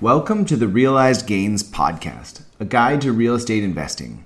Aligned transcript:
Welcome 0.00 0.44
to 0.44 0.54
the 0.54 0.68
Realized 0.68 1.26
Gains 1.26 1.64
Podcast, 1.64 2.42
a 2.60 2.64
guide 2.64 3.00
to 3.00 3.10
real 3.10 3.34
estate 3.34 3.64
investing. 3.64 4.24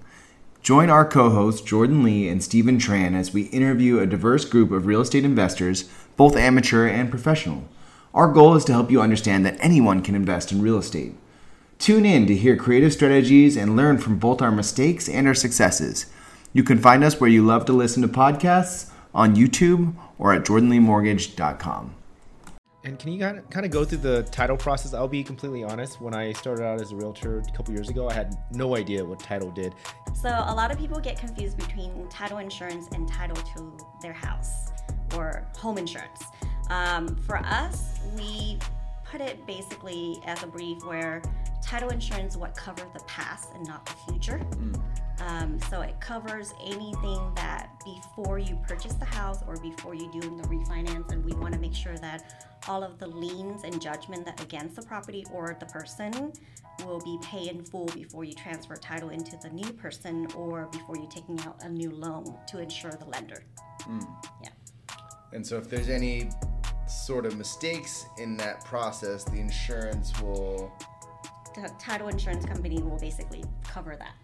Join 0.61 0.91
our 0.91 1.07
co 1.07 1.31
hosts 1.31 1.63
Jordan 1.63 2.03
Lee 2.03 2.29
and 2.29 2.45
Steven 2.45 2.77
Tran 2.77 3.15
as 3.15 3.33
we 3.33 3.45
interview 3.45 3.99
a 3.99 4.07
diverse 4.07 4.45
group 4.45 4.71
of 4.71 4.85
real 4.85 5.01
estate 5.01 5.25
investors, 5.25 5.89
both 6.15 6.37
amateur 6.37 6.87
and 6.87 7.09
professional. 7.09 7.67
Our 8.13 8.31
goal 8.31 8.55
is 8.55 8.67
to 8.67 8.73
help 8.75 8.91
you 8.91 9.01
understand 9.01 9.47
that 9.47 9.57
anyone 9.61 10.03
can 10.03 10.15
invest 10.15 10.53
in 10.53 10.61
real 10.61 10.77
estate. 10.77 11.15
Tune 11.79 12.05
in 12.05 12.27
to 12.27 12.37
hear 12.37 12.55
creative 12.55 12.93
strategies 12.93 13.57
and 13.57 13.75
learn 13.75 13.97
from 13.97 14.19
both 14.19 14.43
our 14.43 14.53
mistakes 14.53 15.09
and 15.09 15.27
our 15.27 15.35
successes. 15.35 16.05
You 16.53 16.65
can 16.65 16.77
find 16.77 17.03
us 17.03 17.19
where 17.19 17.31
you 17.31 17.47
love 17.47 17.65
to 17.65 17.73
listen 17.73 18.03
to 18.03 18.09
podcasts 18.09 18.91
on 19.15 19.37
YouTube 19.37 19.95
or 20.19 20.35
at 20.35 20.45
jordanleemortgage.com. 20.45 21.95
And 22.85 22.99
can 22.99 23.13
you 23.13 23.21
kind 23.21 23.65
of, 23.65 23.71
go 23.71 23.85
through 23.85 23.99
the 23.99 24.25
title 24.25 24.57
process? 24.57 24.93
I'll 24.93 25.07
be 25.07 25.23
completely 25.23 25.63
honest. 25.63 26.01
When 26.01 26.15
I 26.15 26.33
started 26.33 26.65
out 26.65 26.81
as 26.81 26.91
a 26.91 26.97
realtor 26.97 27.39
a 27.39 27.57
couple 27.57 27.73
years 27.75 27.89
ago, 27.89 28.09
I 28.09 28.13
had 28.13 28.37
no 28.51 28.77
idea 28.77 29.05
what 29.05 29.21
title 29.21 29.53
did. 29.53 29.75
So 30.21 30.29
a 30.29 30.55
lot 30.55 30.73
of 30.73 30.79
people 30.79 30.99
get 30.99 31.17
confused 31.17 31.57
between 31.57 32.09
title 32.09 32.39
insurance 32.39 32.89
and 32.93 33.09
title 33.09 33.37
to 33.37 33.77
their 34.01 34.13
house 34.13 34.73
or 35.15 35.47
home 35.57 35.79
insurance. 35.79 36.25
Um, 36.71 37.15
for 37.15 37.37
us, 37.37 38.01
we 38.17 38.59
put 39.05 39.21
it 39.21 39.47
basically 39.47 40.21
as 40.25 40.43
a 40.43 40.47
brief 40.47 40.85
where 40.85 41.23
title 41.63 41.91
insurance 41.91 42.37
what 42.37 42.57
covers 42.57 42.87
the 42.93 43.03
past 43.05 43.51
and 43.55 43.67
not 43.67 43.87
the 43.87 44.13
future. 44.13 44.39
Mm. 44.39 44.83
Um, 45.21 45.61
so 45.71 45.83
it 45.83 46.01
covers 46.01 46.53
anything 46.65 47.33
that 47.37 47.71
before 47.85 48.39
you 48.39 48.59
purchase 48.67 48.95
the 48.95 49.05
house 49.05 49.39
or 49.47 49.57
before 49.59 49.95
you 49.95 50.11
do 50.13 50.21
the 50.21 50.49
refinance, 50.49 51.13
and 51.13 51.25
we 51.25 51.33
want 51.35 51.55
to 51.55 51.61
make 51.61 51.75
sure 51.75 51.97
that 51.99 52.49
all 52.69 52.83
of 52.83 52.99
the 52.99 53.07
liens 53.07 53.63
and 53.65 53.81
judgment 53.81 54.25
that 54.25 54.41
against 54.43 54.77
the 54.77 54.83
property 54.83 55.25
or 55.33 55.57
the 55.61 55.67
person 55.67 56.33
will 56.85 57.01
be 57.01 57.19
paid 57.23 57.49
in 57.49 57.65
full 57.65 57.87
before 57.87 58.25
you 58.25 58.33
transfer 58.33 58.75
title 58.77 59.11
into 59.11 59.37
the 59.37 59.51
new 59.51 59.73
person 59.73 60.27
or 60.35 60.69
before 60.73 60.97
you're 60.97 61.11
taking 61.11 61.39
out 61.41 61.63
a 61.63 61.69
new 61.69 61.91
loan 61.91 62.37
to 62.49 62.59
insure 62.59 62.93
the 62.93 63.05
lender. 63.07 63.45
Mm. 63.83 64.07
Yeah. 64.43 64.49
And 65.33 65.47
so 65.47 65.57
if 65.57 65.69
there's 65.69 65.89
any 65.89 66.31
sort 66.87 67.27
of 67.27 67.37
mistakes 67.37 68.07
in 68.19 68.37
that 68.39 68.65
process, 68.65 69.25
the 69.25 69.39
insurance 69.39 70.19
will. 70.21 70.73
The 71.55 71.71
title 71.79 72.09
insurance 72.09 72.47
company 72.47 72.83
will 72.83 72.99
basically 72.99 73.45
cover 73.63 73.95
that. 73.97 74.15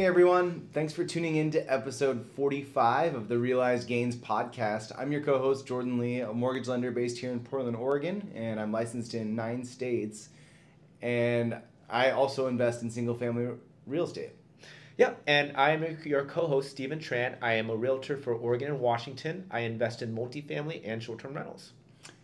Everyone. 0.00 0.68
Thanks 0.72 0.94
for 0.94 1.04
tuning 1.04 1.36
in 1.36 1.50
to 1.50 1.60
episode 1.72 2.24
45 2.34 3.14
of 3.14 3.28
the 3.28 3.36
Realized 3.36 3.86
Gains 3.86 4.16
podcast. 4.16 4.90
I'm 4.98 5.12
your 5.12 5.20
co 5.20 5.38
host, 5.38 5.66
Jordan 5.66 5.98
Lee, 5.98 6.20
a 6.20 6.32
mortgage 6.32 6.66
lender 6.66 6.90
based 6.90 7.18
here 7.18 7.30
in 7.30 7.40
Portland, 7.40 7.76
Oregon, 7.76 8.32
and 8.34 8.58
I'm 8.58 8.72
licensed 8.72 9.12
in 9.12 9.36
nine 9.36 9.64
states. 9.64 10.30
And 11.02 11.58
I 11.90 12.10
also 12.10 12.46
invest 12.46 12.82
in 12.82 12.90
single 12.90 13.14
family 13.14 13.48
real 13.86 14.04
estate. 14.04 14.30
Yeah, 14.96 15.12
and 15.26 15.54
I'm 15.58 15.98
your 16.04 16.24
co 16.24 16.46
host, 16.46 16.70
Steven 16.70 16.98
Tran. 16.98 17.36
I 17.42 17.52
am 17.52 17.68
a 17.68 17.76
realtor 17.76 18.16
for 18.16 18.34
Oregon 18.34 18.68
and 18.68 18.80
Washington. 18.80 19.46
I 19.50 19.60
invest 19.60 20.00
in 20.00 20.16
multifamily 20.16 20.80
and 20.84 21.02
short 21.02 21.18
term 21.18 21.34
rentals. 21.34 21.72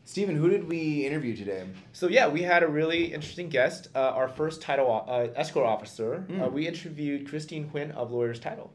Steven, 0.09 0.37
who 0.37 0.49
did 0.49 0.67
we 0.67 1.05
interview 1.07 1.37
today? 1.37 1.67
So 1.93 2.09
yeah, 2.09 2.29
we 2.29 2.41
had 2.41 2.63
a 2.63 2.67
really 2.67 3.13
interesting 3.13 3.51
guest. 3.51 3.89
Uh, 3.95 3.99
our 3.99 4.27
first 4.27 4.63
title 4.63 5.05
uh, 5.07 5.27
escrow 5.37 5.67
officer. 5.67 6.25
Mm. 6.31 6.47
Uh, 6.47 6.49
we 6.49 6.67
interviewed 6.67 7.29
Kristine 7.29 7.71
Huynh 7.71 7.95
of 7.95 8.11
Lawyers 8.11 8.41
Title. 8.41 8.73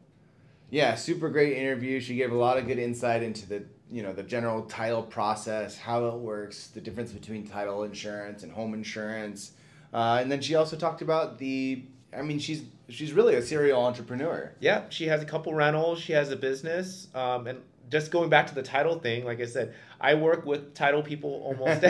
Yeah, 0.69 0.93
super 0.93 1.29
great 1.29 1.57
interview. 1.57 1.99
She 1.99 2.13
gave 2.13 2.31
a 2.31 2.35
lot 2.35 2.59
of 2.59 2.67
good 2.67 2.77
insight 2.77 3.23
into 3.23 3.49
the 3.49 3.63
you 3.89 4.03
know 4.03 4.13
the 4.13 4.21
general 4.21 4.61
title 4.65 5.01
process, 5.01 5.75
how 5.75 6.05
it 6.05 6.19
works, 6.19 6.67
the 6.67 6.79
difference 6.79 7.11
between 7.11 7.47
title 7.47 7.81
insurance 7.81 8.43
and 8.43 8.51
home 8.51 8.75
insurance, 8.75 9.53
uh, 9.91 10.19
and 10.21 10.31
then 10.31 10.39
she 10.39 10.53
also 10.53 10.77
talked 10.77 11.01
about 11.01 11.39
the. 11.39 11.83
I 12.15 12.21
mean, 12.21 12.37
she's 12.37 12.61
she's 12.89 13.11
really 13.11 13.33
a 13.33 13.41
serial 13.41 13.83
entrepreneur. 13.83 14.51
Yeah, 14.59 14.83
she 14.89 15.07
has 15.07 15.23
a 15.23 15.25
couple 15.25 15.55
rentals. 15.55 15.99
She 15.99 16.13
has 16.13 16.29
a 16.29 16.35
business, 16.35 17.07
um, 17.15 17.47
and 17.47 17.59
just 17.89 18.11
going 18.11 18.29
back 18.29 18.47
to 18.47 18.55
the 18.55 18.63
title 18.63 18.99
thing, 18.99 19.25
like 19.25 19.39
I 19.39 19.45
said, 19.45 19.73
I 19.99 20.15
work 20.15 20.45
with 20.45 20.73
title 20.73 21.01
people 21.01 21.41
almost 21.45 21.83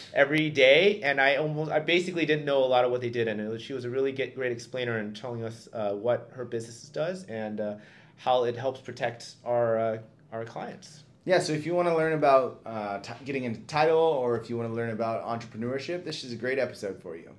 every 0.14 0.50
day, 0.50 1.00
and 1.02 1.20
I 1.20 1.36
almost, 1.36 1.70
I 1.70 1.80
basically 1.80 2.26
didn't 2.26 2.44
know 2.44 2.64
a 2.64 2.66
lot 2.66 2.84
of 2.84 2.90
what 2.90 3.00
they 3.00 3.10
did, 3.10 3.28
and 3.28 3.46
was, 3.48 3.62
she 3.62 3.72
was 3.72 3.84
a 3.84 3.90
really 3.90 4.12
get, 4.12 4.34
great 4.34 4.52
explainer 4.52 4.98
in 4.98 5.14
telling 5.14 5.44
us 5.44 5.68
uh, 5.72 5.92
what 5.92 6.30
her 6.34 6.44
business 6.44 6.88
does 6.88 7.24
and 7.24 7.60
uh, 7.60 7.74
how 8.16 8.44
it 8.44 8.56
helps 8.56 8.80
protect 8.80 9.34
our 9.44 9.78
uh, 9.78 9.98
our 10.32 10.44
clients. 10.44 11.04
Yeah, 11.24 11.38
so 11.38 11.52
if 11.52 11.66
you 11.66 11.74
want 11.74 11.88
to 11.88 11.94
learn 11.94 12.14
about 12.14 12.60
uh, 12.64 12.98
t- 13.00 13.12
getting 13.24 13.44
into 13.44 13.60
title, 13.60 13.98
or 13.98 14.38
if 14.38 14.48
you 14.48 14.56
want 14.56 14.68
to 14.68 14.74
learn 14.74 14.90
about 14.90 15.24
entrepreneurship, 15.24 16.04
this 16.04 16.24
is 16.24 16.32
a 16.32 16.36
great 16.36 16.58
episode 16.58 17.00
for 17.02 17.16
you. 17.16 17.30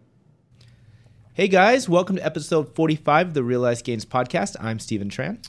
Hey 1.33 1.47
guys, 1.47 1.89
welcome 1.89 2.17
to 2.17 2.25
episode 2.25 2.75
45 2.75 3.29
of 3.29 3.33
the 3.33 3.43
Realized 3.43 3.85
Gains 3.85 4.05
podcast. 4.05 4.55
I'm 4.59 4.79
Steven 4.79 5.09
Tran. 5.09 5.39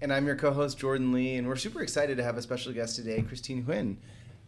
And 0.00 0.12
I'm 0.12 0.26
your 0.26 0.36
co 0.36 0.52
host, 0.52 0.78
Jordan 0.78 1.10
Lee, 1.10 1.36
and 1.36 1.48
we're 1.48 1.56
super 1.56 1.80
excited 1.80 2.18
to 2.18 2.22
have 2.22 2.36
a 2.36 2.42
special 2.42 2.70
guest 2.72 2.96
today, 2.96 3.22
Kristine 3.22 3.64
Huynh. 3.64 3.96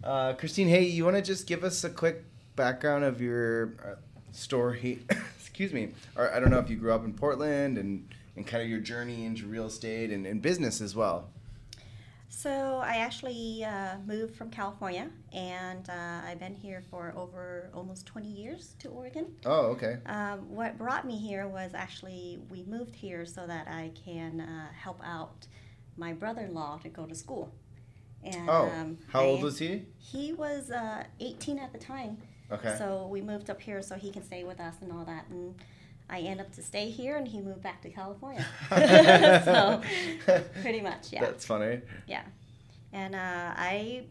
Uh, 0.04 0.34
Kristine, 0.34 0.68
hey, 0.68 0.82
you 0.82 1.04
want 1.04 1.16
to 1.16 1.22
just 1.22 1.46
give 1.46 1.64
us 1.64 1.84
a 1.84 1.90
quick 1.90 2.22
background 2.54 3.02
of 3.02 3.22
your 3.22 3.72
uh, 3.82 3.94
story? 4.30 5.00
Excuse 5.40 5.72
me. 5.72 5.88
Or 6.16 6.30
I 6.34 6.38
don't 6.38 6.50
know 6.50 6.58
if 6.58 6.68
you 6.68 6.76
grew 6.76 6.92
up 6.92 7.02
in 7.02 7.14
Portland 7.14 7.78
and, 7.78 8.06
and 8.36 8.46
kind 8.46 8.62
of 8.62 8.68
your 8.68 8.80
journey 8.80 9.24
into 9.24 9.46
real 9.46 9.64
estate 9.64 10.10
and, 10.10 10.26
and 10.26 10.42
business 10.42 10.82
as 10.82 10.94
well. 10.94 11.30
So 12.28 12.80
I 12.84 12.96
actually 12.96 13.64
uh, 13.64 13.96
moved 14.06 14.36
from 14.36 14.50
California, 14.50 15.08
and 15.32 15.88
uh, 15.88 16.26
I've 16.26 16.38
been 16.38 16.54
here 16.54 16.84
for 16.90 17.12
over 17.16 17.70
almost 17.74 18.06
20 18.06 18.28
years 18.28 18.74
to 18.80 18.88
Oregon. 18.88 19.34
Oh, 19.44 19.66
okay. 19.72 19.98
Um, 20.06 20.48
what 20.48 20.78
brought 20.78 21.06
me 21.06 21.16
here 21.18 21.48
was 21.48 21.72
actually 21.74 22.38
we 22.50 22.64
moved 22.64 22.94
here 22.94 23.24
so 23.24 23.46
that 23.46 23.66
I 23.68 23.90
can 24.04 24.40
uh, 24.40 24.68
help 24.72 25.00
out 25.02 25.46
my 25.96 26.12
brother-in-law 26.12 26.80
to 26.82 26.88
go 26.88 27.06
to 27.06 27.14
school. 27.14 27.52
And, 28.22 28.48
oh, 28.48 28.70
um, 28.74 28.98
how 29.08 29.22
I, 29.22 29.24
old 29.24 29.42
was 29.42 29.58
he? 29.58 29.86
He 29.98 30.32
was 30.32 30.70
uh, 30.70 31.04
18 31.20 31.58
at 31.58 31.72
the 31.72 31.78
time. 31.78 32.18
Okay. 32.52 32.74
So 32.78 33.06
we 33.10 33.20
moved 33.20 33.50
up 33.50 33.60
here 33.60 33.82
so 33.82 33.96
he 33.96 34.10
can 34.10 34.22
stay 34.22 34.44
with 34.44 34.60
us 34.60 34.74
and 34.80 34.92
all 34.92 35.04
that, 35.04 35.26
and 35.30 35.54
I 36.10 36.20
end 36.20 36.40
up 36.40 36.52
to 36.54 36.62
stay 36.62 36.88
here, 36.90 37.16
and 37.16 37.28
he 37.28 37.40
moved 37.40 37.62
back 37.62 37.82
to 37.82 37.90
California. 37.90 38.44
so 39.44 39.82
pretty 40.62 40.80
much, 40.80 41.12
yeah. 41.12 41.20
That's 41.20 41.44
funny. 41.44 41.80
Yeah, 42.06 42.22
and 42.92 43.14
uh, 43.14 43.54
I 43.56 44.04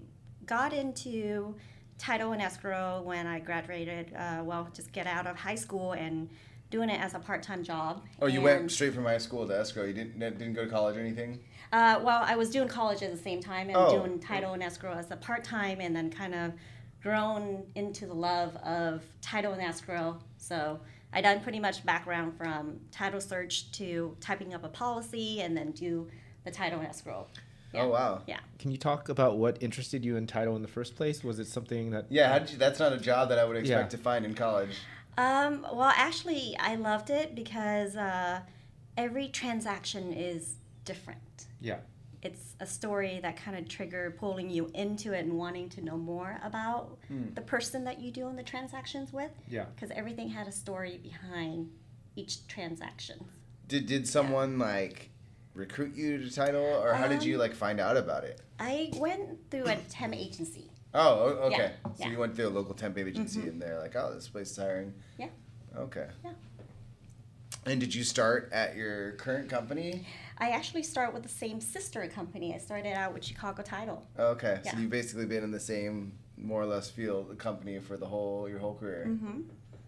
got 0.46 0.74
into 0.74 1.56
title 1.97 2.31
and 2.31 2.41
escrow 2.41 3.02
when 3.03 3.25
I 3.28 3.40
graduated. 3.40 4.13
Uh, 4.16 4.44
well, 4.44 4.69
just 4.74 4.91
get 4.91 5.07
out 5.07 5.28
of 5.28 5.36
high 5.36 5.56
school 5.56 5.94
and 5.94 6.30
doing 6.69 6.90
it 6.90 7.00
as 7.00 7.13
a 7.13 7.19
part-time 7.19 7.63
job. 7.63 8.03
Oh, 8.22 8.28
you 8.28 8.41
went 8.41 8.72
straight 8.72 8.94
from 8.94 9.06
high 9.06 9.18
school 9.18 9.47
to 9.47 9.57
escrow. 9.57 9.86
You 9.86 9.94
didn't 9.94 10.19
didn't 10.19 10.53
go 10.53 10.66
to 10.66 10.69
college 10.69 10.97
or 10.97 11.00
anything. 11.00 11.40
Uh, 11.72 12.00
well, 12.02 12.24
I 12.25 12.36
was 12.36 12.50
doing 12.50 12.68
college 12.68 13.02
at 13.03 13.12
the 13.12 13.18
same 13.18 13.41
time 13.41 13.68
and 13.68 13.78
oh. 13.78 13.97
doing 13.97 14.19
title 14.19 14.53
and 14.53 14.63
escrow 14.63 14.94
as 14.94 15.12
a 15.12 15.18
part-time, 15.18 15.81
and 15.81 15.96
then 15.96 16.09
kind 16.09 16.36
of 16.36 16.53
grown 17.02 17.66
into 17.75 18.06
the 18.06 18.13
love 18.13 18.56
of 18.57 19.02
title 19.22 19.53
and 19.53 19.62
escrow. 19.62 20.19
So 20.38 20.80
I 21.13 21.22
done 21.22 21.40
pretty 21.41 21.59
much 21.59 21.85
background 21.85 22.38
from 22.38 22.79
title 22.91 23.22
search 23.22 23.72
to 23.73 24.16
typing 24.19 24.53
up 24.53 24.63
a 24.63 24.69
policy 24.69 25.41
and 25.41 25.56
then 25.56 25.72
do 25.72 26.09
the 26.44 26.51
title 26.51 26.79
and 26.79 26.88
escrow. 26.88 27.28
Yeah. 27.73 27.84
Oh 27.84 27.90
wow! 27.90 28.22
Yeah. 28.28 28.40
Can 28.59 28.71
you 28.71 28.77
talk 28.77 29.09
about 29.09 29.38
what 29.38 29.62
interested 29.62 30.06
you 30.06 30.15
in 30.15 30.25
title 30.25 30.56
in 30.56 30.62
the 30.62 30.68
first 30.68 30.95
place? 30.95 31.24
Was 31.24 31.38
it 31.39 31.48
something 31.48 31.92
that? 31.92 32.06
Yeah, 32.09 32.31
how 32.31 32.39
did 32.39 32.51
you, 32.51 32.57
that's 32.57 32.80
not 32.80 32.94
a 32.94 32.98
job 32.98 33.30
that 33.30 33.39
I 33.39 33.45
would 33.45 33.57
expect 33.57 33.92
yeah. 33.92 33.98
to 33.98 34.04
find 34.04 34.25
in 34.25 34.33
college. 34.33 34.77
Um, 35.18 35.63
well, 35.74 35.92
actually, 35.95 36.56
I 36.59 36.75
loved 36.75 37.09
it 37.09 37.36
because 37.36 37.95
uh, 37.95 38.42
every 38.95 39.27
transaction 39.27 40.13
is 40.13 40.56
different. 40.86 41.48
Yeah 41.59 41.80
it's 42.24 42.56
a 42.60 42.66
story 42.66 43.19
that 43.22 43.38
kind 43.38 43.58
of 43.58 43.68
trigger 43.68 44.16
pulling 44.18 44.50
you 44.50 44.69
into 44.74 45.14
it 45.14 45.24
and 45.25 45.34
wanting 45.34 45.69
to 45.69 45.81
know 45.81 45.98
more 45.98 46.40
about 46.44 46.98
mm. 47.12 47.34
the 47.36 47.42
person 47.42 47.84
that 47.84 48.00
you 48.00 48.12
do 48.12 48.28
in 48.28 48.36
the 48.36 48.44
transactions 48.44 49.14
with. 49.14 49.31
Yeah. 49.48 49.66
Because 49.75 49.92
everything 49.92 50.30
had 50.30 50.48
a 50.48 50.52
story 50.52 51.00
behind 51.02 51.69
each 52.16 52.48
transaction. 52.48 53.24
Did 53.68 53.86
did 53.86 54.08
someone 54.08 54.58
yeah. 54.58 54.66
like 54.66 55.10
recruit 55.54 55.96
you 55.96 56.18
to 56.18 56.34
title, 56.34 56.64
or 56.64 56.94
how 56.94 57.06
um, 57.06 57.10
did 57.10 57.24
you 57.24 57.36
um, 57.36 57.42
like 57.42 57.54
find 57.54 57.80
out 57.80 57.98
about 57.98 58.24
it? 58.24 58.42
I 58.60 58.92
went 58.96 59.50
through 59.52 59.66
a 59.66 59.75
temp 59.90 60.16
agency. 60.16 60.72
Oh, 60.94 61.25
okay. 61.52 61.58
Yeah. 61.58 61.92
So 61.96 62.06
yeah. 62.06 62.12
you 62.12 62.18
went 62.18 62.36
through 62.36 62.48
a 62.48 62.50
local 62.50 62.74
temp 62.74 62.98
agency, 62.98 63.40
mm-hmm. 63.40 63.50
and 63.50 63.62
they're 63.62 63.80
like, 63.80 63.96
"Oh, 63.96 64.14
this 64.14 64.30
place 64.30 64.52
is 64.52 64.58
hiring." 64.58 64.94
Yeah. 65.18 65.28
Okay. 65.78 66.08
Yeah. 66.24 66.31
And 67.68 67.81
did 67.81 67.94
you 67.94 68.06
start 68.06 68.50
at 68.54 68.78
your 68.78 69.12
current 69.14 69.50
company? 69.50 70.06
I 70.38 70.52
actually 70.52 70.84
start 70.84 71.14
with 71.14 71.24
the 71.24 71.30
same 71.30 71.60
sister 71.60 72.08
company. 72.08 72.56
I 72.56 72.60
started 72.60 72.94
out 72.94 73.14
with 73.14 73.25
Chicago 73.25 73.62
Title. 73.62 74.08
Okay, 74.18 74.62
so 74.64 74.78
you've 74.78 74.90
basically 74.90 75.25
been 75.25 75.44
in 75.44 75.52
the 75.52 75.60
same, 75.60 76.14
more 76.38 76.62
or 76.62 76.66
less, 76.66 76.90
field 76.90 77.30
the 77.30 77.36
company 77.36 77.80
for 77.80 77.98
the 77.98 78.06
whole 78.06 78.48
your 78.48 78.60
whole 78.60 78.75
career. 78.75 79.08
Mm-hmm. 79.10 79.42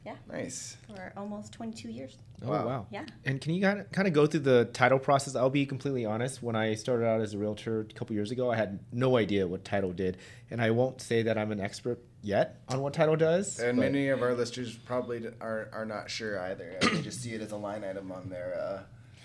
Yeah, 0.09 0.15
Nice. 0.38 0.75
for 0.88 1.13
almost 1.15 1.53
22 1.53 1.89
years. 1.89 2.17
Oh 2.44 2.50
Wow. 2.50 2.65
wow. 2.65 2.88
Yeah. 2.89 3.06
And 3.25 3.39
can 3.39 3.53
you 3.53 3.61
kind 3.61 4.07
of, 4.07 4.13
go 4.13 4.25
through 4.25 4.39
the 4.41 4.65
title 4.73 4.97
process? 4.97 5.35
I'll 5.35 5.50
be 5.50 5.65
completely 5.65 6.06
honest. 6.06 6.41
When 6.41 6.56
I 6.56 6.73
started 6.75 7.06
out 7.06 7.21
as 7.21 7.33
a 7.33 7.38
realtor 7.38 7.81
a 7.81 7.94
couple 7.94 8.15
years 8.15 8.31
ago, 8.31 8.50
I 8.51 8.56
had 8.56 8.79
no 8.91 9.17
idea 9.17 9.45
what 9.47 9.63
title 9.65 9.91
did, 9.94 10.17
and 10.50 10.61
I 10.61 10.71
won't 10.71 11.01
say 11.01 11.23
that 11.23 11.38
I'm 11.38 11.51
an 11.51 11.59
expert 11.59 12.00
yet 12.23 12.61
on 12.69 12.81
what 12.81 12.94
title 12.94 13.15
does. 13.17 13.59
And 13.59 13.77
but- 13.77 13.83
many 13.83 14.07
of 14.09 14.21
our 14.23 14.33
listeners 14.33 14.75
probably 14.77 15.27
are, 15.41 15.69
are 15.73 15.85
not 15.85 16.09
sure 16.09 16.39
either. 16.39 16.77
They 16.81 17.01
just 17.01 17.21
see 17.21 17.33
it 17.33 17.41
as 17.41 17.51
a 17.51 17.57
line 17.57 17.83
item 17.83 18.11
on 18.11 18.29
their 18.29 18.57
uh, 18.59 18.79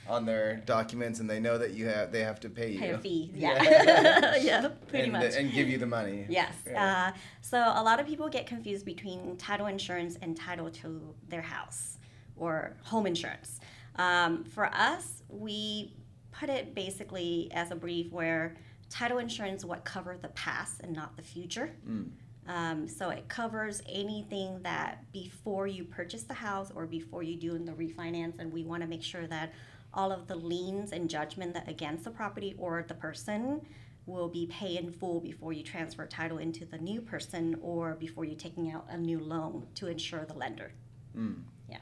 on 0.08 0.26
their 0.26 0.56
documents, 0.66 1.20
and 1.20 1.28
they 1.28 1.40
know 1.40 1.58
that 1.58 1.72
you 1.72 1.86
have 1.86 2.12
they 2.12 2.20
have 2.20 2.40
to 2.40 2.48
pay 2.48 2.72
you. 2.72 2.78
Pay 2.78 2.90
a 2.90 2.98
fee. 2.98 3.30
Yeah. 3.34 3.62
Yeah. 3.62 4.36
yeah, 4.40 4.68
pretty 4.88 5.04
and, 5.04 5.12
much. 5.12 5.34
and 5.34 5.52
give 5.52 5.68
you 5.68 5.78
the 5.78 5.86
money. 5.86 6.26
Yes. 6.28 6.54
Yeah. 6.66 7.12
Uh, 7.14 7.18
so 7.40 7.58
a 7.58 7.82
lot 7.82 8.00
of 8.00 8.06
people 8.06 8.28
get 8.28 8.46
confused 8.46 8.84
between 8.84 9.36
title 9.36 9.66
insurance 9.66 10.16
and 10.22 10.36
title 10.36 10.70
to 10.70 11.14
their 11.28 11.42
house 11.42 11.98
or 12.36 12.76
home 12.82 13.06
insurance. 13.06 13.60
Um, 13.96 14.44
for 14.44 14.66
us, 14.66 15.22
we 15.28 15.94
put 16.32 16.50
it 16.50 16.74
basically 16.74 17.48
as 17.52 17.70
a 17.70 17.76
brief 17.76 18.10
where 18.10 18.56
title 18.90 19.18
insurance 19.18 19.64
what 19.64 19.84
cover 19.84 20.16
the 20.20 20.28
past 20.28 20.80
and 20.82 20.92
not 20.92 21.16
the 21.16 21.22
future. 21.22 21.72
Mm. 21.88 22.10
Um, 22.46 22.88
so 22.88 23.08
it 23.08 23.28
covers 23.28 23.82
anything 23.88 24.60
that 24.62 25.10
before 25.12 25.66
you 25.66 25.84
purchase 25.84 26.24
the 26.24 26.34
house 26.34 26.70
or 26.74 26.86
before 26.86 27.22
you 27.22 27.36
do 27.36 27.54
in 27.54 27.64
the 27.64 27.72
refinance, 27.72 28.38
and 28.38 28.52
we 28.52 28.64
want 28.64 28.82
to 28.82 28.88
make 28.88 29.02
sure 29.02 29.26
that 29.26 29.52
all 29.94 30.12
of 30.12 30.26
the 30.26 30.36
liens 30.36 30.92
and 30.92 31.08
judgment 31.08 31.54
that 31.54 31.68
against 31.68 32.04
the 32.04 32.10
property 32.10 32.54
or 32.58 32.84
the 32.86 32.94
person 32.94 33.60
will 34.06 34.28
be 34.28 34.46
paid 34.46 34.78
in 34.78 34.92
full 34.92 35.20
before 35.20 35.52
you 35.52 35.62
transfer 35.62 36.06
title 36.06 36.38
into 36.38 36.64
the 36.64 36.78
new 36.78 37.00
person 37.00 37.56
or 37.62 37.94
before 37.94 38.24
you're 38.24 38.36
taking 38.36 38.70
out 38.70 38.84
a 38.90 38.96
new 38.96 39.18
loan 39.18 39.66
to 39.74 39.86
insure 39.86 40.24
the 40.26 40.34
lender. 40.34 40.72
Mm. 41.16 41.42
Yeah. 41.68 41.78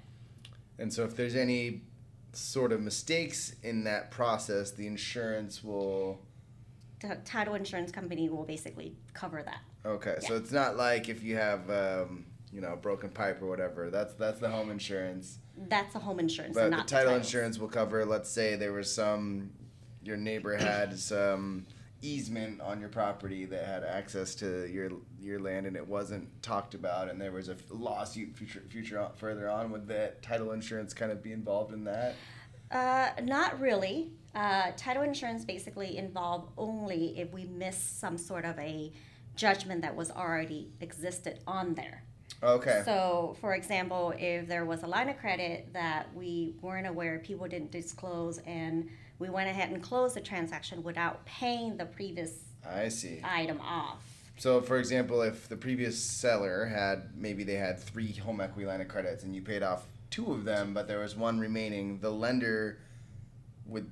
And 0.79 0.93
so 0.93 1.05
if 1.05 1.17
there's 1.17 1.35
any 1.35 1.83
sort 2.33 2.73
of 2.73 2.81
mistakes 2.81 3.55
in 3.63 3.85
that 3.85 4.11
process, 4.11 4.71
the 4.71 4.87
insurance 4.87 5.65
will. 5.65 6.21
The 7.01 7.19
title 7.25 7.55
insurance 7.55 7.91
company 7.91 8.29
will 8.29 8.45
basically 8.45 8.95
cover 9.13 9.43
that. 9.43 9.61
Okay, 9.85 10.17
so 10.21 10.37
it's 10.37 10.53
not 10.53 10.77
like 10.77 11.09
if 11.09 11.25
you 11.25 11.35
have 11.37 11.69
um, 11.69 12.25
you 12.53 12.61
know 12.61 12.75
a 12.75 12.77
broken 12.77 13.11
pipe 13.11 13.43
or 13.43 13.47
whatever. 13.47 13.91
That's 13.91 14.15
that's 14.15 14.39
the 14.39 14.49
home 14.49 14.71
insurance. 14.71 15.39
That's 15.57 15.95
a 15.95 15.99
home 15.99 16.19
insurance, 16.19 16.55
But 16.55 16.65
and 16.65 16.73
the 16.73 16.77
not 16.79 16.89
title 16.89 17.15
insurance 17.15 17.59
will 17.59 17.69
cover. 17.69 18.05
Let's 18.05 18.31
say 18.31 18.57
there 18.57 18.73
was 18.73 18.93
some, 18.93 19.51
your 20.03 20.17
neighbor 20.17 20.57
had 20.57 20.99
some 20.99 21.67
easement 22.01 22.61
on 22.61 22.81
your 22.81 22.89
property 22.89 23.45
that 23.45 23.65
had 23.65 23.85
access 23.85 24.35
to 24.37 24.67
your 24.69 24.91
your 25.21 25.39
land, 25.39 25.67
and 25.67 25.77
it 25.77 25.87
wasn't 25.87 26.43
talked 26.43 26.75
about, 26.75 27.09
and 27.09 27.21
there 27.21 27.33
was 27.33 27.49
a 27.49 27.57
lawsuit 27.71 28.37
future 28.37 28.63
future 28.69 28.99
on, 28.99 29.13
further 29.15 29.49
on. 29.49 29.71
Would 29.71 29.87
that 29.89 30.23
title 30.23 30.53
insurance 30.53 30.93
kind 30.93 31.13
of 31.13 31.23
be 31.23 31.33
involved 31.33 31.73
in 31.73 31.85
that? 31.85 32.15
Uh, 32.71 33.11
not 33.23 33.61
really. 33.61 34.11
Uh, 34.35 34.73
title 34.77 35.03
insurance 35.03 35.45
basically 35.45 35.99
involve 35.99 36.49
only 36.57 37.19
if 37.19 37.31
we 37.33 37.45
miss 37.45 37.77
some 37.77 38.17
sort 38.17 38.45
of 38.45 38.59
a 38.59 38.91
judgment 39.37 39.83
that 39.83 39.95
was 39.95 40.11
already 40.11 40.73
existed 40.81 41.41
on 41.47 41.75
there. 41.75 42.05
Okay. 42.43 42.83
So, 42.85 43.37
for 43.41 43.55
example, 43.55 44.15
if 44.19 44.49
there 44.49 44.65
was 44.65 44.83
a 44.83 44.87
line 44.87 45.09
of 45.09 45.19
credit 45.19 45.73
that 45.73 46.15
we 46.15 46.55
weren't 46.61 46.87
aware, 46.87 47.19
people 47.21 47.47
didn't 47.47 47.71
disclose, 47.71 48.39
and 48.39 48.89
we 49.19 49.31
went 49.31 49.49
ahead 49.49 49.71
and 49.71 49.83
closed 49.83 50.17
the 50.17 50.21
transaction 50.21 50.83
without 50.83 51.25
paying 51.25 51.77
the 51.77 51.87
previous 51.87 52.41
I 52.69 52.89
see. 52.89 53.21
item 53.23 53.61
off. 53.61 54.03
So, 54.39 54.61
for 54.61 54.79
example, 54.79 55.23
if 55.23 55.49
the 55.49 55.57
previous 55.57 56.03
seller 56.03 56.67
had 56.67 57.17
maybe 57.17 57.45
they 57.45 57.55
had 57.55 57.79
three 57.79 58.13
home 58.13 58.41
equity 58.41 58.67
line 58.67 58.81
of 58.81 58.89
credits 58.89 59.23
and 59.23 59.35
you 59.37 59.43
paid 59.43 59.63
off 59.63 59.87
two 60.11 60.33
of 60.33 60.45
them, 60.45 60.75
but 60.75 60.89
there 60.89 60.99
was 60.99 61.15
one 61.15 61.39
remaining, 61.39 62.01
the 62.01 62.11
lender 62.11 62.79
would 63.67 63.91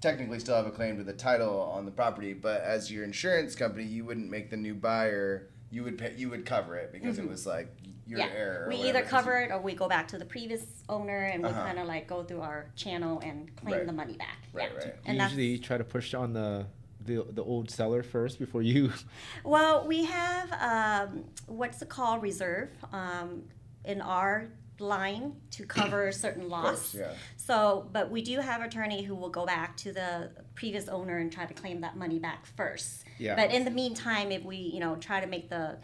technically 0.00 0.38
still 0.38 0.54
have 0.54 0.66
a 0.66 0.70
claim 0.70 0.98
to 0.98 1.02
the 1.02 1.12
title 1.12 1.60
on 1.60 1.84
the 1.84 1.90
property. 1.90 2.32
But 2.32 2.60
as 2.60 2.92
your 2.92 3.04
insurance 3.04 3.56
company, 3.56 3.84
you 3.84 4.04
wouldn't 4.04 4.30
make 4.30 4.50
the 4.50 4.56
new 4.56 4.74
buyer. 4.74 5.48
You 5.74 5.82
would 5.82 5.98
pay, 5.98 6.14
you 6.16 6.30
would 6.30 6.46
cover 6.46 6.76
it 6.76 6.92
because 6.92 7.18
it 7.18 7.28
was 7.28 7.46
like 7.46 7.66
your 8.06 8.20
Mm-hmm. 8.20 8.28
yeah, 8.32 8.38
error. 8.38 8.66
we 8.68 8.76
either 8.76 9.02
cover 9.02 9.38
it 9.40 9.50
or 9.50 9.60
we 9.60 9.74
go 9.74 9.88
back 9.88 10.06
to 10.08 10.18
the 10.18 10.24
previous 10.24 10.62
owner 10.88 11.24
and 11.24 11.42
we 11.42 11.48
Uh-huh. 11.48 11.64
kind 11.64 11.78
of 11.80 11.86
like 11.88 12.06
go 12.06 12.22
through 12.22 12.42
our 12.42 12.70
channel 12.76 13.18
and 13.24 13.54
claim 13.56 13.74
Right. 13.78 13.86
the 13.86 13.92
money 13.92 14.12
back. 14.16 14.38
Right, 14.52 14.70
yeah. 14.72 14.78
right. 14.78 14.86
you 14.86 14.92
And 15.06 15.18
that's- 15.18 15.36
usually 15.36 15.58
try 15.58 15.78
to 15.78 15.84
push 15.84 16.14
on 16.14 16.32
the, 16.32 16.66
the 17.04 17.24
the 17.32 17.42
old 17.42 17.70
seller 17.70 18.02
first 18.04 18.38
before 18.38 18.62
you. 18.62 18.92
Well, 19.44 19.84
we 19.88 20.04
have 20.04 20.48
um, 20.72 21.24
what's 21.46 21.82
it 21.82 21.88
called 21.88 22.22
reserve 22.22 22.70
um, 22.92 23.42
in 23.84 24.00
our 24.00 24.50
line 24.78 25.36
to 25.52 25.64
cover 25.64 26.10
certain 26.12 26.48
loss. 26.48 26.92
course, 26.92 26.94
yeah. 26.94 27.12
So, 27.36 27.88
but 27.92 28.10
we 28.10 28.22
do 28.22 28.40
have 28.40 28.62
attorney 28.62 29.02
who 29.02 29.14
will 29.14 29.28
go 29.30 29.46
back 29.46 29.76
to 29.78 29.92
the 29.92 30.30
previous 30.54 30.88
owner 30.88 31.18
and 31.18 31.30
try 31.32 31.46
to 31.46 31.54
claim 31.54 31.80
that 31.82 31.96
money 31.96 32.18
back 32.18 32.46
first. 32.46 33.04
Yeah. 33.18 33.36
But 33.36 33.52
in 33.52 33.64
the 33.64 33.70
meantime, 33.70 34.32
if 34.32 34.44
we 34.44 34.56
you 34.56 34.80
know 34.80 34.96
try 34.96 35.20
to 35.20 35.26
make 35.26 35.48
the 35.48 35.76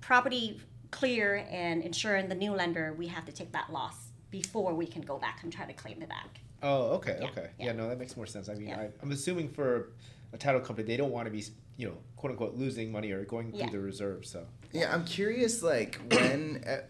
property 0.00 0.60
clear 0.90 1.46
and 1.50 1.82
insuring 1.82 2.28
the 2.28 2.34
new 2.34 2.52
lender, 2.52 2.94
we 2.96 3.06
have 3.08 3.24
to 3.24 3.32
take 3.32 3.52
that 3.52 3.72
loss 3.72 3.96
before 4.30 4.74
we 4.74 4.86
can 4.86 5.02
go 5.02 5.18
back 5.18 5.40
and 5.42 5.52
try 5.52 5.64
to 5.66 5.72
claim 5.72 6.02
it 6.02 6.08
back. 6.08 6.40
Oh, 6.62 6.92
okay, 6.96 7.18
Yeah, 7.20 7.28
okay. 7.28 7.50
Yeah. 7.58 7.66
yeah. 7.66 7.72
no, 7.72 7.88
that 7.88 7.98
makes 7.98 8.16
more 8.16 8.26
sense. 8.26 8.48
I 8.48 8.54
mean, 8.54 8.68
Yeah. 8.68 8.80
I, 8.80 8.90
I'm 9.02 9.10
assuming 9.10 9.48
for 9.48 9.90
a 10.32 10.38
title 10.38 10.60
company, 10.60 10.86
they 10.86 10.96
don't 10.96 11.10
want 11.10 11.26
to 11.26 11.30
be, 11.30 11.44
you 11.76 11.88
know, 11.88 11.94
quote 12.16 12.30
unquote, 12.30 12.54
losing 12.54 12.92
money 12.92 13.10
or 13.10 13.24
going 13.24 13.52
through 13.52 13.70
the 13.70 13.80
reserve. 13.80 14.24
So, 14.26 14.46
Yeah, 14.72 14.92
I'm 14.92 15.04
curious. 15.04 15.62
Like 15.62 15.98
when 16.10 16.62
uh, 16.66 16.82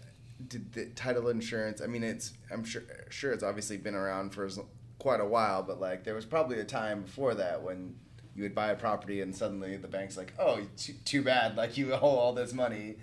did 0.49 0.73
the 0.73 0.87
title 0.87 1.29
insurance? 1.29 1.81
I 1.81 1.87
mean, 1.87 2.03
it's 2.03 2.33
I'm 2.51 2.65
sure 2.65 2.83
sure 3.11 3.33
it's 3.33 3.43
obviously 3.43 3.77
been 3.77 3.95
around 3.95 4.31
for 4.31 4.49
quite 4.99 5.21
a 5.21 5.27
while, 5.27 5.63
but 5.63 5.81
like 5.81 6.05
there 6.05 6.15
was 6.15 6.25
probably 6.25 6.61
a 6.61 6.65
time 6.65 7.03
before 7.03 7.35
that 7.35 7.63
when 7.63 7.97
you 8.35 8.43
would 8.45 8.55
buy 8.55 8.71
a 8.71 8.77
property 8.77 9.21
and 9.21 9.35
suddenly 9.35 9.77
the 9.77 9.89
bank's 9.89 10.17
like, 10.17 10.33
oh, 10.39 10.61
too, 10.77 10.95
too 11.05 11.23
bad, 11.23 11.57
like 11.57 11.77
you 11.77 11.93
owe 11.93 11.99
all 11.99 12.33
this 12.33 12.53
money. 12.53 12.97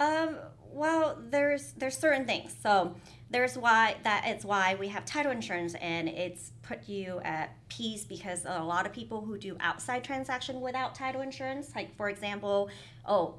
Um, 0.00 0.36
well, 0.72 1.18
there's 1.30 1.72
there's 1.72 1.96
certain 1.96 2.24
things. 2.24 2.54
So 2.62 2.94
there's 3.30 3.58
why 3.58 3.96
that 4.04 4.24
it's 4.26 4.44
why 4.44 4.76
we 4.76 4.88
have 4.88 5.04
title 5.04 5.32
insurance 5.32 5.74
and 5.74 6.08
it's 6.08 6.52
put 6.62 6.88
you 6.88 7.20
at 7.24 7.54
peace 7.68 8.04
because 8.04 8.44
a 8.46 8.62
lot 8.62 8.86
of 8.86 8.92
people 8.92 9.20
who 9.20 9.38
do 9.38 9.56
outside 9.60 10.04
transaction 10.04 10.60
without 10.60 10.94
title 10.94 11.20
insurance, 11.20 11.72
like 11.74 11.96
for 11.96 12.08
example, 12.08 12.70
oh, 13.06 13.34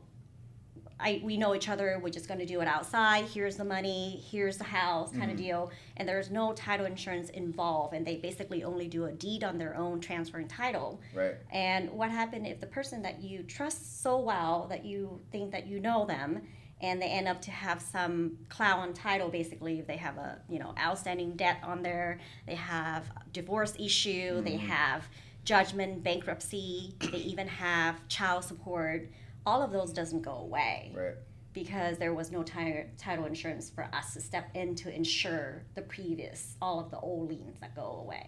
I 1.00 1.22
we 1.24 1.38
know 1.38 1.56
each 1.56 1.70
other, 1.70 2.00
we're 2.02 2.10
just 2.10 2.28
going 2.28 2.40
to 2.40 2.46
do 2.46 2.62
it 2.62 2.68
outside. 2.68 3.26
Here's 3.26 3.56
the 3.56 3.64
money, 3.64 4.24
here's 4.30 4.58
the 4.58 4.64
house, 4.64 5.12
kind 5.12 5.24
of 5.24 5.30
mm-hmm. 5.30 5.38
deal, 5.38 5.72
and 5.98 6.08
there's 6.08 6.30
no 6.30 6.54
title 6.54 6.86
insurance 6.86 7.30
involved, 7.30 7.94
and 7.94 8.06
they 8.06 8.18
basically 8.18 8.64
only 8.64 8.88
do 8.88 9.06
a 9.06 9.12
deed 9.12 9.44
on 9.44 9.58
their 9.58 9.76
own, 9.76 10.00
transferring 10.02 10.48
title. 10.48 11.00
Right. 11.14 11.36
And 11.52 11.90
what 11.92 12.12
happened 12.12 12.48
if 12.48 12.60
the 12.60 12.68
person 12.68 13.02
that 13.04 13.22
you 13.22 13.44
trust 13.44 14.02
so 14.02 14.20
well 14.20 14.68
that 14.70 14.86
you 14.86 15.22
think 15.32 15.52
that 15.52 15.68
you 15.68 15.80
know 15.80 16.06
them 16.06 16.42
and 16.82 17.02
they 17.02 17.08
end 17.08 17.28
up 17.28 17.42
to 17.42 17.52
have 17.52 17.82
some 17.82 18.38
clout 18.48 18.80
on 18.80 18.94
title 18.94 19.30
basically 19.30 19.80
if 19.80 19.88
they 19.88 19.98
have 19.98 20.18
a 20.18 20.40
you 20.50 20.60
know 20.60 20.74
outstanding 20.80 21.34
debt 21.34 21.60
on 21.64 21.82
there 21.82 22.20
they 22.48 22.56
have 22.56 23.04
divorce 23.34 23.74
issue 23.80 24.42
they 24.42 24.54
mm-hmm. 24.54 24.68
have 24.68 25.08
judgment 25.44 26.04
bankruptcy 26.04 26.96
they 27.12 27.18
even 27.18 27.48
have 27.48 28.08
child 28.08 28.44
support 28.44 29.08
all 29.50 29.62
of 29.64 29.72
those 29.72 29.92
doesn't 29.92 30.22
go 30.22 30.36
away 30.48 30.92
Right. 30.96 31.16
because 31.54 31.98
there 31.98 32.14
was 32.14 32.28
no 32.32 32.42
ti- 32.44 32.86
title 32.98 33.26
insurance 33.26 33.70
for 33.70 33.84
us 34.00 34.14
to 34.14 34.22
step 34.22 34.48
in 34.54 34.76
to 34.76 34.88
insure 35.02 35.64
the 35.78 35.82
previous 35.96 36.56
all 36.62 36.80
of 36.80 36.88
the 36.92 37.00
old 37.00 37.30
liens 37.30 37.58
that 37.60 37.76
go 37.76 37.88
away 38.06 38.26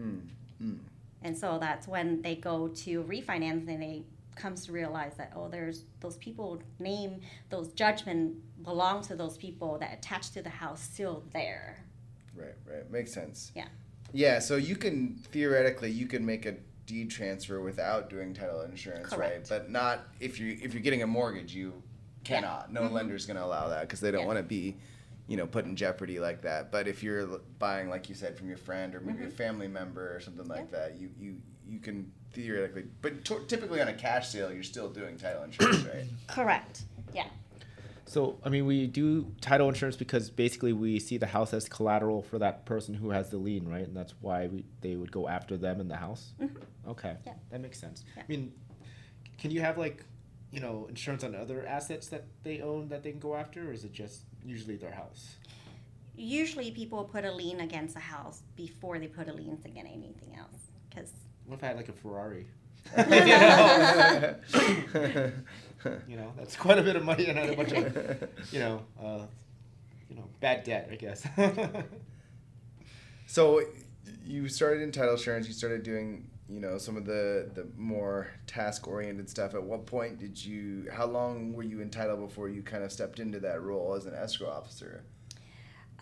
Mm. 0.00 0.20
Mm. 0.62 0.78
and 1.22 1.36
so 1.42 1.58
that's 1.66 1.86
when 1.94 2.22
they 2.22 2.36
go 2.36 2.68
to 2.84 3.02
refinance 3.04 3.68
and 3.68 3.80
they 3.86 4.04
comes 4.34 4.66
to 4.66 4.72
realize 4.72 5.14
that 5.20 5.30
oh 5.36 5.48
there's 5.48 5.84
those 6.00 6.16
people 6.16 6.60
name 6.80 7.20
those 7.50 7.68
judgment 7.82 8.22
belong 8.64 8.96
to 9.08 9.14
those 9.14 9.36
people 9.46 9.78
that 9.78 9.90
attached 9.98 10.32
to 10.34 10.42
the 10.42 10.54
house 10.62 10.82
still 10.82 11.22
there 11.32 11.68
Right. 12.36 12.56
Right. 12.66 12.90
Makes 12.90 13.12
sense. 13.12 13.52
Yeah. 13.54 13.68
Yeah. 14.12 14.40
So 14.40 14.56
you 14.56 14.74
can 14.74 14.96
theoretically 15.30 15.90
you 15.92 16.06
can 16.08 16.26
make 16.26 16.46
a 16.46 16.54
deed 16.86 17.10
transfer 17.10 17.60
without 17.60 18.10
doing 18.10 18.34
title 18.34 18.60
insurance, 18.62 19.12
right? 19.16 19.46
But 19.48 19.70
not 19.70 20.00
if 20.20 20.38
you 20.40 20.58
if 20.62 20.74
you're 20.74 20.82
getting 20.82 21.02
a 21.02 21.06
mortgage, 21.06 21.54
you 21.54 21.82
cannot. 22.24 22.72
No 22.72 22.82
Mhm. 22.82 22.92
lender's 22.92 23.26
going 23.26 23.36
to 23.36 23.44
allow 23.44 23.68
that 23.68 23.82
because 23.82 24.00
they 24.00 24.10
don't 24.10 24.22
Yeah. 24.22 24.26
want 24.26 24.38
to 24.38 24.42
be, 24.42 24.76
you 25.26 25.36
know, 25.36 25.46
put 25.46 25.64
in 25.66 25.76
jeopardy 25.76 26.18
like 26.20 26.42
that. 26.42 26.70
But 26.72 26.88
if 26.88 27.02
you're 27.02 27.26
buying, 27.58 27.88
like 27.88 28.08
you 28.08 28.14
said, 28.14 28.36
from 28.36 28.48
your 28.48 28.56
friend 28.56 28.94
or 28.94 29.00
maybe 29.00 29.24
a 29.24 29.28
Mhm. 29.28 29.32
family 29.32 29.68
member 29.68 30.14
or 30.14 30.20
something 30.20 30.48
like 30.48 30.70
that, 30.70 30.96
you 30.98 31.10
you 31.18 31.40
you 31.66 31.78
can 31.78 32.12
theoretically. 32.32 32.84
But 33.00 33.24
t- 33.24 33.36
typically 33.48 33.80
on 33.80 33.88
a 33.88 33.94
cash 33.94 34.28
sale, 34.28 34.52
you're 34.52 34.62
still 34.62 34.90
doing 34.90 35.16
title 35.16 35.42
insurance, 35.44 35.84
right? 35.84 36.04
correct 36.26 36.82
yeah 37.14 37.28
So, 38.06 38.38
I 38.44 38.50
mean, 38.50 38.66
we 38.66 38.86
do 38.86 39.32
title 39.40 39.66
insurance 39.68 39.96
because 39.96 40.28
basically 40.28 40.74
we 40.74 40.98
see 40.98 41.16
the 41.16 41.26
house 41.28 41.54
as 41.54 41.68
collateral 41.70 42.20
for 42.20 42.38
that 42.38 42.66
person 42.66 42.92
who 42.94 43.10
has 43.10 43.30
the 43.30 43.38
lien, 43.38 43.66
right? 43.66 43.86
And 43.86 43.96
that's 43.96 44.12
why 44.20 44.46
we, 44.48 44.66
they 44.82 44.94
would 44.94 45.10
go 45.10 45.26
after 45.26 45.56
them 45.56 45.80
in 45.80 45.88
the 45.88 45.96
house. 45.96 46.34
Okay, 46.88 47.16
Yeah. 47.26 47.34
that 47.50 47.60
makes 47.60 47.78
sense. 47.78 48.04
Yeah. 48.16 48.22
I 48.22 48.26
mean, 48.28 48.52
can 49.38 49.50
you 49.50 49.60
have 49.60 49.78
like, 49.78 50.04
you 50.50 50.60
know, 50.60 50.86
insurance 50.88 51.24
on 51.24 51.34
other 51.34 51.66
assets 51.66 52.08
that 52.08 52.24
they 52.42 52.60
own 52.60 52.88
that 52.88 53.02
they 53.02 53.10
can 53.10 53.20
go 53.20 53.34
after, 53.34 53.68
or 53.68 53.72
is 53.72 53.84
it 53.84 53.92
just 53.92 54.22
usually 54.44 54.76
their 54.76 54.92
house? 54.92 55.36
Usually, 56.16 56.70
people 56.70 57.04
put 57.04 57.24
a 57.24 57.32
lien 57.32 57.60
against 57.60 57.96
a 57.96 58.00
house 58.00 58.42
before 58.54 58.98
they 59.00 59.08
put 59.08 59.28
a 59.28 59.32
lien 59.32 59.58
against 59.64 59.90
anything 59.92 60.36
else. 60.38 60.70
Because 60.88 61.10
What 61.46 61.56
if 61.56 61.64
I 61.64 61.66
had 61.68 61.76
like 61.76 61.88
a 61.88 61.92
Ferrari? 61.92 62.46
You 66.08 66.16
know, 66.16 66.32
that's 66.36 66.56
quite 66.56 66.78
a 66.78 66.82
bit 66.82 66.96
of 66.96 67.04
money 67.04 67.26
and 67.26 67.38
a 67.38 67.54
bunch 67.54 67.72
of, 67.72 68.28
you 68.52 68.58
know, 68.58 68.82
uh, 69.02 69.20
you 70.08 70.16
know, 70.16 70.24
bad 70.40 70.64
debt, 70.64 70.88
I 70.90 70.96
guess. 70.96 71.26
So 73.26 73.62
you 74.24 74.48
started 74.48 74.82
in 74.82 74.92
title 74.92 75.14
insurance. 75.14 75.46
You 75.48 75.54
started 75.54 75.82
doing, 75.82 76.28
you 76.48 76.60
know, 76.60 76.78
some 76.78 76.96
of 76.96 77.04
the 77.04 77.50
the 77.54 77.66
more 77.76 78.28
task 78.46 78.86
oriented 78.86 79.30
stuff. 79.30 79.54
At 79.54 79.62
what 79.62 79.86
point 79.86 80.18
did 80.18 80.42
you? 80.42 80.88
How 80.92 81.06
long 81.06 81.52
were 81.52 81.62
you 81.62 81.80
entitled 81.80 82.20
before 82.20 82.48
you 82.48 82.62
kind 82.62 82.84
of 82.84 82.92
stepped 82.92 83.18
into 83.18 83.40
that 83.40 83.62
role 83.62 83.94
as 83.94 84.06
an 84.06 84.14
escrow 84.14 84.50
officer? 84.50 85.04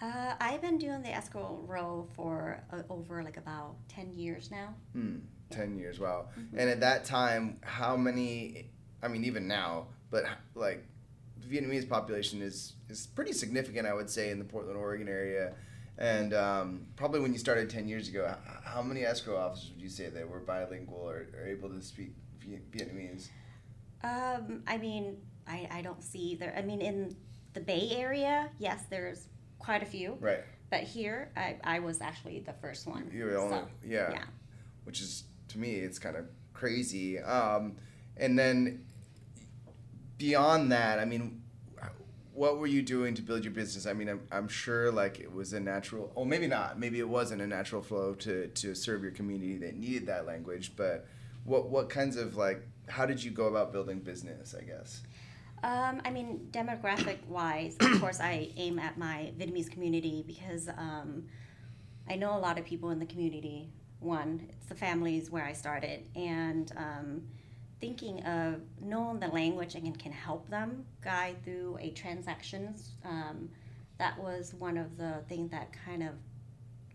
uh, 0.03 0.35
I've 0.41 0.61
been 0.61 0.79
doing 0.79 1.03
the 1.03 1.11
escrow 1.15 1.63
role 1.67 2.09
for 2.15 2.61
uh, 2.73 2.83
over 2.91 3.23
like 3.23 3.37
about 3.37 3.77
10 3.89 4.17
years 4.17 4.51
now. 4.51 4.75
Hmm, 4.93 5.19
ten 5.51 5.77
years. 5.79 6.01
Wow. 6.01 6.27
And 6.57 6.69
at 6.69 6.81
that 6.81 7.05
time, 7.05 7.59
how 7.63 7.97
many? 7.97 8.67
I 9.03 9.09
mean, 9.09 9.25
even 9.25 9.47
now, 9.47 9.87
but 10.11 10.25
like 10.55 10.85
the 11.41 11.47
Vietnamese 11.47 11.89
population 11.89 12.43
is 12.43 12.75
is 12.89 13.07
pretty 13.07 13.33
significant. 13.33 13.87
I 13.87 13.95
would 13.95 14.11
say 14.11 14.31
in 14.31 14.39
the 14.41 14.45
Portland, 14.45 14.77
Oregon 14.77 15.09
area. 15.09 15.55
And 15.99 16.35
um, 16.35 16.87
probably 16.97 17.21
when 17.21 17.33
you 17.33 17.39
started 17.39 17.69
10 17.69 17.87
years 17.87 18.09
ago, 18.09 18.35
how 18.65 18.83
many 18.83 19.05
escrow 19.05 19.37
officers 19.37 19.71
would 19.73 19.83
you 19.83 19.89
say 19.89 20.09
that 20.09 20.29
were 20.29 20.41
bilingual 20.41 20.99
or, 20.99 21.27
or 21.39 21.47
able 21.47 21.69
to 21.69 21.83
speak 21.83 22.15
Vietnamese? 22.73 23.29
Um, 24.03 24.63
I 24.67 24.79
mean, 24.79 25.19
I, 25.47 25.69
I 25.71 25.83
don't 25.83 26.03
see 26.03 26.35
there. 26.35 26.55
I 26.57 26.63
mean, 26.63 26.81
in 26.81 27.17
the 27.53 27.61
Bay 27.61 27.91
Area, 27.93 28.51
yes, 28.59 28.85
there's 28.91 29.29
quite 29.59 29.83
a 29.83 29.87
few. 29.87 30.17
Right. 30.19 30.41
But 30.71 30.81
here, 30.81 31.31
I, 31.37 31.57
I 31.63 31.79
was 31.81 32.01
actually 32.01 32.41
the 32.41 32.55
first 32.55 32.87
one. 32.87 33.11
You 33.13 33.25
were 33.25 33.31
the 33.33 33.39
only, 33.39 33.59
So, 33.59 33.69
yeah. 33.85 34.11
yeah. 34.13 34.25
Which 34.85 35.01
is 35.01 35.25
to 35.49 35.59
me, 35.59 35.75
it's 35.75 35.99
kind 35.99 36.17
of 36.17 36.25
crazy. 36.55 37.19
Um, 37.19 37.77
and 38.17 38.39
then 38.39 38.87
beyond 40.19 40.73
that, 40.73 40.99
I 40.99 41.05
mean, 41.05 41.42
what 42.35 42.59
were 42.59 42.67
you 42.67 42.83
doing 42.83 43.15
to 43.15 43.23
build 43.23 43.45
your 43.45 43.53
business? 43.53 43.87
I 43.87 43.93
mean, 43.93 44.09
I'm, 44.09 44.21
I'm 44.31 44.49
sure 44.49 44.91
like 44.91 45.21
it 45.21 45.33
was 45.33 45.53
a 45.53 45.61
natural, 45.61 46.11
or 46.15 46.25
maybe 46.25 46.47
not. 46.47 46.79
Maybe 46.79 46.99
it 46.99 47.09
wasn't 47.09 47.43
a 47.43 47.47
natural 47.47 47.83
flow 47.83 48.15
to 48.15 48.49
to 48.49 48.75
serve 48.75 49.03
your 49.03 49.13
community 49.13 49.59
that 49.59 49.77
needed 49.77 50.07
that 50.07 50.27
language. 50.27 50.73
But 50.77 51.07
what 51.45 51.69
what 51.69 51.89
kinds 51.91 52.17
of 52.17 52.37
like, 52.37 52.67
how 52.89 53.07
did 53.07 53.23
you 53.23 53.31
go 53.31 53.47
about 53.47 53.73
building 53.73 54.01
business? 54.01 54.55
I 54.59 54.63
guess. 54.63 55.03
Um, 55.65 56.03
I 56.05 56.11
mean, 56.11 56.49
demographic 56.51 57.25
wise, 57.29 57.77
of 57.81 58.01
course, 58.01 58.19
I 58.21 58.51
aim 58.57 58.81
at 58.81 58.99
my 58.99 59.33
Vietnamese 59.39 59.71
community 59.71 60.25
because 60.27 60.69
um, 60.69 61.25
I 62.11 62.17
know 62.17 62.37
a 62.37 62.41
lot 62.41 62.59
of 62.59 62.65
people 62.65 62.91
in 62.91 62.99
the 62.99 63.07
community. 63.07 63.69
One, 64.01 64.49
it's 64.51 64.67
the 64.67 64.75
families 64.75 65.31
where 65.31 65.45
I 65.45 65.53
started, 65.53 66.05
and 66.17 66.73
um, 66.77 67.23
thinking 67.87 68.23
of 68.25 68.61
knowing 68.81 69.19
the 69.19 69.27
language 69.27 69.75
and 69.75 69.99
can 69.99 70.13
help 70.13 70.49
them 70.49 70.87
guide 71.03 71.37
through 71.45 71.77
a 71.81 71.91
transactions. 71.91 72.93
Um, 73.05 73.51
that 73.99 74.17
was 74.23 74.55
one 74.55 74.79
of 74.79 74.97
the 74.97 75.15
things 75.29 75.51
that 75.51 75.71
kind 75.85 76.05
of 76.05 76.11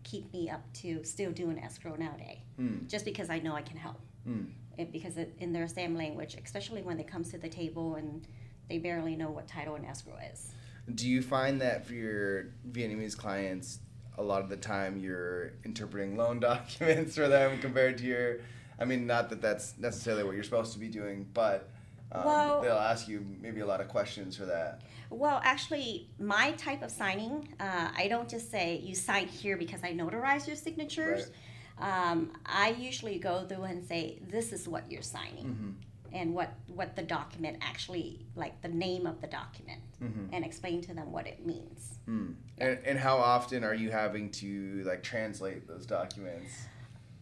keep 0.02 0.32
me 0.32 0.48
up 0.48 0.62
to 0.72 1.04
still 1.04 1.30
doing 1.30 1.58
escrow 1.58 1.94
nowadays, 1.94 2.38
Hmm. 2.56 2.86
just 2.86 3.04
because 3.04 3.28
I 3.28 3.38
know 3.38 3.54
I 3.54 3.60
can 3.60 3.76
help 3.76 4.00
Hmm. 4.24 4.44
it, 4.78 4.90
because 4.90 5.18
it, 5.18 5.34
in 5.38 5.52
their 5.52 5.68
same 5.68 5.94
language, 5.94 6.38
especially 6.42 6.80
when 6.80 6.98
it 6.98 7.06
comes 7.06 7.30
to 7.32 7.38
the 7.38 7.50
table 7.50 7.96
and 7.96 8.26
they 8.70 8.78
barely 8.78 9.14
know 9.14 9.30
what 9.30 9.46
title 9.46 9.74
and 9.74 9.84
escrow 9.84 10.16
is. 10.32 10.54
Do 10.94 11.06
you 11.06 11.20
find 11.20 11.60
that 11.60 11.86
for 11.86 11.92
your 11.92 12.44
Vietnamese 12.72 13.14
clients, 13.16 13.80
a 14.16 14.22
lot 14.22 14.40
of 14.42 14.48
the 14.48 14.56
time 14.56 14.96
you're 14.96 15.52
interpreting 15.66 16.16
loan 16.16 16.40
documents 16.50 17.14
for 17.14 17.28
them 17.28 17.58
compared 17.60 17.98
to 17.98 18.04
your? 18.04 18.38
I 18.78 18.84
mean, 18.84 19.06
not 19.06 19.28
that 19.30 19.40
that's 19.40 19.76
necessarily 19.78 20.24
what 20.24 20.34
you're 20.34 20.44
supposed 20.44 20.72
to 20.74 20.78
be 20.78 20.88
doing, 20.88 21.26
but 21.34 21.68
um, 22.12 22.24
Well- 22.24 22.62
they'll 22.62 22.74
ask 22.74 23.08
you 23.08 23.24
maybe 23.40 23.60
a 23.60 23.66
lot 23.66 23.80
of 23.80 23.88
questions 23.88 24.36
for 24.36 24.46
that. 24.46 24.82
Well, 25.10 25.40
actually, 25.42 26.10
my 26.18 26.52
type 26.52 26.82
of 26.82 26.90
signing, 26.90 27.54
uh, 27.58 27.88
I 27.96 28.08
don't 28.08 28.28
just 28.28 28.50
say 28.50 28.76
you 28.78 28.94
sign 28.94 29.26
here 29.26 29.56
because 29.56 29.82
I 29.82 29.92
notarize 29.94 30.46
your 30.46 30.56
signatures. 30.56 31.30
Um, 31.78 32.32
I 32.44 32.70
usually 32.78 33.18
go 33.18 33.44
through 33.46 33.64
and 33.64 33.84
say 33.84 34.18
this 34.28 34.52
is 34.52 34.68
what 34.68 34.90
you're 34.90 35.02
signing. 35.02 35.46
Mm-hmm. 35.46 35.70
And 36.10 36.34
what, 36.34 36.54
what 36.66 36.96
the 36.96 37.02
document 37.02 37.58
actually, 37.60 38.26
like 38.34 38.60
the 38.62 38.68
name 38.68 39.06
of 39.06 39.20
the 39.20 39.26
document, 39.26 39.82
Mhm. 40.02 40.28
and 40.32 40.44
explain 40.44 40.80
to 40.82 40.94
them 40.94 41.12
what 41.12 41.26
it 41.26 41.44
means. 41.44 41.98
Hmm. 42.06 42.32
And, 42.56 42.78
and 42.84 42.98
how 42.98 43.18
often 43.18 43.62
are 43.64 43.74
you 43.74 43.90
having 43.90 44.30
to 44.42 44.82
like 44.86 45.02
translate 45.02 45.66
those 45.68 45.84
documents? 45.84 46.50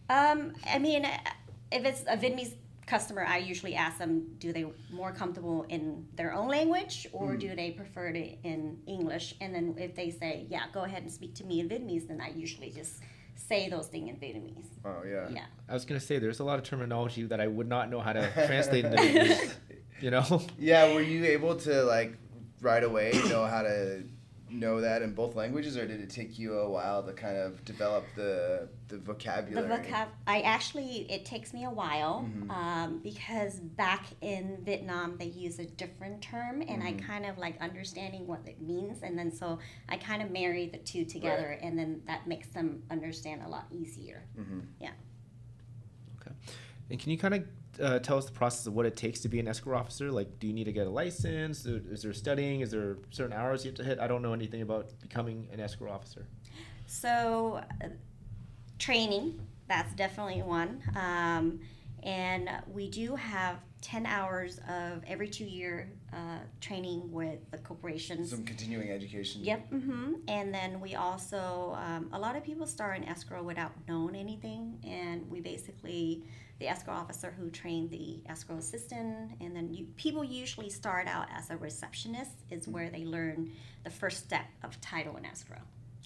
Um, 0.09 0.53
I 0.65 0.79
mean, 0.79 1.05
if 1.71 1.85
it's 1.85 2.01
a 2.07 2.17
Vietnamese 2.17 2.53
customer, 2.85 3.25
I 3.25 3.37
usually 3.39 3.75
ask 3.75 3.97
them, 3.97 4.35
do 4.39 4.53
they 4.53 4.65
more 4.91 5.11
comfortable 5.11 5.65
in 5.67 6.07
their 6.15 6.33
own 6.33 6.47
language 6.47 7.07
or 7.11 7.33
Hmm. 7.33 7.39
do 7.39 7.55
they 7.55 7.71
prefer 7.71 8.07
it 8.07 8.39
in 8.43 8.77
English? 8.87 9.35
And 9.41 9.53
then 9.53 9.75
if 9.77 9.93
they 9.95 10.09
say, 10.09 10.45
yeah, 10.49 10.63
go 10.73 10.83
ahead 10.85 11.03
and 11.03 11.11
speak 11.11 11.35
to 11.35 11.43
me 11.43 11.59
in 11.59 11.67
Vietnamese, 11.67 12.07
then 12.07 12.21
I 12.21 12.29
usually 12.29 12.71
just 12.71 13.01
say 13.35 13.67
those 13.69 13.87
things 13.87 14.09
in 14.09 14.15
Vietnamese. 14.15 14.67
Oh 14.85 15.03
yeah. 15.05 15.27
Yeah. 15.29 15.45
I 15.69 15.73
was 15.73 15.83
gonna 15.85 15.99
say 15.99 16.17
there's 16.17 16.39
a 16.39 16.43
lot 16.45 16.59
of 16.59 16.65
terminology 16.65 17.23
that 17.23 17.41
I 17.41 17.47
would 17.47 17.67
not 17.67 17.89
know 17.89 17.99
how 17.99 18.13
to 18.13 18.31
translate 18.47 18.85
into 18.85 18.97
Vietnamese, 18.97 19.53
you 20.01 20.09
know. 20.11 20.41
Yeah. 20.57 20.93
Were 20.93 21.01
you 21.01 21.25
able 21.25 21.55
to 21.57 21.83
like 21.83 22.17
right 22.61 22.83
away 22.83 23.11
know 23.29 23.45
how 23.45 23.61
to 23.63 24.03
know 24.49 24.81
that 24.81 25.01
in 25.01 25.13
both 25.13 25.35
languages, 25.35 25.75
or 25.77 25.85
did 25.87 25.99
it 26.01 26.09
take 26.09 26.37
you 26.39 26.57
a 26.59 26.69
while 26.69 27.03
to 27.03 27.13
kind 27.13 27.37
of 27.37 27.63
develop 27.65 28.03
the 28.15 28.69
the 28.87 28.97
vocabulary? 28.97 29.67
The 29.67 29.75
vocabulary? 29.75 30.05
vocab, 30.05 30.07
I 30.25 30.41
actually, 30.41 31.11
it 31.11 31.25
takes 31.25 31.53
me 31.53 31.65
a 31.65 31.69
while 31.69 32.23
Mhm. 32.23 32.49
um, 32.51 32.99
because 32.99 33.59
back 33.59 34.05
in 34.21 34.57
Vietnam, 34.63 35.17
they 35.17 35.25
use 35.25 35.59
a 35.59 35.65
different 35.65 36.21
term, 36.21 36.61
and 36.61 36.81
I 36.81 36.93
Mhm. 36.93 36.99
kind 37.05 37.25
of 37.25 37.37
like 37.37 37.59
understanding 37.61 38.25
what 38.27 38.39
it 38.47 38.61
means. 38.61 39.03
And 39.03 39.17
then 39.19 39.31
so 39.31 39.59
I 39.89 39.97
kind 39.97 40.21
of 40.21 40.31
marry 40.31 40.67
the 40.67 40.77
two 40.77 41.03
together, 41.05 41.51
and 41.61 41.77
then 41.77 42.01
that 42.07 42.27
makes 42.27 42.47
them 42.49 42.83
understand 42.89 43.41
a 43.43 43.49
lot 43.49 43.65
easier. 43.71 44.23
hmm 44.35 44.61
Yeah. 44.79 44.91
Okay, 46.21 46.31
And 46.89 46.99
can 46.99 47.11
you 47.11 47.17
kind 47.17 47.33
of 47.33 47.45
uh, 47.81 47.99
tell 47.99 48.17
us 48.17 48.25
the 48.25 48.31
process 48.31 48.67
of 48.67 48.73
what 48.73 48.85
it 48.85 48.95
takes 48.95 49.19
to 49.21 49.29
be 49.29 49.39
an 49.39 49.47
escrow 49.47 49.77
officer? 49.77 50.11
Like, 50.11 50.39
do 50.39 50.47
you 50.47 50.53
need 50.53 50.65
to 50.65 50.71
get 50.71 50.87
a 50.87 50.89
license? 50.89 51.65
Is 51.65 51.85
is 51.85 52.01
there 52.03 52.13
studying? 52.13 52.61
Is 52.61 52.71
there 52.71 52.97
certain 53.11 53.33
hours 53.33 53.63
you 53.63 53.71
have 53.71 53.77
to 53.77 53.83
hit? 53.83 53.99
I 53.99 54.07
don't 54.07 54.21
know 54.21 54.33
anything 54.33 54.61
about 54.61 54.89
becoming 55.01 55.47
an 55.51 55.59
escrow 55.59 55.91
officer. 55.91 56.27
So, 56.85 57.61
uh, 57.83 57.87
training, 58.79 59.39
that's 59.67 59.93
definitely 59.95 60.41
one. 60.41 60.81
Um, 60.95 61.59
and 62.03 62.49
we 62.71 62.89
do 62.89 63.15
have 63.15 63.57
10 63.81 64.05
hours 64.05 64.59
of 64.69 65.03
every 65.05 65.27
two 65.27 65.45
year 65.45 65.91
uh, 66.13 66.39
training 66.61 67.11
with 67.11 67.39
the 67.51 67.57
corporations. 67.57 68.29
Some 68.29 68.43
continuing 68.43 68.89
education. 68.91 69.43
Yep. 69.43 69.71
Mm-hmm. 69.71 70.13
And 70.27 70.53
then 70.53 70.79
we 70.79 70.95
also, 70.95 71.77
um, 71.77 72.09
a 72.11 72.19
lot 72.19 72.35
of 72.35 72.43
people 72.43 72.65
start 72.65 72.97
in 72.97 73.03
escrow 73.03 73.43
without 73.43 73.71
knowing 73.87 74.15
anything. 74.15 74.79
And 74.87 75.29
we 75.29 75.41
basically, 75.41 76.23
the 76.59 76.67
escrow 76.67 76.93
officer 76.93 77.33
who 77.37 77.49
trained 77.49 77.89
the 77.91 78.21
escrow 78.27 78.57
assistant, 78.57 79.31
and 79.39 79.55
then 79.55 79.73
you, 79.73 79.85
people 79.95 80.23
usually 80.23 80.69
start 80.69 81.07
out 81.07 81.27
as 81.31 81.49
a 81.49 81.57
receptionist, 81.57 82.31
is 82.49 82.67
where 82.67 82.89
they 82.89 83.05
learn 83.05 83.51
the 83.83 83.89
first 83.89 84.23
step 84.23 84.45
of 84.63 84.79
title 84.81 85.15
and 85.15 85.25
escrow. 85.25 85.59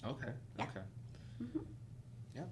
Okay. 0.06 0.32
Yeah. 0.58 0.64
Okay. 0.64 0.80
Mhm. 1.42 1.64
Yeah. 2.34 2.42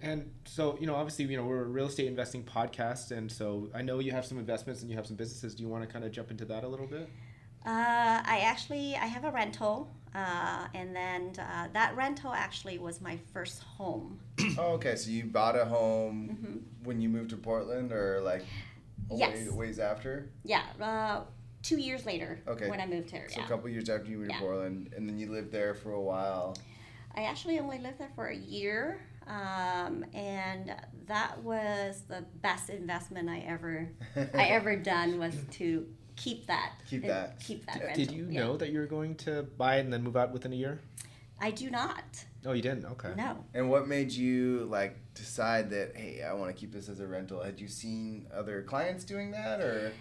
And 0.00 0.30
so, 0.44 0.76
you 0.80 0.86
know, 0.86 0.94
obviously, 0.94 1.26
you 1.26 1.36
know, 1.36 1.44
we're 1.44 1.62
a 1.62 1.68
real 1.68 1.86
estate 1.86 2.08
investing 2.08 2.42
podcast, 2.42 3.10
and 3.16 3.30
so 3.30 3.70
I 3.74 3.82
know 3.82 3.98
you 3.98 4.12
have 4.12 4.24
some 4.24 4.38
investments 4.38 4.82
and 4.82 4.90
you 4.90 4.96
have 4.96 5.06
some 5.06 5.16
businesses. 5.16 5.54
Do 5.54 5.62
you 5.62 5.68
want 5.68 5.84
to 5.84 5.88
kind 5.88 6.04
of 6.04 6.12
jump 6.12 6.30
into 6.30 6.44
that 6.46 6.64
a 6.64 6.68
little 6.68 6.86
bit? 6.86 7.08
Uh, 7.64 8.22
I 8.24 8.40
actually 8.44 8.94
I 8.96 9.06
have 9.06 9.24
a 9.24 9.30
rental, 9.30 9.95
uh, 10.16 10.66
and 10.74 10.96
then 10.96 11.32
uh, 11.38 11.68
that 11.72 11.94
rental 11.94 12.32
actually 12.32 12.78
was 12.78 13.00
my 13.00 13.18
first 13.32 13.62
home. 13.62 14.18
Oh, 14.58 14.72
okay. 14.72 14.96
So 14.96 15.10
you 15.10 15.24
bought 15.24 15.56
a 15.56 15.64
home 15.64 16.38
hmm 16.40 16.56
when 16.84 17.00
you 17.00 17.08
moved 17.08 17.30
to 17.30 17.36
Portland, 17.36 17.92
or 17.92 18.20
like 18.22 18.44
a 19.10 19.14
Yes. 19.16 19.32
ways, 19.32 19.50
ways 19.50 19.78
after? 19.78 20.30
Yeah, 20.44 20.62
uh, 20.80 21.22
two 21.62 21.78
years 21.78 22.06
later 22.06 22.40
Okay. 22.46 22.68
when 22.68 22.80
I 22.80 22.86
moved 22.86 23.10
here. 23.10 23.26
So 23.28 23.40
yeah. 23.40 23.46
a 23.46 23.48
couple 23.48 23.68
years 23.68 23.88
after 23.88 24.08
you 24.08 24.18
moved 24.18 24.30
Yeah. 24.30 24.38
to 24.38 24.42
Portland, 24.44 24.94
and 24.96 25.08
then 25.08 25.18
you 25.18 25.30
lived 25.30 25.52
there 25.52 25.74
for 25.74 25.92
a 25.92 26.00
while. 26.00 26.56
I 27.14 27.24
actually 27.24 27.58
only 27.58 27.78
lived 27.78 27.98
there 27.98 28.10
for 28.14 28.28
a 28.28 28.36
year 28.36 29.00
um, 29.26 30.04
and 30.14 30.72
that 31.06 31.42
was 31.42 32.02
the 32.08 32.24
best 32.42 32.70
investment 32.70 33.28
I 33.28 33.40
ever 33.40 33.90
I 34.34 34.44
ever 34.58 34.76
done 34.76 35.18
was 35.18 35.34
to 35.52 35.86
keep 36.16 36.46
that 36.46 36.72
Keep 36.88 37.02
that. 37.06 37.38
keep 37.40 37.64
that 37.66 37.74
Did, 37.74 37.82
rental. 37.84 38.04
did 38.06 38.14
you 38.14 38.26
yeah. 38.30 38.40
know 38.40 38.56
that 38.56 38.70
you 38.70 38.78
were 38.80 38.86
going 38.86 39.14
to 39.16 39.42
buy 39.56 39.76
it 39.76 39.80
and 39.80 39.92
then 39.92 40.02
move 40.02 40.16
out 40.16 40.32
within 40.32 40.52
a 40.52 40.56
year? 40.56 40.80
I 41.40 41.50
do 41.50 41.70
not. 41.70 42.04
Oh, 42.46 42.52
you 42.52 42.62
didn't. 42.62 42.86
Okay. 42.86 43.12
No. 43.16 43.44
And 43.52 43.68
what 43.70 43.86
made 43.88 44.10
you 44.10 44.66
like 44.70 44.96
decide 45.14 45.68
that 45.70 45.94
hey, 45.94 46.22
I 46.22 46.32
want 46.32 46.54
to 46.54 46.58
keep 46.58 46.72
this 46.72 46.88
as 46.88 47.00
a 47.00 47.06
rental? 47.06 47.42
Had 47.42 47.60
you 47.60 47.68
seen 47.68 48.26
other 48.34 48.62
clients 48.62 49.04
doing 49.04 49.32
that, 49.32 49.60
or 49.60 49.92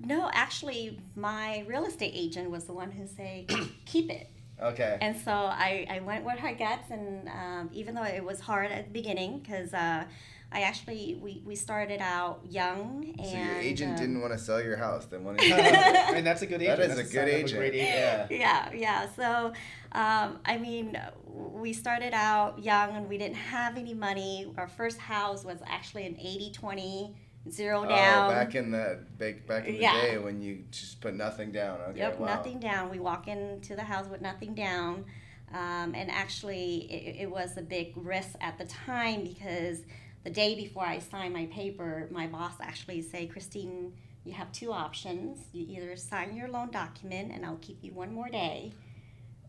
No, 0.00 0.30
actually, 0.34 1.00
my 1.16 1.64
real 1.66 1.84
estate 1.86 2.12
agent 2.14 2.50
was 2.50 2.64
the 2.64 2.74
one 2.74 2.90
who 2.90 3.06
say 3.06 3.46
keep 3.86 4.10
it. 4.10 4.28
okay? 4.60 4.98
And 5.00 5.16
so 5.18 5.30
I, 5.32 5.86
I 5.88 6.00
went 6.00 6.24
with 6.24 6.38
her 6.38 6.52
guts, 6.54 6.90
and 6.90 7.28
um, 7.28 7.70
even 7.72 7.94
though 7.94 8.04
it 8.04 8.22
was 8.24 8.40
hard 8.40 8.70
at 8.70 8.84
the 8.86 8.90
beginning, 8.92 9.38
because 9.38 9.72
uh, 9.72 10.04
I 10.52 10.60
actually 10.60 11.18
we, 11.20 11.42
we 11.44 11.56
started 11.56 12.00
out 12.00 12.40
young 12.48 13.14
and 13.18 13.26
so 13.26 13.36
your 13.36 13.56
agent 13.56 13.92
um, 13.92 13.96
didn't 13.98 14.20
want 14.20 14.32
to 14.32 14.38
sell 14.38 14.62
your 14.62 14.76
house. 14.76 15.06
Then 15.06 15.24
what? 15.24 15.42
and 15.42 16.26
that's 16.26 16.42
a 16.42 16.46
good 16.46 16.62
agent. 16.62 16.80
is 16.80 16.96
That's 16.96 17.00
a 17.00 17.12
sign 17.12 17.24
good 17.26 17.34
of 17.34 17.62
agent. 17.62 17.74
Yeah. 17.74 18.26
yeah, 18.30 18.72
yeah. 18.72 19.08
So, 19.16 19.52
um, 19.92 20.38
I 20.44 20.56
mean, 20.58 20.96
we 21.26 21.72
started 21.72 22.14
out 22.14 22.62
young 22.62 22.96
and 22.96 23.08
we 23.08 23.18
didn't 23.18 23.36
have 23.36 23.76
any 23.76 23.94
money. 23.94 24.52
Our 24.56 24.68
first 24.68 24.98
house 24.98 25.44
was 25.44 25.58
actually 25.66 26.06
an 26.06 26.16
80 26.20 26.52
20, 26.52 27.14
zero 27.50 27.82
Oh, 27.84 27.88
down. 27.88 28.30
back 28.30 28.54
in 28.54 28.70
the 28.70 29.00
back 29.18 29.46
back 29.46 29.66
in 29.66 29.74
the 29.74 29.80
Yeah. 29.80 30.00
day 30.00 30.18
when 30.18 30.40
you 30.40 30.64
just 30.70 31.00
put 31.00 31.14
nothing 31.14 31.52
down. 31.52 31.80
Okay. 31.88 31.98
Yep, 31.98 32.20
wow. 32.20 32.26
nothing 32.26 32.60
down. 32.60 32.90
We 32.90 33.00
walk 33.00 33.28
into 33.28 33.74
the 33.76 33.82
house 33.82 34.08
with 34.08 34.20
nothing 34.20 34.54
down. 34.54 35.04
Um, 35.52 35.94
and 35.94 36.10
actually, 36.10 36.90
it, 36.92 37.22
it 37.22 37.30
was 37.30 37.56
a 37.56 37.62
big 37.62 37.92
risk 37.96 38.34
at 38.40 38.58
the 38.58 38.64
time 38.64 39.22
because 39.22 39.82
the 40.24 40.30
day 40.30 40.54
before 40.54 40.84
I 40.84 40.98
signed 40.98 41.34
my 41.34 41.46
paper, 41.46 42.08
my 42.10 42.26
boss 42.26 42.54
actually 42.60 43.02
said, 43.02 43.30
Kristine, 43.30 43.92
you 44.24 44.32
have 44.32 44.50
two 44.52 44.72
options. 44.72 45.38
You 45.52 45.66
either 45.68 45.96
sign 45.96 46.34
your 46.34 46.48
loan 46.48 46.70
document 46.70 47.30
and 47.32 47.44
I'll 47.44 47.58
keep 47.60 47.84
you 47.84 47.92
one 47.92 48.12
more 48.12 48.28
day, 48.30 48.72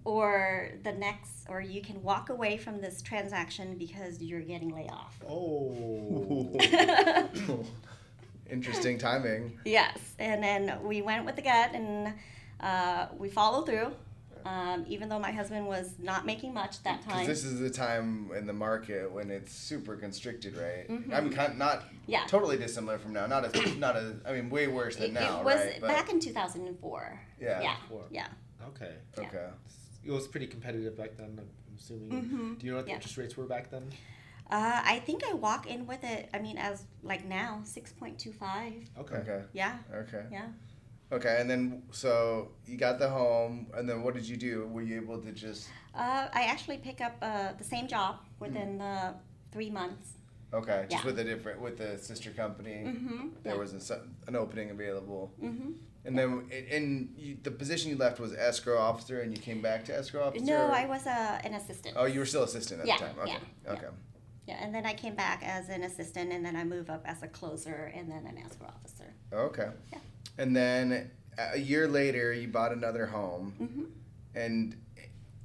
or 0.04 0.72
the 0.84 0.92
next, 0.92 1.46
or 1.48 1.62
you 1.62 1.82
can 1.82 2.04
walk 2.04 2.30
away 2.30 2.58
from 2.58 2.82
this 2.82 3.02
transaction 3.02 3.78
because 3.78 4.22
you're 4.22 4.42
getting 4.42 4.76
laid 4.76 4.92
off. 4.92 5.18
Oh. 5.28 6.60
Interesting 8.52 8.98
timing. 8.98 9.58
Yes, 9.66 9.98
and 10.20 10.44
then 10.44 10.78
we 10.84 11.02
went 11.02 11.26
with 11.26 11.38
the 11.38 11.42
gut 11.42 11.72
and 11.74 12.14
uh, 12.60 13.08
we 13.18 13.30
followed 13.30 13.66
through. 13.66 13.92
Um, 14.46 14.86
even 14.88 15.10
though 15.10 15.18
my 15.18 15.32
husband 15.32 15.66
was 15.66 15.96
not 15.98 16.26
making 16.28 16.54
much 16.54 16.84
that 16.84 17.00
Because 17.02 17.14
time. 17.18 17.26
this 17.28 17.44
is 17.44 17.60
the 17.60 17.70
time 17.72 18.30
in 18.38 18.46
the 18.46 18.54
market 18.54 19.12
when 19.12 19.32
it's 19.32 19.52
super 19.52 19.96
constricted, 19.96 20.56
right? 20.56 20.88
Mhm. 20.88 21.12
I'm 21.12 21.32
kind 21.32 21.58
not 21.58 21.84
Yeah. 22.06 22.26
totally 22.28 22.56
dissimilar 22.56 23.00
from 23.00 23.14
now. 23.14 23.26
Not 23.26 23.44
as 23.46 23.76
not 23.78 23.96
as 23.96 24.14
I 24.24 24.34
mean 24.34 24.52
way 24.52 24.68
worse 24.68 24.98
than 24.98 25.08
it, 25.08 25.14
now, 25.14 25.40
it 25.40 25.46
was 25.46 25.56
right? 25.56 25.82
But- 25.82 25.88
back 25.88 26.10
in 26.12 26.20
2004. 26.20 27.20
Yeah. 27.40 27.60
Yeah. 27.62 27.76
Four. 27.90 28.06
Yeah. 28.12 28.28
Okay. 28.68 28.94
yeah. 29.18 29.24
okay. 29.28 29.50
It 30.04 30.12
was 30.12 30.28
pretty 30.28 30.46
competitive 30.46 30.96
back 30.96 31.18
then. 31.18 31.40
I'm 31.40 31.76
assuming. 31.76 32.10
Mhm. 32.12 32.60
Do 32.60 32.66
you 32.68 32.72
know 32.72 32.78
what 32.78 32.86
the 32.86 32.92
Yeah. 32.92 32.96
interest 32.98 33.18
rates 33.18 33.36
were 33.36 33.46
back 33.48 33.72
then? 33.72 33.92
Uh, 34.52 34.82
I 34.86 35.00
think 35.00 35.24
I 35.28 35.34
walk 35.34 35.66
in 35.66 35.88
with 35.88 36.04
it. 36.04 36.30
I 36.32 36.38
mean, 36.38 36.60
as 36.60 36.86
like 37.02 37.26
now, 37.26 37.62
6.25. 37.66 38.88
Okay. 39.00 39.16
Okay. 39.16 39.44
Yeah. 39.54 39.80
Okay. 39.92 40.24
Yeah. 40.32 40.50
Okay. 41.12 41.38
And 41.40 41.50
then 41.50 41.84
so 41.92 42.50
you 42.66 42.78
got 42.78 43.00
the 43.00 43.10
home, 43.10 43.68
and 43.76 43.88
then 43.88 44.02
what 44.04 44.14
did 44.16 44.28
you 44.28 44.38
do? 44.38 44.68
Were 44.68 44.82
you 44.82 44.98
able 44.98 45.20
to 45.22 45.32
just 45.32 45.70
Uh, 45.94 46.28
I 46.34 46.44
actually 46.54 46.78
pick 46.78 47.00
up 47.02 47.16
uh, 47.22 47.54
the 47.58 47.64
same 47.64 47.88
job 47.88 48.16
within 48.40 48.78
the 48.80 49.14
three 49.52 49.70
months. 49.70 50.08
okay 50.54 50.86
just 50.90 51.04
Yeah. 51.04 51.06
with 51.10 51.20
a 51.20 51.24
different 51.24 51.62
with 51.62 51.78
the 51.78 51.98
sister 51.98 52.32
company? 52.32 52.78
Mm-hmm. 52.86 53.28
There 53.44 53.58
was 53.58 53.72
a, 53.92 54.02
an 54.28 54.36
opening 54.36 54.70
available, 54.72 55.32
Mm-hmm. 55.42 55.72
and 56.06 56.18
then 56.18 56.30
and 56.76 57.14
you, 57.18 57.38
the 57.48 57.52
position 57.52 57.86
you 57.92 57.98
left 57.98 58.20
was 58.20 58.32
escrow 58.34 58.78
officer, 58.90 59.22
and 59.22 59.30
you 59.36 59.42
came 59.50 59.62
back 59.62 59.86
to 59.86 59.92
escrow 59.98 60.24
officer. 60.28 60.46
No, 60.46 60.68
or- 60.68 60.72
I 60.84 60.86
was 60.86 61.06
uh, 61.08 61.40
an 61.48 61.54
assistant. 61.54 61.96
Oh, 62.00 62.06
you 62.14 62.20
were 62.20 62.26
still 62.34 62.44
assistant 62.44 62.82
at 62.82 62.88
Yeah, 62.88 62.98
the 62.98 63.06
time. 63.06 63.16
Okay. 63.24 63.32
yeah, 63.32 63.40
yeah. 63.66 63.74
Okay. 63.74 63.88
Yeah, 64.48 64.64
and 64.64 64.72
then 64.76 64.86
I 64.86 64.94
came 64.94 65.16
back 65.16 65.40
as 65.44 65.70
an 65.70 65.82
assistant, 65.84 66.32
and 66.34 66.42
then 66.46 66.56
I 66.56 66.64
moved 66.64 66.90
up 66.96 67.04
as 67.06 67.24
a 67.24 67.28
closer, 67.40 67.92
and 67.98 68.06
then 68.12 68.24
an 68.32 68.38
escrow 68.46 68.68
officer. 68.78 69.10
Okay. 69.34 69.70
Yeah. 69.94 70.00
And 70.38 70.56
then 70.56 71.12
a 71.38 71.58
year 71.58 71.88
later, 71.88 72.34
you 72.34 72.48
bought 72.48 72.72
another 72.72 73.06
home, 73.06 73.54
Mm-hmm. 73.62 73.84
and 74.36 74.76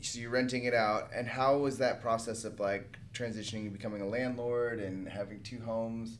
so 0.02 0.18
you're 0.18 0.30
renting 0.30 0.64
it 0.64 0.72
out. 0.74 1.10
And 1.14 1.28
how 1.28 1.58
was 1.58 1.78
that 1.78 2.00
process 2.00 2.44
of 2.44 2.58
like 2.58 2.98
transitioning 3.12 3.64
to 3.64 3.70
becoming 3.70 4.00
a 4.00 4.06
landlord 4.08 4.80
and 4.80 5.06
having 5.08 5.42
two 5.42 5.60
homes? 5.60 6.18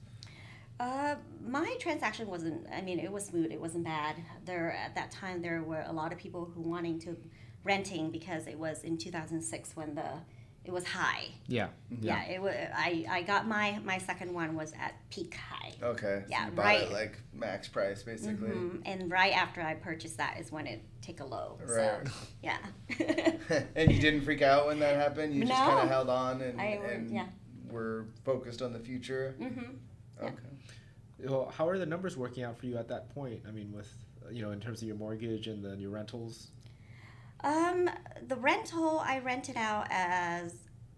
Uh, 0.79 1.15
my 1.47 1.77
transaction 1.81 2.27
wasn't. 2.29 2.67
I 2.75 2.81
mean, 2.83 2.99
it 2.99 3.11
was 3.11 3.27
smooth. 3.27 3.51
It 3.53 3.61
wasn't 3.61 3.85
bad. 3.85 4.17
There 4.45 4.73
at 4.73 4.95
that 4.95 5.11
time, 5.11 5.41
there 5.43 5.63
were 5.63 5.85
a 5.87 5.93
lot 5.93 6.13
of 6.13 6.19
people 6.19 6.51
who 6.55 6.61
wanting 6.63 6.99
to 7.01 7.17
renting 7.65 8.11
because 8.11 8.47
it 8.47 8.59
was 8.59 8.83
in 8.83 8.97
2006 8.99 9.77
when 9.77 9.95
the 9.95 10.11
it 10.65 10.71
was 10.73 10.85
high. 10.87 11.29
Yeah. 11.47 11.69
Yeah, 12.01 12.23
it 12.29 12.41
was. 12.41 12.55
I 12.75 13.05
I 13.09 13.23
got 13.23 13.47
my 13.47 13.79
my 13.83 13.99
second 13.99 14.33
one 14.35 14.55
was 14.55 14.73
at 14.79 14.95
peak 15.11 15.35
high. 15.35 15.73
Okay. 15.83 16.23
so 16.25 16.27
Yeah, 16.29 16.47
you 16.49 16.53
right. 16.55 16.83
it 16.83 16.93
like 16.93 17.19
max 17.33 17.69
price 17.69 18.03
basically. 18.03 18.49
Mhm. 18.51 18.83
And 18.85 19.11
right 19.11 19.35
after 19.35 19.63
I 19.63 19.75
purchased 19.75 20.19
that 20.19 20.39
is 20.39 20.53
when 20.53 20.67
it 20.67 20.83
take 21.01 21.21
a 21.21 21.25
low. 21.25 21.59
Right. 21.67 22.07
So 22.07 22.13
yeah. 22.43 22.59
and 23.75 23.91
you 23.91 24.01
didn't 24.01 24.23
freak 24.23 24.43
out 24.43 24.67
when 24.67 24.79
that 24.81 24.97
happened. 24.97 25.35
You 25.35 25.45
just 25.45 25.53
kind 25.59 25.81
of 25.81 25.89
held 25.89 26.11
on 26.11 26.41
and, 26.43 26.61
I 26.61 26.79
would- 26.81 26.91
and 26.91 27.11
yeah. 27.11 27.27
were 27.71 28.07
focused 28.25 28.61
on 28.61 28.73
the 28.73 28.81
future. 28.81 29.37
Mm-hmm. 29.41 29.73
Yeah. 30.21 30.27
Okay. 30.27 31.29
Well, 31.31 31.53
how 31.57 31.69
are 31.69 31.79
the 31.79 31.87
numbers 31.87 32.17
working 32.17 32.45
out 32.45 32.59
for 32.59 32.67
you 32.67 32.77
at 32.79 32.89
that 32.89 33.15
point? 33.15 33.41
I 33.49 33.51
mean, 33.51 33.73
with 33.73 33.91
you 34.31 34.43
know, 34.43 34.53
in 34.53 34.61
terms 34.61 34.81
of 34.83 34.89
your 34.89 34.97
mortgage 34.97 35.47
and 35.49 35.65
then 35.65 35.81
your 35.81 35.91
rentals. 35.91 36.51
Um, 37.43 37.89
the 38.27 38.37
rental 38.37 39.01
I 39.01 39.19
rented 39.21 39.57
out 39.57 39.87
as 39.91 40.55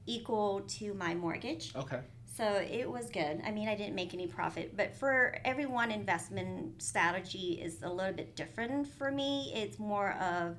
equal 0.06 0.62
to 0.62 0.94
my 0.94 1.14
mortgage. 1.14 1.74
Okay. 1.76 2.00
So 2.34 2.44
it 2.44 2.90
was 2.90 3.10
good. 3.10 3.42
I 3.44 3.50
mean, 3.50 3.68
I 3.68 3.74
didn't 3.74 3.94
make 3.94 4.14
any 4.14 4.26
profit, 4.26 4.74
but 4.76 4.94
for 4.94 5.36
everyone, 5.44 5.90
investment 5.90 6.82
strategy 6.82 7.60
is 7.62 7.82
a 7.82 7.88
little 7.90 8.14
bit 8.14 8.36
different. 8.36 8.88
For 8.88 9.10
me, 9.10 9.52
it's 9.54 9.78
more 9.78 10.12
of 10.12 10.56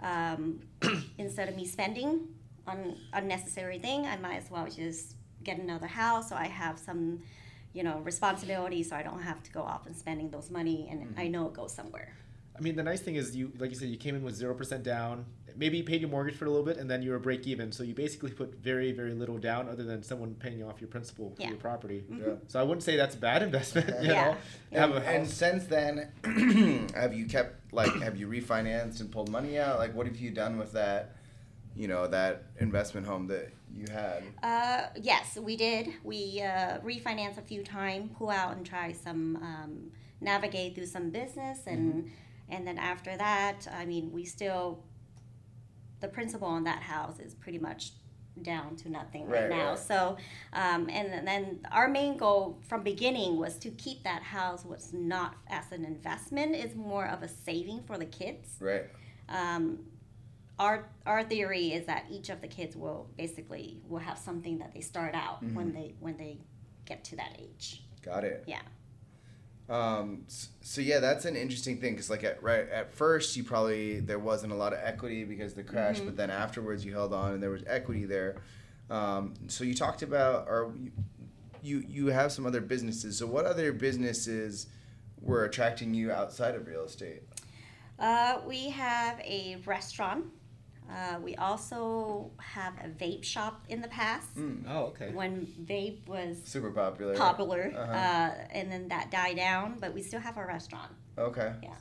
um, 0.00 0.60
instead 1.18 1.48
of 1.48 1.56
me 1.56 1.66
spending 1.66 2.28
on 2.66 2.96
unnecessary 3.14 3.78
thing, 3.78 4.06
I 4.06 4.16
might 4.16 4.36
as 4.36 4.50
well 4.50 4.66
just 4.68 5.14
get 5.42 5.58
another 5.58 5.86
house 5.86 6.28
so 6.28 6.36
I 6.36 6.48
have 6.48 6.78
some, 6.78 7.20
you 7.72 7.82
know, 7.82 8.00
responsibility 8.00 8.82
so 8.82 8.94
I 8.94 9.02
don't 9.02 9.22
have 9.22 9.42
to 9.44 9.52
go 9.52 9.62
off 9.62 9.86
and 9.86 9.96
spending 9.96 10.30
those 10.30 10.50
money 10.50 10.88
and 10.90 11.14
I 11.16 11.28
know 11.28 11.46
it 11.46 11.54
goes 11.54 11.72
somewhere. 11.72 12.14
I 12.58 12.62
mean, 12.62 12.76
the 12.76 12.82
nice 12.82 13.00
thing 13.00 13.16
is 13.16 13.36
you, 13.36 13.52
like 13.58 13.70
you 13.70 13.76
said, 13.76 13.88
you 13.88 13.96
came 13.96 14.14
in 14.16 14.22
with 14.22 14.34
zero 14.34 14.54
percent 14.54 14.82
down. 14.82 15.26
Maybe 15.58 15.78
you 15.78 15.84
paid 15.84 16.02
your 16.02 16.10
mortgage 16.10 16.36
for 16.36 16.44
a 16.44 16.50
little 16.50 16.66
bit, 16.66 16.76
and 16.76 16.90
then 16.90 17.00
you 17.02 17.10
were 17.12 17.18
break 17.18 17.46
even. 17.46 17.72
So 17.72 17.82
you 17.82 17.94
basically 17.94 18.30
put 18.30 18.56
very, 18.56 18.92
very 18.92 19.14
little 19.14 19.38
down, 19.38 19.68
other 19.70 19.84
than 19.84 20.02
someone 20.02 20.34
paying 20.34 20.62
off 20.62 20.80
your 20.82 20.88
principal 20.88 21.30
for 21.34 21.40
Yeah. 21.42 21.48
your 21.48 21.56
property. 21.56 22.04
Yeah. 22.10 22.34
So 22.46 22.60
I 22.60 22.62
wouldn't 22.62 22.82
say 22.82 22.96
that's 22.96 23.14
a 23.14 23.18
bad 23.18 23.42
investment. 23.48 23.88
You 24.02 24.10
Yeah. 24.12 24.36
know, 24.72 24.78
have 24.78 24.90
And, 24.90 25.04
a 25.04 25.08
and 25.08 25.26
since 25.28 25.64
then, 25.64 26.12
have 26.94 27.14
you 27.14 27.24
kept 27.26 27.72
like 27.72 27.90
have 28.02 28.16
you 28.16 28.28
refinanced 28.28 29.00
and 29.00 29.10
pulled 29.10 29.30
money 29.30 29.58
out? 29.58 29.78
Like, 29.78 29.94
what 29.94 30.06
have 30.06 30.16
you 30.16 30.30
done 30.30 30.58
with 30.58 30.72
that? 30.72 31.16
You 31.74 31.88
know, 31.88 32.06
that 32.06 32.44
investment 32.58 33.06
home 33.06 33.26
that 33.28 33.50
you 33.74 33.86
had. 33.92 34.22
Uh, 34.42 34.88
yes, 35.00 35.36
we 35.36 35.56
did. 35.56 35.88
We 36.04 36.40
uh, 36.42 36.78
refinanced 36.80 37.36
a 37.38 37.42
few 37.42 37.62
times, 37.62 38.10
pull 38.16 38.30
out 38.30 38.56
and 38.56 38.64
try 38.64 38.92
some, 38.92 39.36
um, 39.36 39.90
navigate 40.22 40.74
through 40.74 40.86
some 40.86 41.10
business, 41.10 41.58
and 41.66 42.10
and 42.48 42.66
then 42.66 42.78
after 42.78 43.16
that, 43.16 43.66
I 43.72 43.84
mean, 43.86 44.12
we 44.12 44.24
still, 44.24 44.82
the 46.00 46.08
principal 46.08 46.48
on 46.48 46.64
that 46.64 46.82
house 46.82 47.18
is 47.18 47.34
pretty 47.34 47.58
much 47.58 47.92
down 48.42 48.76
to 48.76 48.90
nothing 48.90 49.26
right, 49.26 49.42
Right, 49.42 49.50
now. 49.50 49.70
right. 49.70 49.78
So, 49.78 50.16
um, 50.52 50.88
and 50.90 51.26
then 51.26 51.60
our 51.72 51.88
main 51.88 52.18
goal 52.18 52.58
from 52.68 52.82
beginning 52.82 53.38
was 53.38 53.56
to 53.60 53.70
keep 53.70 54.02
that 54.04 54.22
house 54.22 54.64
was 54.64 54.92
not 54.92 55.36
as 55.48 55.72
an 55.72 55.84
investment. 55.86 56.54
It's 56.54 56.74
more 56.74 57.06
of 57.06 57.22
a 57.22 57.28
saving 57.28 57.82
for 57.86 57.96
the 57.96 58.04
kids 58.04 58.56
Right. 58.60 58.84
um, 59.30 59.78
our 60.58 60.88
our 61.04 61.22
theory 61.22 61.72
is 61.72 61.84
that 61.84 62.04
each 62.10 62.30
of 62.30 62.40
the 62.40 62.48
kids 62.48 62.74
will 62.76 63.10
basically 63.18 63.78
will 63.88 63.98
have 63.98 64.16
something 64.16 64.56
that 64.58 64.72
they 64.72 64.80
start 64.80 65.14
out 65.14 65.42
when 65.52 65.70
they 65.74 65.94
when 66.00 66.16
they 66.16 66.38
get 66.86 67.04
to 67.04 67.16
that 67.16 67.36
age. 67.38 67.82
Got 68.02 68.24
it. 68.24 68.42
Yeah. 68.46 68.62
Um, 69.68 70.24
so 70.60 70.80
yeah, 70.80 71.00
that's 71.00 71.24
an 71.24 71.34
interesting 71.34 71.80
thing 71.80 71.94
because 71.94 72.08
like 72.08 72.22
at 72.22 72.40
right 72.42 72.68
at 72.70 72.92
first 72.94 73.36
you 73.36 73.42
probably 73.42 73.98
there 74.00 74.18
wasn't 74.18 74.52
a 74.52 74.56
lot 74.56 74.72
of 74.72 74.78
equity 74.82 75.24
because 75.24 75.52
of 75.52 75.56
the 75.56 75.64
crash, 75.64 75.96
Mm-hmm. 75.96 76.06
but 76.06 76.16
then 76.16 76.30
afterwards 76.30 76.84
you 76.84 76.92
held 76.92 77.12
on 77.12 77.32
and 77.32 77.42
there 77.42 77.50
was 77.50 77.64
equity 77.66 78.04
there. 78.04 78.36
Um, 78.90 79.34
so 79.48 79.64
you 79.64 79.74
talked 79.74 80.02
about 80.02 80.46
or 80.48 80.72
you, 80.80 80.92
you 81.62 81.84
you 81.88 82.06
have 82.08 82.30
some 82.30 82.46
other 82.46 82.60
businesses. 82.60 83.18
So 83.18 83.26
what 83.26 83.44
other 83.44 83.72
businesses 83.72 84.68
were 85.20 85.44
attracting 85.44 85.94
you 85.94 86.12
outside 86.12 86.54
of 86.54 86.68
real 86.68 86.84
estate? 86.84 87.22
Uh, 87.98 88.38
we 88.46 88.68
have 88.70 89.18
a 89.20 89.56
restaurant. 89.66 90.26
Uh, 90.90 91.18
we 91.22 91.34
also 91.36 92.30
have 92.38 92.74
a 92.84 92.88
vape 92.88 93.24
shop 93.24 93.64
in 93.68 93.80
the 93.80 93.88
past 93.88 94.28
Oh, 94.68 94.84
okay. 94.86 95.10
when 95.12 95.46
vape 95.64 96.06
was 96.08 96.38
Super 96.44 96.70
popular. 96.70 97.14
popular, 97.16 97.72
Uh-huh. 97.76 97.92
uh, 97.92 98.34
and 98.50 98.70
then 98.70 98.88
that 98.88 99.10
died 99.10 99.36
down. 99.36 99.76
But 99.80 99.94
we 99.94 100.02
still 100.02 100.20
have 100.20 100.36
our 100.38 100.46
restaurant. 100.46 100.92
Okay. 101.18 101.52
Yeah. 101.62 101.74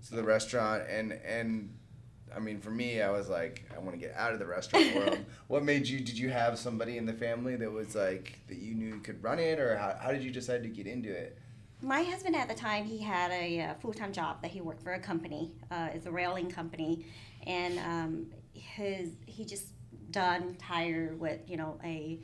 So 0.00 0.16
the 0.16 0.24
restaurant 0.24 0.84
and 0.88 1.12
and 1.12 1.74
I 2.34 2.40
mean 2.40 2.60
for 2.60 2.70
me 2.70 3.00
I 3.02 3.10
was 3.10 3.28
like 3.28 3.64
I 3.74 3.78
want 3.78 3.92
to 3.92 3.98
get 3.98 4.14
out 4.16 4.32
of 4.32 4.38
the 4.38 4.46
restaurant 4.46 4.94
world. 4.94 5.18
what 5.48 5.64
made 5.64 5.86
you 5.86 6.00
did 6.00 6.18
you 6.18 6.30
have 6.30 6.58
somebody 6.58 6.96
in 6.98 7.04
the 7.06 7.12
family 7.12 7.56
that 7.56 7.70
was 7.70 7.94
like 7.94 8.38
that 8.48 8.58
you 8.58 8.74
knew 8.74 9.00
could 9.00 9.22
run 9.22 9.38
it 9.38 9.58
or 9.58 9.76
how, 9.76 9.96
how 10.00 10.10
did 10.12 10.22
you 10.22 10.30
decide 10.30 10.62
to 10.62 10.68
get 10.68 10.86
into 10.86 11.10
it? 11.10 11.38
My 11.80 12.02
husband 12.02 12.34
at 12.34 12.48
the 12.48 12.54
time, 12.56 12.84
he 12.86 12.98
had 12.98 13.30
a, 13.30 13.60
uh 13.60 13.74
full-time 13.74 14.12
job 14.12 14.42
that 14.42 14.50
he 14.50 14.60
worked 14.60 14.82
for 14.82 14.94
a 14.94 14.98
company. 14.98 15.52
Uh, 15.70 15.88
it's 15.94 16.06
a 16.06 16.10
railing 16.10 16.50
company, 16.50 17.06
and 17.46 17.78
um, 17.78 18.26
his 18.58 19.10
he 19.26 19.44
just 19.44 19.68
done 20.10 20.56
tired 20.56 21.18
with 21.20 21.40
you 21.48 21.56
know 21.56 21.78
a 21.84 22.20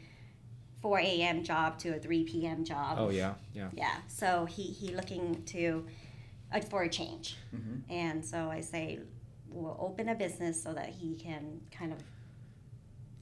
4 0.82 0.98
a.m. 0.98 1.42
job 1.44 1.78
to 1.78 1.96
a 1.96 1.98
3 1.98 2.24
p.m. 2.24 2.64
job. 2.64 2.98
Oh 3.00 3.08
yeah, 3.10 3.34
yeah. 3.54 3.68
Yeah. 3.72 3.94
So 4.08 4.44
he 4.44 4.62
he 4.64 4.94
looking 4.94 5.42
to 5.46 5.86
uh, 6.52 6.60
for 6.60 6.82
a 6.82 6.88
change, 6.88 7.36
Mhm. 7.54 7.82
and 7.88 8.24
so 8.24 8.50
I 8.50 8.60
say 8.60 9.00
we'll 9.48 9.76
open 9.80 10.08
a 10.08 10.14
business 10.14 10.62
so 10.62 10.72
that 10.74 10.88
he 10.88 11.14
can 11.14 11.60
kind 11.70 11.92
of 11.92 11.98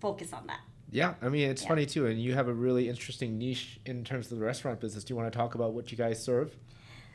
focus 0.00 0.32
on 0.32 0.46
that. 0.48 0.60
Yeah, 0.90 1.14
I 1.22 1.28
mean 1.28 1.48
it's 1.48 1.62
Yeah. 1.62 1.68
funny 1.68 1.86
too, 1.86 2.06
and 2.06 2.20
you 2.20 2.34
have 2.34 2.48
a 2.48 2.52
really 2.54 2.88
interesting 2.88 3.38
niche 3.38 3.80
in 3.86 4.04
terms 4.04 4.30
of 4.30 4.38
the 4.38 4.44
restaurant 4.44 4.80
business. 4.80 5.04
Do 5.04 5.12
you 5.12 5.16
want 5.16 5.32
to 5.32 5.36
talk 5.36 5.54
about 5.54 5.72
what 5.72 5.90
you 5.90 5.96
guys 5.96 6.22
serve? 6.22 6.54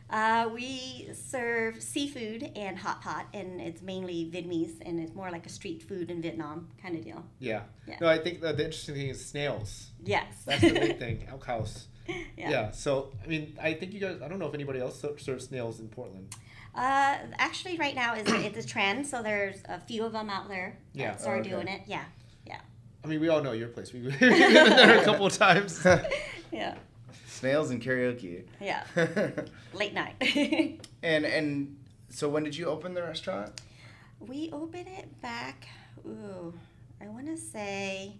Uh, 0.10 0.50
we 0.54 1.10
serve 1.13 1.82
seafood 1.84 2.50
and 2.56 2.78
hot 2.78 3.02
pot, 3.02 3.28
and 3.34 3.60
it's 3.60 3.82
mainly 3.82 4.32
Vietnamese, 4.34 4.76
and 4.86 5.00
it's 5.00 5.13
more 5.13 5.30
like 5.32 5.46
a 5.46 5.50
street 5.50 5.84
food 5.84 6.10
in 6.10 6.22
Vietnam 6.22 6.70
kind 6.82 6.96
of 6.96 7.04
deal. 7.04 7.26
Yeah. 7.39 7.63
Yeah. 7.88 7.98
No, 8.00 8.08
I 8.08 8.17
think 8.17 8.39
the, 8.39 8.54
the 8.54 8.63
interesting 8.65 8.96
thing 8.96 9.10
is 9.10 9.26
snails. 9.26 9.88
Yes. 10.04 10.43
That's 10.46 10.62
the 10.62 10.72
big 10.72 11.00
thing. 11.04 11.28
Elk 11.30 11.46
House. 11.46 11.88
yeah. 12.08 12.50
Yeah. 12.50 12.72
So 12.72 13.12
I 13.24 13.28
mean, 13.28 13.58
I 13.62 13.74
think 13.74 13.91
you 13.93 14.00
guys. 14.00 14.22
I 14.24 14.30
don't 14.30 14.39
know 14.39 14.48
if 14.48 14.54
anybody 14.54 14.80
else 14.80 15.04
serves 15.17 15.46
snails 15.48 15.80
in 15.82 15.89
Portland. 15.89 16.34
Uh, 16.74 17.17
actually, 17.38 17.76
right 17.78 17.96
now 17.96 18.13
is 18.15 18.24
it's 18.28 18.63
a 18.63 18.67
trend, 18.67 19.06
so 19.08 19.22
there's 19.24 19.58
a 19.67 19.80
few 19.80 20.06
of 20.06 20.13
them 20.13 20.30
out 20.30 20.48
there 20.48 20.78
Yeah. 20.93 21.08
that 21.12 21.22
started 21.22 21.41
Okay. 21.41 21.50
doing 21.50 21.67
it. 21.67 21.82
Yeah. 21.88 22.04
Yeah. 22.46 22.60
I 23.04 23.08
mean, 23.08 23.20
we 23.20 23.28
all 23.30 23.41
know 23.41 23.52
your 23.52 23.67
place. 23.70 23.91
We- 23.91 24.02
We've 24.04 24.17
been 24.20 24.30
there 24.39 25.00
a 25.00 25.04
couple 25.04 25.26
of 25.26 25.34
times. 25.34 25.84
Yeah. 26.52 26.76
Snails 27.38 27.69
and 27.69 27.82
karaoke. 27.82 28.45
Yeah. 28.60 28.84
Late 29.73 29.93
night. 29.93 30.15
and 31.04 31.23
and 31.26 31.78
so 32.10 32.28
when 32.30 32.43
did 32.43 32.56
you 32.58 32.65
open 32.65 32.93
the 32.95 33.04
restaurant? 33.04 33.62
we 34.19 34.50
opened 34.52 34.88
it 34.88 35.21
back. 35.21 35.67
Ooh, 36.08 36.52
I 37.00 37.08
want 37.08 37.28
to 37.28 37.38
say. 37.38 38.15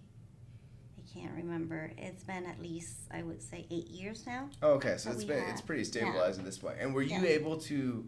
I 1.00 1.20
can't 1.20 1.34
remember. 1.36 1.92
It's 1.98 2.24
been 2.24 2.46
at 2.46 2.62
least 2.62 2.94
I 3.10 3.24
would 3.24 3.42
say 3.42 3.66
eight 3.72 3.88
years 3.90 4.24
now. 4.28 4.50
Oh, 4.62 4.74
okay, 4.74 4.98
so 4.98 5.10
it's 5.10 5.24
been 5.24 5.40
had. 5.40 5.50
it's 5.50 5.62
pretty 5.62 5.84
stabilized 5.84 6.38
at 6.38 6.46
this 6.46 6.60
point. 6.60 6.76
And 6.80 6.94
were 6.94 7.02
you 7.02 7.20
Yeah. 7.20 7.30
able 7.40 7.58
to 7.62 8.08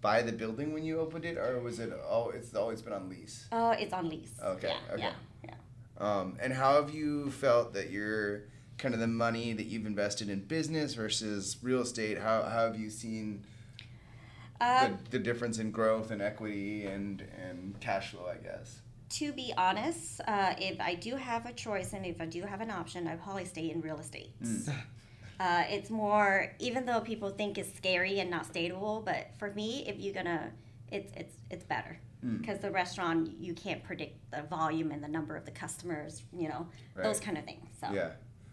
buy 0.00 0.22
the 0.22 0.32
building 0.32 0.72
when 0.72 0.82
you 0.84 0.98
opened 1.00 1.26
it, 1.26 1.36
or 1.36 1.60
was 1.60 1.78
it 1.80 1.92
oh 2.08 2.30
it's 2.30 2.54
always 2.54 2.80
been 2.80 2.94
on 2.94 3.10
lease? 3.10 3.46
Oh, 3.52 3.72
it's 3.72 3.92
on 3.92 4.08
lease. 4.08 4.32
Okay, 4.42 4.68
Yeah. 4.68 4.94
okay. 4.94 5.02
Yeah. 5.02 5.12
Yeah. 5.44 5.54
Um, 5.98 6.38
and 6.40 6.54
how 6.54 6.76
have 6.80 6.94
you 6.94 7.30
felt 7.30 7.74
that 7.74 7.90
your 7.90 8.44
kind 8.80 8.94
of 8.94 9.00
the 9.00 9.06
money 9.06 9.52
that 9.52 9.66
you've 9.66 9.86
invested 9.86 10.28
in 10.28 10.40
business 10.40 10.94
versus 10.94 11.56
real 11.62 11.82
estate? 11.82 12.18
How, 12.18 12.42
how 12.42 12.66
have 12.66 12.78
you 12.78 12.90
seen 12.90 13.44
Uh, 14.60 14.88
the, 14.88 14.98
the 15.10 15.18
difference 15.18 15.58
in 15.58 15.70
growth 15.70 16.10
and 16.10 16.20
equity 16.20 16.86
and, 16.86 17.22
and 17.40 17.78
cash 17.80 18.10
flow? 18.10 18.26
I 18.26 18.36
guess. 18.42 18.80
to 19.10 19.32
be 19.32 19.52
honest, 19.56 20.20
uh, 20.26 20.54
if 20.58 20.80
I 20.80 20.94
do 20.94 21.16
have 21.16 21.46
a 21.46 21.52
choice 21.52 21.92
and 21.92 22.04
if 22.06 22.20
I 22.20 22.26
do 22.26 22.42
have 22.42 22.60
an 22.60 22.70
option, 22.70 23.06
I'd 23.08 23.22
probably 23.22 23.44
stay 23.44 23.70
in 23.70 23.80
real 23.80 23.98
estate. 23.98 24.32
Mm. 24.42 24.72
Uh, 25.40 25.64
it's 25.70 25.88
more, 25.88 26.52
even 26.58 26.84
though 26.84 27.00
people 27.00 27.30
think 27.30 27.56
it's 27.56 27.74
scary 27.74 28.20
and 28.20 28.28
not 28.30 28.44
stable, 28.44 29.00
but 29.02 29.28
for 29.38 29.50
me, 29.54 29.82
if 29.88 29.98
you're 29.98 30.12
gonna, 30.12 30.50
it's 30.92 31.10
it's 31.16 31.34
it's 31.50 31.64
better 31.64 31.98
Mm. 32.22 32.38
because 32.42 32.58
the 32.58 32.70
restaurant 32.70 33.30
you 33.40 33.54
can't 33.54 33.82
predict 33.82 34.30
the 34.32 34.42
volume 34.42 34.90
and 34.90 35.02
the 35.02 35.08
number 35.08 35.34
of 35.36 35.46
the 35.46 35.50
customers, 35.50 36.22
you 36.36 36.46
know, 36.50 36.66
those 36.94 37.18
kind 37.20 37.38
of 37.38 37.44
things. 37.46 37.66
So 37.80 37.86
Yeah, 37.90 38.10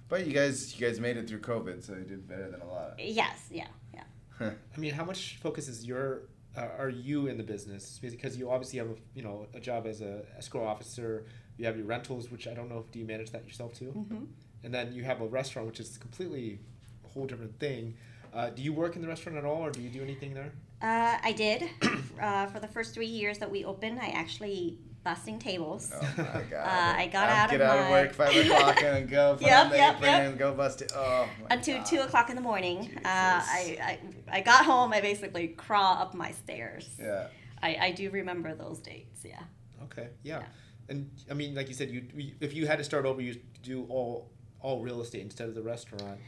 but 0.10 0.26
you 0.26 0.34
guys 0.34 0.80
you 0.80 0.88
guys 0.88 1.00
made 1.00 1.17
it 1.17 1.28
through 1.28 1.39
COVID, 1.39 1.84
so 1.84 1.93
you 1.93 2.04
did 2.04 2.28
better 2.28 2.50
than 2.50 2.62
a 2.62 2.67
lot. 2.67 2.93
yes, 3.00 3.48
yeah, 3.52 3.67
yeah. 3.93 4.04
I 4.39 4.80
mean, 4.80 4.93
how 4.93 5.04
much 5.04 5.38
focus 5.41 5.67
is 5.67 5.86
your 5.86 6.24
uh, 6.56 6.67
are 6.78 6.89
you 6.89 7.28
in 7.28 7.38
the 7.38 7.43
business? 7.43 8.00
Because 8.02 8.38
you 8.38 8.50
obviously 8.50 8.80
have 8.80 8.89
a 8.89 8.96
you 9.13 9.24
know 9.24 9.48
a 9.54 9.60
job 9.60 9.86
as 9.88 10.02
a 10.02 10.24
escrow 10.38 10.65
officer. 10.65 11.26
You 11.58 11.65
have 11.65 11.76
your 11.76 11.86
rentals, 11.86 12.30
which 12.30 12.48
I 12.48 12.54
don't 12.54 12.70
know 12.70 12.80
if 12.80 12.91
do 12.91 13.00
you 13.00 13.06
manage 13.06 13.32
that 13.32 13.46
yourself 13.46 13.74
too, 13.74 13.91
hmm 13.91 14.26
and 14.63 14.74
then 14.74 14.91
you 14.91 15.04
have 15.04 15.22
a 15.22 15.28
restaurant, 15.28 15.67
which 15.67 15.80
is 15.80 15.98
completely 15.98 16.60
a 17.06 17.08
whole 17.10 17.26
different 17.26 17.60
thing. 17.60 17.96
Uh, 18.34 18.50
do 18.50 18.62
you 18.62 18.74
work 18.74 18.96
in 18.96 19.02
the 19.02 19.08
restaurant 19.08 19.38
at 19.38 19.46
all, 19.46 19.62
or 19.63 19.72
do 19.72 19.82
you 19.82 19.89
do 19.89 20.02
anything 20.02 20.34
there? 20.34 20.52
Uh, 20.82 21.17
I 21.24 21.32
did. 21.32 21.70
uh, 22.22 22.48
for 22.48 22.60
the 22.60 22.67
first 22.67 22.93
three 22.93 23.08
years 23.08 23.38
that 23.38 23.50
we 23.50 23.63
opened, 23.65 24.00
I 24.00 24.08
actually 24.10 24.80
busting 25.08 25.39
tables. 25.39 25.89
Oh 25.96 26.02
my 26.17 26.41
god! 26.52 26.54
Uh, 26.54 27.02
I 27.02 27.08
got 27.08 27.30
I'd 27.30 27.38
out 27.43 27.50
get 27.50 27.62
of 27.62 27.67
out 27.70 27.80
of 27.80 27.86
my- 27.86 27.91
work 27.91 28.13
five 28.13 28.36
o'clock 28.36 28.84
and 28.84 29.10
go 29.10 29.38
Yep, 29.41 29.72
yep, 29.72 30.02
yep. 30.02 30.04
and 30.04 30.38
go 30.38 30.54
bust 30.54 30.82
it. 30.82 30.91
Oh 30.93 31.30
until 31.50 31.78
God. 31.78 31.86
two 31.86 32.00
o'clock 32.02 32.30
in 32.30 32.36
the 32.36 32.41
morning. 32.41 32.91
Uh, 32.98 33.02
I, 33.06 33.78
I 33.89 34.00
I 34.38 34.41
got 34.41 34.65
home. 34.65 34.91
I 34.91 35.00
basically 35.00 35.48
crawl 35.50 35.93
up 36.04 36.13
my 36.13 36.32
stairs. 36.32 36.89
Yeah. 37.00 37.28
I, 37.63 37.78
I 37.88 37.91
do 37.91 38.10
remember 38.10 38.54
those 38.54 38.80
dates. 38.80 39.22
Yeah. 39.24 39.39
Okay, 39.86 40.10
yeah. 40.24 40.39
Yeah. 40.39 40.46
And 40.89 41.10
I 41.32 41.34
mean, 41.34 41.56
like 41.56 41.70
you 41.70 41.74
said, 41.74 41.89
you 41.89 42.04
if 42.41 42.54
you 42.54 42.67
had 42.67 42.78
to 42.80 42.84
start 42.84 43.06
over, 43.06 43.22
you 43.22 43.39
do 43.63 43.86
all 43.89 44.30
all 44.60 44.82
real 44.82 45.00
estate 45.02 45.22
instead 45.22 45.48
of 45.48 45.56
the 45.56 45.63
restaurant, 45.63 46.20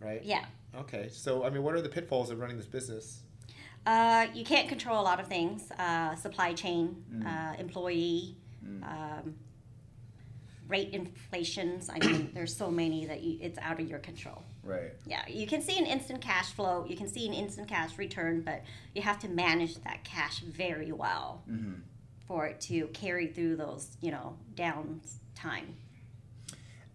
right? 0.00 0.22
Yeah. 0.22 0.44
Okay, 0.74 1.08
so 1.10 1.44
I 1.44 1.48
mean, 1.50 1.62
what 1.62 1.74
are 1.74 1.80
the 1.80 1.88
pitfalls 1.88 2.30
of 2.30 2.38
running 2.40 2.58
this 2.58 2.66
business? 2.66 3.22
Uh, 3.86 4.26
you 4.34 4.44
can't 4.44 4.68
control 4.68 5.00
a 5.00 5.02
lot 5.02 5.18
of 5.20 5.26
things. 5.26 5.70
Uh, 5.72 6.14
supply 6.16 6.52
chain, 6.54 7.04
Mm. 7.12 7.26
uh, 7.26 7.56
employee, 7.60 8.36
Mm. 8.64 8.82
um, 8.84 9.34
rate 10.68 10.90
inflations. 10.94 11.90
I 11.90 11.98
mean, 11.98 12.30
there's 12.34 12.54
so 12.56 12.70
many 12.70 13.06
that 13.06 13.22
you, 13.22 13.38
it's 13.40 13.58
out 13.58 13.80
of 13.80 13.88
your 13.88 13.98
control. 13.98 14.42
Right. 14.62 14.92
Yeah, 15.06 15.26
you 15.26 15.46
can 15.48 15.60
see 15.60 15.76
an 15.78 15.86
instant 15.86 16.20
cash 16.20 16.52
flow. 16.52 16.84
You 16.88 16.96
can 16.96 17.08
see 17.08 17.26
an 17.26 17.34
instant 17.34 17.66
cash 17.68 17.98
return, 17.98 18.42
but 18.42 18.62
you 18.94 19.02
have 19.02 19.18
to 19.20 19.28
manage 19.28 19.74
that 19.82 20.04
cash 20.04 20.38
very 20.40 20.92
well 20.92 21.42
Mm-hmm. 21.50 21.80
for 22.28 22.46
it 22.46 22.60
to 22.62 22.86
carry 22.88 23.26
through 23.26 23.56
those, 23.56 23.96
you 24.00 24.12
know, 24.12 24.36
down 24.54 25.00
time. 25.34 25.74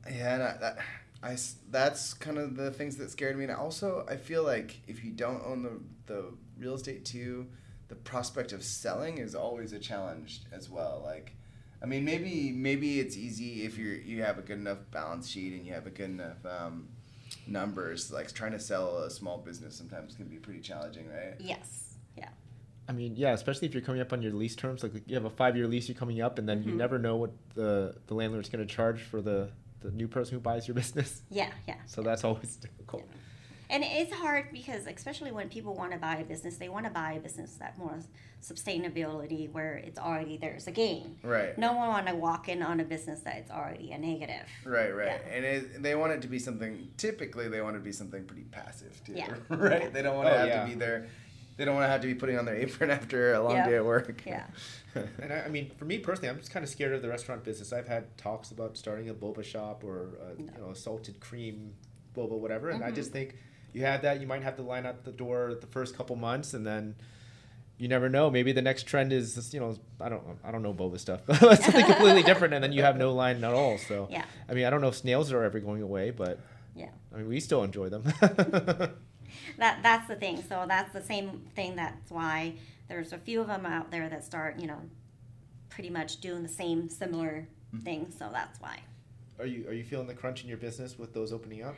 Yeah, 0.09 0.35
and 0.35 0.43
I, 0.43 0.57
that, 0.57 0.77
I 1.21 1.37
that's 1.69 2.13
kind 2.13 2.37
of 2.37 2.55
the 2.55 2.71
things 2.71 2.95
that 2.95 3.11
scared 3.11 3.37
me. 3.37 3.43
And 3.43 3.53
also, 3.53 4.05
I 4.09 4.15
feel 4.15 4.43
like 4.43 4.79
if 4.87 5.03
you 5.03 5.11
don't 5.11 5.43
own 5.45 5.63
the 5.63 5.81
the 6.05 6.33
real 6.59 6.73
estate 6.75 7.05
too, 7.05 7.47
the 7.87 7.95
prospect 7.95 8.51
of 8.51 8.63
selling 8.63 9.17
is 9.17 9.35
always 9.35 9.73
a 9.73 9.79
challenge 9.79 10.41
as 10.51 10.69
well. 10.69 11.01
Like, 11.05 11.33
I 11.81 11.85
mean, 11.85 12.03
maybe 12.05 12.51
maybe 12.51 12.99
it's 12.99 13.15
easy 13.15 13.63
if 13.63 13.77
you're 13.77 13.95
you 13.95 14.23
have 14.23 14.37
a 14.37 14.41
good 14.41 14.57
enough 14.59 14.79
balance 14.91 15.29
sheet 15.29 15.53
and 15.53 15.65
you 15.65 15.73
have 15.73 15.87
a 15.87 15.91
good 15.91 16.09
enough 16.09 16.45
um, 16.45 16.89
numbers. 17.45 18.11
Like 18.11 18.31
trying 18.33 18.51
to 18.53 18.59
sell 18.59 18.97
a 18.99 19.09
small 19.09 19.37
business 19.37 19.75
sometimes 19.75 20.15
can 20.15 20.25
be 20.27 20.37
pretty 20.37 20.59
challenging, 20.59 21.07
right? 21.09 21.35
Yes. 21.39 21.95
Yeah. 22.17 22.29
I 22.89 22.93
mean, 22.93 23.15
yeah, 23.15 23.33
especially 23.33 23.67
if 23.67 23.73
you're 23.73 23.83
coming 23.83 24.01
up 24.01 24.11
on 24.13 24.21
your 24.21 24.33
lease 24.33 24.55
terms. 24.55 24.83
Like 24.83 24.93
you 25.07 25.15
have 25.15 25.25
a 25.25 25.29
five 25.29 25.55
year 25.55 25.67
lease 25.67 25.87
you're 25.87 25.97
coming 25.97 26.21
up, 26.21 26.39
and 26.39 26.47
then 26.47 26.63
you 26.63 26.71
Mhm. 26.73 26.77
never 26.77 26.97
know 26.99 27.15
what 27.17 27.31
the 27.53 27.95
the 28.07 28.13
landlord's 28.15 28.49
going 28.49 28.65
to 28.65 28.73
charge 28.73 29.01
for 29.01 29.21
the 29.21 29.49
the 29.81 29.91
new 29.91 30.07
person 30.07 30.33
who 30.33 30.39
buys 30.39 30.67
your 30.67 30.75
business. 30.83 31.21
Yeah. 31.29 31.51
Yeah. 31.67 31.75
So 31.85 32.01
that's 32.01 32.23
always 32.23 32.55
difficult. 32.67 33.03
And 33.69 33.83
it's 33.85 34.13
hard 34.13 34.47
because, 34.53 34.87
especially 34.87 35.31
when 35.31 35.49
people 35.49 35.75
want 35.75 35.91
to 35.91 35.97
buy 35.97 36.15
a 36.17 36.23
business, 36.23 36.55
they 36.57 36.69
want 36.69 36.85
to 36.85 36.91
buy 36.91 37.13
a 37.13 37.19
business 37.19 37.55
that 37.55 37.77
more 37.77 37.99
sustainability, 38.41 39.51
where 39.51 39.75
it's 39.75 39.99
already 39.99 40.37
there's 40.37 40.67
a 40.67 40.71
gain. 40.71 41.17
Right. 41.23 41.57
No 41.57 41.73
one 41.73 41.87
want 41.89 42.07
to 42.07 42.15
walk 42.15 42.49
in 42.49 42.61
on 42.63 42.79
a 42.79 42.83
business 42.83 43.19
that 43.21 43.35
it's 43.37 43.51
already 43.51 43.91
a 43.91 43.97
negative. 43.97 44.47
Right, 44.65 44.91
right, 44.95 45.19
Yeah. 45.27 45.33
and 45.35 45.45
it, 45.45 45.83
they 45.83 45.95
want 45.95 46.13
it 46.13 46.21
to 46.21 46.27
be 46.27 46.39
something. 46.39 46.89
Typically, 46.97 47.49
they 47.49 47.61
want 47.61 47.75
it 47.75 47.79
to 47.79 47.83
be 47.85 47.91
something 47.91 48.23
pretty 48.25 48.43
passive 48.43 49.01
too. 49.05 49.13
Yeah. 49.13 49.33
right. 49.49 49.83
Yeah. 49.83 49.89
They 49.89 50.01
don't 50.01 50.15
want 50.15 50.29
to 50.29 50.35
Oh, 50.35 50.37
have 50.37 50.47
yeah. 50.47 50.61
to 50.63 50.69
be 50.69 50.75
there. 50.75 51.07
They 51.57 51.65
don't 51.65 51.73
want 51.75 51.85
to 51.85 51.89
have 51.89 52.01
to 52.01 52.07
be 52.07 52.13
putting 52.15 52.37
on 52.37 52.45
their 52.45 52.55
apron 52.55 52.91
after 52.99 53.33
a 53.33 53.41
long 53.41 53.55
Yeah. 53.55 53.67
day 53.69 53.75
at 53.75 53.85
work. 53.85 54.21
Yeah. 54.25 54.45
And 55.21 55.31
I, 55.31 55.41
I 55.41 55.47
mean, 55.49 55.69
for 55.77 55.85
me 55.85 55.99
personally, 55.99 56.29
I'm 56.29 56.39
just 56.39 56.49
kind 56.51 56.63
of 56.63 56.69
scared 56.69 56.91
of 56.91 57.03
the 57.03 57.07
restaurant 57.07 57.43
business. 57.43 57.71
I've 57.71 57.87
had 57.87 58.17
talks 58.17 58.49
about 58.49 58.77
starting 58.77 59.09
a 59.09 59.13
boba 59.13 59.43
shop 59.43 59.83
or 59.83 60.17
a, 60.27 60.41
you 60.41 60.49
know 60.57 60.71
a 60.71 60.75
salted 60.75 61.19
cream 61.19 61.73
boba, 62.15 62.31
whatever, 62.31 62.69
and 62.71 62.83
I 62.83 62.89
Mhm. 62.89 62.95
just 62.95 63.11
think 63.11 63.35
you 63.73 63.83
have 63.83 64.01
that, 64.01 64.21
you 64.21 64.27
might 64.27 64.43
have 64.43 64.55
to 64.57 64.61
line 64.61 64.85
out 64.85 65.03
the 65.03 65.11
door 65.11 65.55
the 65.59 65.67
first 65.67 65.95
couple 65.95 66.15
months, 66.15 66.53
and 66.53 66.65
then 66.65 66.95
you 67.77 67.87
never 67.87 68.09
know. 68.09 68.29
Maybe 68.29 68.51
the 68.51 68.61
next 68.61 68.83
trend 68.83 69.13
is 69.13 69.35
just, 69.35 69.53
you 69.53 69.59
know 69.59 69.77
I 69.99 70.09
don't 70.09 70.23
I 70.43 70.51
don't 70.51 70.63
know 70.63 70.73
boba 70.73 70.99
stuff, 70.99 71.21
but 71.25 71.61
something 71.61 71.85
completely 71.93 72.23
different, 72.23 72.53
and 72.53 72.63
then 72.63 72.71
you 72.71 72.83
have 72.83 72.97
no 72.97 73.13
line 73.13 73.43
at 73.43 73.53
all. 73.53 73.77
So 73.77 74.07
Yeah. 74.09 74.25
I 74.49 74.53
mean, 74.53 74.65
I 74.65 74.69
don't 74.69 74.81
know 74.81 74.89
if 74.89 74.95
snails 74.95 75.31
are 75.31 75.43
ever 75.43 75.59
going 75.59 75.81
away, 75.81 76.11
but 76.11 76.39
Yeah. 76.75 76.89
I 77.13 77.17
mean, 77.17 77.27
we 77.27 77.39
still 77.39 77.63
enjoy 77.63 77.89
them. 77.89 78.03
That 79.57 79.83
that's 79.83 80.07
the 80.07 80.15
thing. 80.15 80.43
So 80.47 80.65
that's 80.67 80.93
the 80.93 81.01
same 81.01 81.41
thing. 81.55 81.75
That's 81.75 82.11
why 82.11 82.53
there's 82.87 83.13
a 83.13 83.17
few 83.17 83.41
of 83.41 83.47
them 83.47 83.65
out 83.65 83.91
there 83.91 84.07
that 84.09 84.23
start, 84.23 84.59
you 84.59 84.67
know, 84.67 84.81
pretty 85.69 85.89
much 85.89 86.21
doing 86.21 86.43
the 86.43 86.49
same 86.49 86.89
similar 86.89 87.47
mm-hmm. 87.73 87.83
thing. 87.83 88.13
So 88.17 88.29
that's 88.31 88.59
why. 88.59 88.79
Are 89.39 89.45
you 89.45 89.67
are 89.67 89.73
you 89.73 89.83
feeling 89.83 90.07
the 90.07 90.13
crunch 90.13 90.43
in 90.43 90.49
your 90.49 90.57
business 90.57 90.97
with 90.97 91.13
those 91.13 91.31
opening 91.31 91.63
up? 91.63 91.75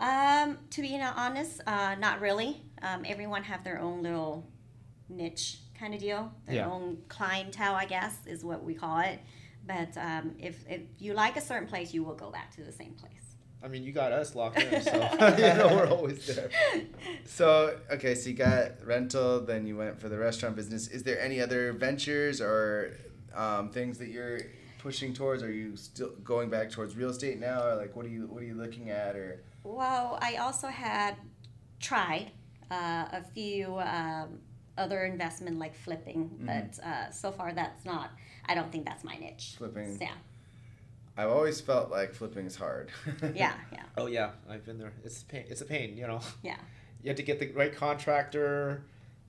Um, 0.00 0.58
to 0.70 0.80
be 0.82 0.98
honest, 1.00 1.60
uh, 1.66 1.94
not 1.98 2.20
really. 2.20 2.62
Um, 2.82 3.04
everyone 3.06 3.42
have 3.44 3.62
their 3.62 3.78
own 3.78 4.02
little 4.02 4.48
niche 5.08 5.58
kind 5.78 5.94
of 5.94 6.00
deal, 6.00 6.32
their 6.46 6.56
Yeah. 6.56 6.70
own 6.70 6.98
clientele, 7.08 7.74
I 7.74 7.84
guess, 7.84 8.16
is 8.26 8.42
what 8.44 8.64
we 8.64 8.74
call 8.74 9.00
it. 9.00 9.20
But 9.66 9.96
um, 9.98 10.34
if, 10.38 10.64
if 10.68 10.80
you 10.98 11.12
like 11.12 11.36
a 11.36 11.40
certain 11.40 11.68
place, 11.68 11.92
you 11.92 12.02
will 12.02 12.14
go 12.14 12.30
back 12.30 12.54
to 12.56 12.62
the 12.62 12.72
same 12.72 12.94
place. 12.94 13.12
I 13.62 13.68
mean, 13.68 13.82
you 13.82 13.92
got 13.92 14.10
us 14.12 14.34
locked 14.34 14.58
in, 14.58 14.80
so 14.82 14.90
you 15.36 15.54
know 15.54 15.68
we're 15.70 15.86
always 15.88 16.26
there. 16.26 16.48
So 17.26 17.76
okay, 17.90 18.14
so 18.14 18.30
you 18.30 18.34
got 18.34 18.82
rental, 18.86 19.40
then 19.40 19.66
you 19.66 19.76
went 19.76 20.00
for 20.00 20.08
the 20.08 20.16
restaurant 20.16 20.56
business. 20.56 20.88
Is 20.88 21.02
there 21.02 21.20
any 21.20 21.42
other 21.42 21.74
ventures 21.74 22.40
or 22.40 22.96
um, 23.34 23.68
things 23.70 23.98
that 23.98 24.08
you're 24.08 24.40
pushing 24.78 25.12
towards? 25.12 25.42
Are 25.42 25.52
you 25.52 25.76
still 25.76 26.12
going 26.24 26.48
back 26.48 26.70
towards 26.70 26.96
real 26.96 27.10
estate 27.10 27.38
now, 27.38 27.62
or 27.66 27.74
like 27.76 27.94
what 27.94 28.06
are 28.06 28.08
you 28.08 28.28
what 28.28 28.42
are 28.42 28.46
you 28.46 28.54
looking 28.54 28.88
at? 28.88 29.14
Or 29.14 29.42
Well, 29.62 30.18
I 30.20 30.36
also 30.36 30.68
had 30.68 31.16
tried 31.80 32.32
uh, 32.70 33.06
a 33.12 33.22
few 33.34 33.78
um, 33.78 34.38
other 34.78 35.04
investment 35.04 35.58
like 35.58 35.74
flipping, 35.74 36.30
but 36.40 36.78
uh, 36.84 37.10
so 37.10 37.30
far 37.32 37.52
that's 37.52 37.84
not. 37.84 38.10
I 38.46 38.54
don't 38.54 38.72
think 38.72 38.84
that's 38.86 39.04
my 39.04 39.16
niche. 39.16 39.54
Flipping. 39.58 39.98
Yeah, 40.00 40.12
I've 41.16 41.28
always 41.30 41.60
felt 41.60 41.90
like 41.90 42.14
flipping 42.14 42.46
is 42.46 42.56
hard. 42.56 42.90
yeah, 43.34 43.54
yeah, 43.72 43.82
Oh 43.96 44.06
yeah, 44.06 44.30
I've 44.48 44.64
been 44.64 44.78
there. 44.78 44.92
It's 45.04 45.22
a 45.22 45.26
pain. 45.26 45.44
It's 45.48 45.60
a 45.60 45.66
pain, 45.66 45.96
you 45.96 46.06
know. 46.06 46.20
yeah. 46.42 46.56
You 47.02 47.08
have 47.08 47.16
to 47.16 47.22
get 47.22 47.38
the 47.38 47.50
right 47.52 47.74
contractor. 47.74 48.82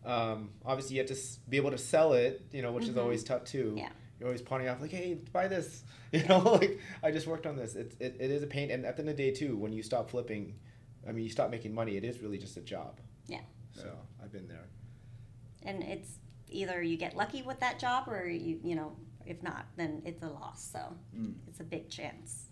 Um, 0.06 0.50
obviously, 0.66 0.96
you 0.98 1.02
have 1.04 1.10
to 1.10 1.18
be 1.50 1.58
able 1.58 1.72
to 1.72 1.78
sell 1.78 2.14
it, 2.14 2.42
you 2.52 2.62
know, 2.62 2.72
which 2.72 2.86
is 2.86 2.96
Mhm. 2.96 3.02
always 3.02 3.24
tough 3.24 3.46
too. 3.46 3.76
Yeah. 3.78 3.90
You're 4.22 4.28
always 4.28 4.44
pointing 4.44 4.70
off 4.70 4.80
like, 4.80 4.92
"Hey, 4.92 5.16
buy 5.34 5.48
this," 5.48 5.84
you 6.12 6.24
know. 6.28 6.38
like 6.62 6.80
I 7.02 7.10
just 7.10 7.26
worked 7.26 7.48
on 7.48 7.56
this. 7.56 7.74
It's 7.74 7.96
it, 8.00 8.18
it 8.20 8.30
is 8.30 8.44
a 8.44 8.48
pain, 8.48 8.70
and 8.70 8.86
at 8.86 8.96
the 8.96 9.02
end 9.02 9.10
of 9.10 9.18
the 9.18 9.24
day 9.24 9.32
too, 9.36 9.58
when 9.58 9.74
you 9.74 9.82
stop 9.82 10.12
flipping, 10.12 10.54
I 11.10 11.12
mean, 11.12 11.24
you 11.24 11.32
stop 11.32 11.50
making 11.50 11.74
money. 11.74 11.98
It 11.98 12.04
is 12.04 12.20
really 12.22 12.38
just 12.38 12.56
a 12.56 12.62
job. 12.62 13.00
Yeah. 13.26 13.40
So 13.74 13.90
I've 14.24 14.32
been 14.32 14.48
there. 14.48 14.68
And 15.64 15.82
it's 15.82 16.20
either 16.50 16.84
you 16.84 16.98
get 16.98 17.16
lucky 17.18 17.42
with 17.42 17.60
that 17.62 17.80
job, 17.80 18.08
or 18.08 18.28
you 18.30 18.60
you 18.64 18.76
know, 18.76 18.96
if 19.26 19.42
not, 19.42 19.66
then 19.76 20.04
it's 20.06 20.22
a 20.22 20.28
loss. 20.30 20.70
So 20.72 20.96
Mm. 21.18 21.34
it's 21.48 21.60
a 21.60 21.64
big 21.64 21.90
chance. 21.90 22.46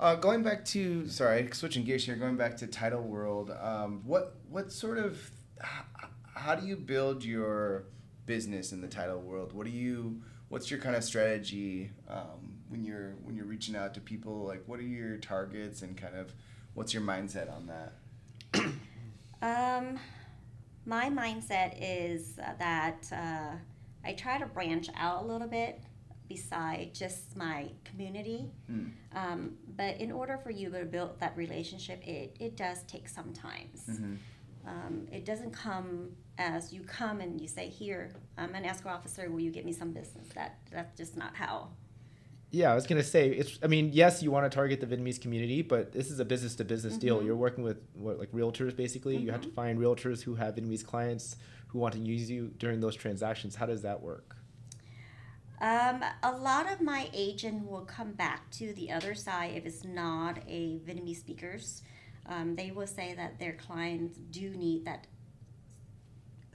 Uh, 0.00 0.14
going 0.14 0.42
back 0.42 0.64
to 0.64 1.06
sorry, 1.08 1.48
switching 1.52 1.84
gears 1.84 2.06
here. 2.06 2.16
Going 2.16 2.36
back 2.36 2.56
to 2.58 2.66
Title 2.66 3.02
World, 3.02 3.50
um, 3.60 4.00
what 4.06 4.36
what 4.48 4.72
sort 4.72 4.96
of 4.96 5.30
h- 5.62 6.06
how 6.34 6.54
do 6.54 6.66
you 6.66 6.76
build 6.76 7.24
your 7.24 7.84
business 8.26 8.72
in 8.72 8.80
the 8.80 8.88
title 8.88 9.20
world? 9.20 9.52
What 9.52 9.66
do 9.66 9.72
you 9.72 10.22
what's 10.48 10.70
your 10.70 10.80
kind 10.80 10.94
of 10.94 11.02
strategy 11.02 11.90
um, 12.08 12.58
when 12.68 12.84
you're 12.84 13.14
when 13.22 13.36
you're 13.36 13.46
reaching 13.46 13.76
out 13.76 13.94
to 13.94 14.00
people? 14.00 14.44
Like, 14.44 14.62
what 14.66 14.78
are 14.78 14.84
your 14.84 15.16
targets 15.16 15.82
and 15.82 15.96
kind 15.96 16.16
of 16.16 16.34
what's 16.74 16.92
your 16.92 17.02
mindset 17.02 17.52
on 17.52 17.66
that? 17.66 18.62
Um, 19.42 19.98
my 20.86 21.10
mindset 21.10 21.76
is 21.78 22.36
that 22.36 23.06
uh, 23.12 23.56
I 24.02 24.12
try 24.14 24.38
to 24.38 24.46
branch 24.46 24.88
out 24.96 25.24
a 25.24 25.26
little 25.26 25.46
bit 25.46 25.82
beside 26.28 26.94
just 26.94 27.36
my 27.36 27.70
community. 27.84 28.50
Hmm. 28.66 28.86
Um, 29.14 29.56
but 29.76 30.00
in 30.00 30.10
order 30.10 30.38
for 30.38 30.50
you 30.50 30.70
to 30.70 30.84
build 30.84 31.20
that 31.20 31.36
relationship, 31.36 32.02
it, 32.06 32.36
it 32.40 32.56
does 32.56 32.82
take 32.84 33.08
some 33.08 33.32
times. 33.32 33.84
Mhm. 33.88 34.16
Um, 34.66 35.06
it 35.12 35.24
doesn't 35.24 35.52
come 35.52 36.10
as 36.38 36.72
you 36.72 36.82
come 36.82 37.20
and 37.20 37.40
you 37.40 37.48
say, 37.48 37.68
"Here, 37.68 38.10
I'm 38.36 38.54
an 38.54 38.64
escrow 38.64 38.92
officer. 38.92 39.30
Will 39.30 39.40
you 39.40 39.50
get 39.50 39.64
me 39.64 39.72
some 39.72 39.92
business?" 39.92 40.28
That 40.34 40.58
that's 40.70 40.96
just 40.96 41.16
not 41.16 41.34
how. 41.36 41.70
Yeah, 42.50 42.70
I 42.70 42.74
was 42.74 42.86
gonna 42.86 43.02
say 43.02 43.30
it's. 43.30 43.58
I 43.62 43.66
mean, 43.66 43.90
yes, 43.92 44.22
you 44.22 44.30
want 44.30 44.50
to 44.50 44.54
target 44.54 44.80
the 44.80 44.86
Vietnamese 44.86 45.20
community, 45.20 45.62
but 45.62 45.92
this 45.92 46.10
is 46.10 46.20
a 46.20 46.24
business 46.24 46.54
to 46.56 46.64
business 46.64 46.96
deal. 46.96 47.20
Mhm. 47.20 47.26
You're 47.26 47.36
working 47.36 47.64
with 47.64 47.78
what 47.94 48.18
like 48.18 48.30
realtors 48.32 48.74
basically. 48.76 49.16
You 49.16 49.32
have 49.32 49.42
to 49.42 49.48
find 49.50 49.78
realtors 49.78 50.22
who 50.22 50.36
have 50.36 50.54
Vietnamese 50.54 50.84
clients 50.84 51.36
who 51.68 51.78
want 51.78 51.94
to 51.94 52.00
use 52.00 52.30
you 52.30 52.52
during 52.58 52.80
those 52.80 52.94
transactions. 52.94 53.56
How 53.56 53.66
does 53.66 53.82
that 53.82 54.00
work? 54.00 54.36
Um, 55.60 56.04
a 56.22 56.32
lot 56.32 56.70
of 56.70 56.80
my 56.82 57.08
agent 57.14 57.66
will 57.66 57.84
come 57.86 58.12
back 58.12 58.50
to 58.52 58.74
the 58.74 58.92
other 58.92 59.14
side 59.14 59.52
if 59.56 59.64
it's 59.64 59.84
not 59.84 60.38
a 60.46 60.78
Vietnamese 60.80 61.16
speakers. 61.16 61.82
Um, 62.26 62.56
they 62.56 62.70
will 62.72 62.86
say 62.86 63.14
that 63.14 63.38
their 63.38 63.54
clients 63.54 64.18
do 64.18 64.50
need 64.50 64.84
that 64.84 65.06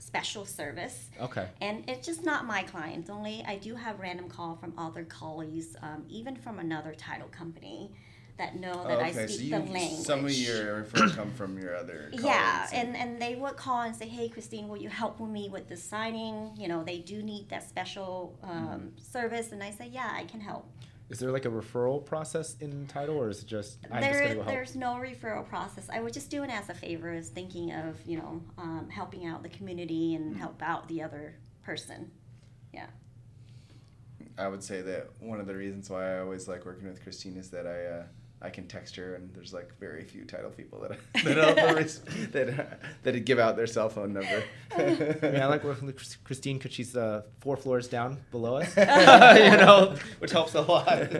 special 0.02 0.44
service. 0.44 1.06
Okay. 1.20 1.46
And 1.60 1.84
it's 1.88 2.06
just 2.06 2.24
not 2.24 2.44
my 2.44 2.62
clients 2.64 3.08
only. 3.08 3.44
I 3.46 3.56
do 3.56 3.74
have 3.76 4.00
random 4.00 4.28
call 4.28 4.56
from 4.56 4.72
other 4.76 5.04
colleagues, 5.04 5.76
um, 5.80 6.04
even 6.08 6.34
from 6.36 6.58
another 6.58 6.94
title 6.94 7.28
company, 7.28 7.92
that 8.38 8.56
know 8.58 8.84
that 8.88 8.98
Oh, 8.98 9.00
I 9.00 9.10
okay, 9.10 9.26
speak 9.26 9.38
so 9.38 9.42
you 9.44 9.50
the 9.50 9.72
language. 9.72 10.06
some 10.06 10.24
of 10.24 10.32
your 10.32 10.82
referrals 10.82 11.14
come 11.14 11.30
from 11.32 11.58
your 11.58 11.76
other 11.76 12.10
Yeah, 12.12 12.66
and, 12.72 12.96
and 12.96 13.20
they 13.20 13.34
would 13.36 13.56
call 13.56 13.82
and 13.82 13.94
say, 13.94 14.08
"Hey, 14.08 14.28
Kristine, 14.28 14.68
will 14.68 14.78
you 14.78 14.88
help 14.88 15.20
me 15.20 15.48
with 15.50 15.68
the 15.68 15.76
signing? 15.76 16.50
You 16.56 16.66
know, 16.68 16.82
they 16.82 16.98
do 16.98 17.22
need 17.22 17.48
that 17.50 17.68
special 17.68 18.36
um, 18.42 18.92
service." 19.00 19.52
And 19.52 19.62
I 19.62 19.70
say, 19.70 19.86
"Yeah, 19.92 20.10
I 20.12 20.24
can 20.24 20.40
help." 20.40 20.66
Is 21.12 21.18
there 21.18 21.30
like 21.30 21.44
a 21.44 21.50
referral 21.50 22.02
process 22.02 22.56
in 22.60 22.86
title, 22.86 23.18
or 23.18 23.28
is 23.28 23.42
it 23.42 23.46
just 23.46 23.76
I'm 23.90 24.00
just 24.00 24.12
there, 24.12 24.22
gonna 24.22 24.34
go 24.36 24.42
help? 24.44 24.54
there's 24.54 24.74
no 24.74 24.94
referral 24.94 25.46
process. 25.46 25.90
I 25.92 26.00
would 26.00 26.14
just 26.14 26.30
do 26.30 26.42
it 26.42 26.48
as 26.48 26.70
a 26.70 26.74
favor, 26.74 27.10
as 27.10 27.28
thinking 27.28 27.70
of 27.70 28.00
you 28.06 28.16
know 28.16 28.42
um, 28.56 28.88
helping 28.90 29.26
out 29.26 29.42
the 29.42 29.50
community 29.50 30.14
and 30.14 30.34
help 30.34 30.62
out 30.62 30.88
the 30.88 31.02
other 31.02 31.34
person. 31.62 32.10
Yeah. 32.72 32.86
I 34.38 34.48
would 34.48 34.64
say 34.64 34.80
that 34.80 35.10
one 35.20 35.38
of 35.38 35.46
the 35.46 35.54
reasons 35.54 35.90
why 35.90 36.16
I 36.16 36.20
always 36.20 36.48
like 36.48 36.64
working 36.64 36.88
with 36.88 37.04
Kristine 37.04 37.36
is 37.36 37.50
that 37.50 37.66
I 37.66 37.84
uh, 37.84 38.04
I 38.44 38.50
can 38.50 38.66
text 38.66 38.96
her 38.96 39.14
and 39.14 39.32
there's 39.32 39.54
like 39.54 39.70
very 39.78 40.02
few 40.04 40.24
title 40.24 40.50
people 40.50 40.80
that 40.80 40.98
that 41.24 42.32
that 42.32 42.80
that 43.02 43.24
give 43.24 43.38
out 43.38 43.56
their 43.56 43.66
cell 43.66 43.88
phone 43.88 44.12
number. 44.12 44.42
I 44.76 44.84
mean, 44.84 45.36
I 45.36 45.46
like 45.46 45.64
working 45.64 45.86
with 45.86 45.98
Kristine 46.24 46.58
because 46.58 46.72
she's 46.72 46.96
uh, 46.96 47.22
four 47.40 47.56
floors 47.56 47.88
down 47.88 48.18
below 48.30 48.56
us, 48.56 48.76
you 48.76 49.56
know, 49.56 49.96
which 50.18 50.32
helps 50.32 50.54
a 50.54 50.62
lot. 50.62 51.12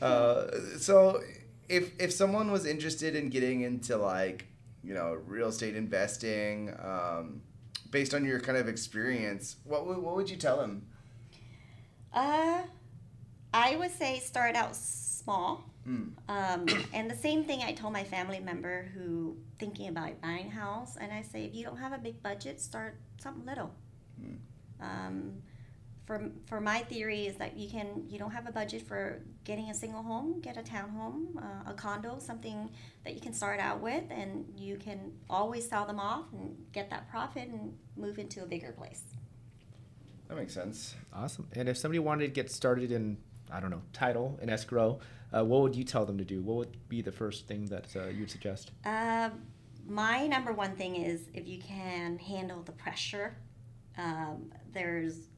uh, 0.00 0.46
so 0.78 1.20
if 1.68 1.92
if 2.00 2.12
someone 2.12 2.50
was 2.50 2.64
interested 2.64 3.14
in 3.14 3.28
getting 3.28 3.60
into 3.60 3.96
like 3.96 4.46
you 4.82 4.94
know 4.94 5.18
real 5.26 5.48
estate 5.48 5.76
investing, 5.76 6.74
um, 6.82 7.42
based 7.90 8.14
on 8.14 8.24
your 8.24 8.40
kind 8.40 8.56
of 8.56 8.68
experience, 8.68 9.56
what 9.64 9.86
would, 9.86 9.98
what 9.98 10.16
would 10.16 10.30
you 10.30 10.36
tell 10.36 10.56
them? 10.56 10.86
Uh, 12.12 12.62
I 13.52 13.76
would 13.76 13.90
say 13.90 14.18
start 14.20 14.54
out 14.54 14.74
small. 14.74 15.64
Mm. 15.86 16.12
Um, 16.28 16.66
and 16.92 17.10
the 17.10 17.16
same 17.16 17.44
thing 17.44 17.62
I 17.62 17.72
told 17.72 17.92
my 17.92 18.04
family 18.04 18.40
member 18.40 18.90
who 18.94 19.36
thinking 19.58 19.88
about 19.88 20.20
buying 20.20 20.48
a 20.48 20.50
house, 20.50 20.96
and 21.00 21.12
I 21.12 21.22
say 21.22 21.44
if 21.44 21.54
you 21.54 21.64
don't 21.64 21.78
have 21.78 21.92
a 21.92 21.98
big 21.98 22.22
budget, 22.22 22.60
start 22.60 22.98
something 23.18 23.44
little. 23.46 23.72
Mm. 24.20 24.38
Um, 24.80 25.32
for, 26.06 26.30
for 26.46 26.60
my 26.60 26.78
theory 26.80 27.26
is 27.26 27.36
that 27.36 27.56
you 27.56 27.68
can 27.68 28.04
you 28.08 28.18
don't 28.18 28.30
have 28.30 28.46
a 28.48 28.52
budget 28.52 28.86
for 28.86 29.22
getting 29.44 29.70
a 29.70 29.74
single 29.74 30.02
home, 30.02 30.40
get 30.40 30.56
a 30.56 30.62
townhome, 30.62 31.36
uh, 31.36 31.70
a 31.70 31.74
condo, 31.74 32.18
something 32.20 32.70
that 33.04 33.14
you 33.14 33.20
can 33.20 33.32
start 33.32 33.58
out 33.58 33.80
with, 33.80 34.04
and 34.10 34.46
you 34.56 34.76
can 34.76 35.12
always 35.28 35.68
sell 35.68 35.84
them 35.84 35.98
off 35.98 36.26
and 36.32 36.56
get 36.72 36.90
that 36.90 37.10
profit 37.10 37.48
and 37.48 37.76
move 37.96 38.18
into 38.18 38.42
a 38.42 38.46
bigger 38.46 38.72
place. 38.72 39.02
That 40.28 40.36
makes 40.36 40.54
sense. 40.54 40.94
Awesome. 41.12 41.48
And 41.52 41.68
if 41.68 41.76
somebody 41.76 41.98
wanted 41.98 42.26
to 42.26 42.32
get 42.32 42.50
started 42.50 42.90
in, 42.90 43.16
I 43.50 43.60
don't 43.60 43.70
know, 43.70 43.82
title 43.92 44.38
and 44.40 44.50
escrow, 44.50 45.00
uh, 45.36 45.44
what 45.44 45.62
would 45.62 45.76
you 45.76 45.84
tell 45.84 46.04
them 46.04 46.18
to 46.18 46.24
do? 46.24 46.40
What 46.42 46.56
would 46.56 46.88
be 46.88 47.02
the 47.02 47.12
first 47.12 47.46
thing 47.46 47.66
that 47.66 47.94
uh, 47.96 48.06
you 48.06 48.20
would 48.20 48.30
suggest? 48.30 48.72
Um, 48.84 49.42
my 49.86 50.26
number 50.26 50.52
one 50.52 50.74
thing 50.76 50.96
is 50.96 51.28
if 51.34 51.46
you 51.46 51.58
can 51.58 52.18
handle 52.18 52.62
the 52.62 52.72
pressure. 52.72 53.36
Um, 53.98 54.52
there's, 54.72 55.28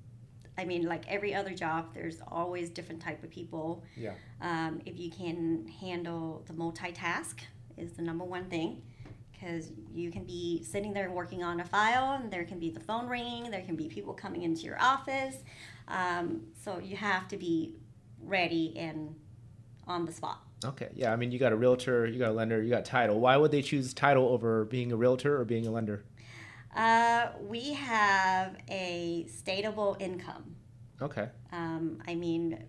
I 0.56 0.64
mean, 0.64 0.84
like 0.86 1.04
every 1.08 1.34
other 1.34 1.54
job, 1.54 1.94
there's 1.94 2.20
always 2.28 2.70
different 2.70 3.00
type 3.00 3.22
of 3.22 3.30
people. 3.30 3.84
Yeah. 3.96 4.14
Um, 4.40 4.80
if 4.86 4.98
you 4.98 5.10
can 5.10 5.66
handle 5.80 6.44
the 6.46 6.52
multitask, 6.52 7.40
is 7.76 7.92
the 7.92 8.02
number 8.02 8.24
one 8.24 8.44
thing, 8.46 8.82
because 9.32 9.70
you 9.94 10.10
can 10.10 10.24
be 10.24 10.64
sitting 10.64 10.92
there 10.92 11.10
working 11.10 11.44
on 11.44 11.60
a 11.60 11.64
file, 11.64 12.20
and 12.20 12.30
there 12.30 12.44
can 12.44 12.58
be 12.58 12.70
the 12.70 12.80
phone 12.80 13.06
ringing, 13.06 13.50
there 13.50 13.62
can 13.62 13.76
be 13.76 13.88
people 13.88 14.12
coming 14.12 14.42
into 14.42 14.62
your 14.62 14.80
office. 14.80 15.36
Um, 15.86 16.42
so 16.64 16.80
you 16.80 16.96
have 16.96 17.28
to 17.28 17.36
be 17.36 17.76
ready 18.20 18.76
and 18.76 19.14
on 19.88 20.04
the 20.04 20.12
spot. 20.12 20.42
Okay. 20.64 20.88
Yeah. 20.94 21.12
I 21.12 21.16
mean, 21.16 21.32
you 21.32 21.38
got 21.38 21.52
a 21.52 21.56
realtor, 21.56 22.06
you 22.06 22.18
got 22.18 22.30
a 22.30 22.32
lender, 22.32 22.62
you 22.62 22.70
got 22.70 22.84
title. 22.84 23.18
Why 23.20 23.36
would 23.36 23.50
they 23.50 23.62
choose 23.62 23.94
title 23.94 24.28
over 24.28 24.64
being 24.64 24.92
a 24.92 24.96
realtor 24.96 25.40
or 25.40 25.44
being 25.44 25.66
a 25.66 25.70
lender? 25.70 26.04
Uh, 26.76 27.28
we 27.40 27.72
have 27.74 28.56
a 28.68 29.26
stateable 29.30 30.00
income. 30.00 30.54
Okay. 31.00 31.28
Um, 31.52 32.02
I 32.06 32.14
mean, 32.14 32.62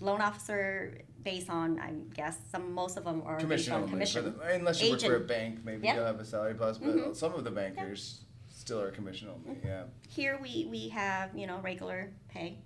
loan 0.00 0.20
officer 0.20 0.98
based 1.22 1.48
on 1.48 1.78
I 1.78 1.92
guess 2.14 2.36
some 2.50 2.72
most 2.72 2.96
of 2.96 3.04
them 3.04 3.22
are 3.24 3.34
based 3.36 3.42
Commission 3.44 3.72
on 3.74 3.80
only, 3.82 3.90
commission. 3.92 4.24
for 4.24 4.30
the- 4.30 4.54
unless 4.54 4.82
you 4.82 4.90
work 4.90 5.00
for 5.00 5.16
a 5.16 5.20
bank, 5.20 5.64
maybe 5.64 5.86
Yeah. 5.86 5.94
you'll 5.96 6.04
have 6.06 6.18
a 6.18 6.24
salary 6.24 6.54
plus. 6.54 6.78
But 6.78 6.96
Mhm. 6.96 7.16
some 7.16 7.32
of 7.34 7.44
the 7.44 7.50
bankers 7.50 8.24
Still 8.48 8.80
are 8.80 8.90
commission 8.92 9.28
only. 9.28 9.58
Yeah. 9.64 9.84
Here 10.08 10.38
we, 10.40 10.66
we 10.70 10.88
have, 10.90 11.36
you 11.36 11.46
know, 11.48 11.58
regular 11.60 12.10
pay. 12.28 12.58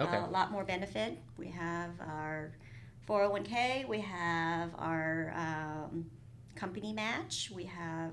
Okay. 0.00 0.16
A 0.16 0.26
lot 0.26 0.50
more 0.50 0.64
benefit. 0.64 1.18
We 1.36 1.48
have 1.48 1.90
our 2.00 2.52
401k, 3.10 3.88
we 3.88 4.00
have 4.00 4.70
our 4.78 5.34
um, 5.36 6.06
company 6.54 6.92
match, 6.92 7.50
we 7.52 7.64
have 7.64 8.12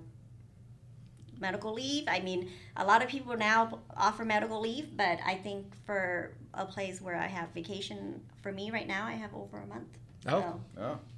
medical 1.39 1.71
leave. 1.71 2.05
I 2.07 2.19
mean, 2.19 2.49
a 2.75 2.83
lot 2.83 3.03
of 3.03 3.07
people 3.07 3.37
now 3.37 3.79
offer 3.95 4.25
medical 4.25 4.59
leave, 4.59 4.97
but 4.97 5.19
I 5.23 5.35
think 5.35 5.75
for 5.85 6.33
a 6.55 6.65
place 6.65 6.99
where 6.99 7.15
I 7.15 7.27
have 7.27 7.49
vacation, 7.53 8.21
for 8.41 8.51
me 8.51 8.71
right 8.71 8.87
now, 8.87 9.05
I 9.05 9.11
have 9.11 9.35
over 9.35 9.59
a 9.59 9.67
month. 9.67 9.97
Oh. 10.25 10.41
So, 10.41 10.61
Oh. 10.81 10.99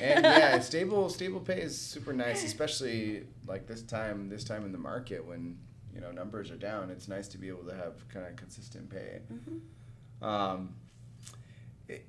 And 0.00 0.22
yeah, 0.24 0.60
stable 0.60 1.08
stable 1.08 1.40
pay 1.40 1.60
is 1.60 1.76
super 1.76 2.12
nice, 2.12 2.44
especially 2.44 3.24
like 3.48 3.66
this 3.66 3.82
time 3.82 4.28
this 4.28 4.44
time 4.44 4.64
in 4.64 4.70
the 4.70 4.78
market 4.78 5.26
when 5.26 5.58
you 5.92 6.00
know 6.00 6.12
numbers 6.12 6.52
are 6.52 6.56
down. 6.56 6.90
It's 6.90 7.08
nice 7.08 7.26
to 7.28 7.38
be 7.38 7.48
able 7.48 7.64
to 7.64 7.74
have 7.74 8.06
kind 8.08 8.26
of 8.26 8.36
consistent 8.36 8.90
pay. 8.90 9.20
mhm. 9.32 10.24
Um, 10.24 10.74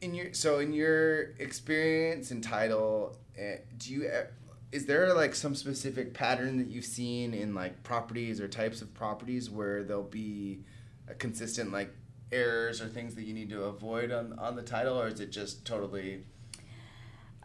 in 0.02 0.14
your 0.14 0.34
so 0.34 0.60
in 0.60 0.74
your 0.74 1.32
experience 1.40 2.32
in 2.32 2.42
title, 2.42 3.18
eh, 3.38 3.58
do 3.78 3.94
you 3.94 4.08
eh, 4.08 4.26
is 4.72 4.86
there 4.86 5.14
like 5.14 5.34
some 5.36 5.56
specific 5.56 6.14
pattern 6.14 6.58
that 6.58 6.68
you've 6.68 6.86
seen 6.86 7.34
in 7.34 7.56
like 7.56 7.82
properties 7.84 8.40
or 8.40 8.48
types 8.48 8.82
of 8.82 8.94
properties 8.94 9.50
where 9.50 9.84
there'll 9.84 10.04
be 10.04 10.60
a 11.08 11.14
consistent 11.16 11.72
like 11.72 11.92
errors 12.32 12.80
or 12.82 12.88
things 12.88 13.16
that 13.16 13.24
you 13.24 13.34
need 13.34 13.50
to 13.50 13.64
avoid 13.64 14.12
on 14.12 14.38
on 14.38 14.56
the 14.56 14.62
title, 14.62 15.00
or 15.02 15.08
is 15.08 15.20
it 15.20 15.32
just 15.32 15.66
totally 15.66 16.24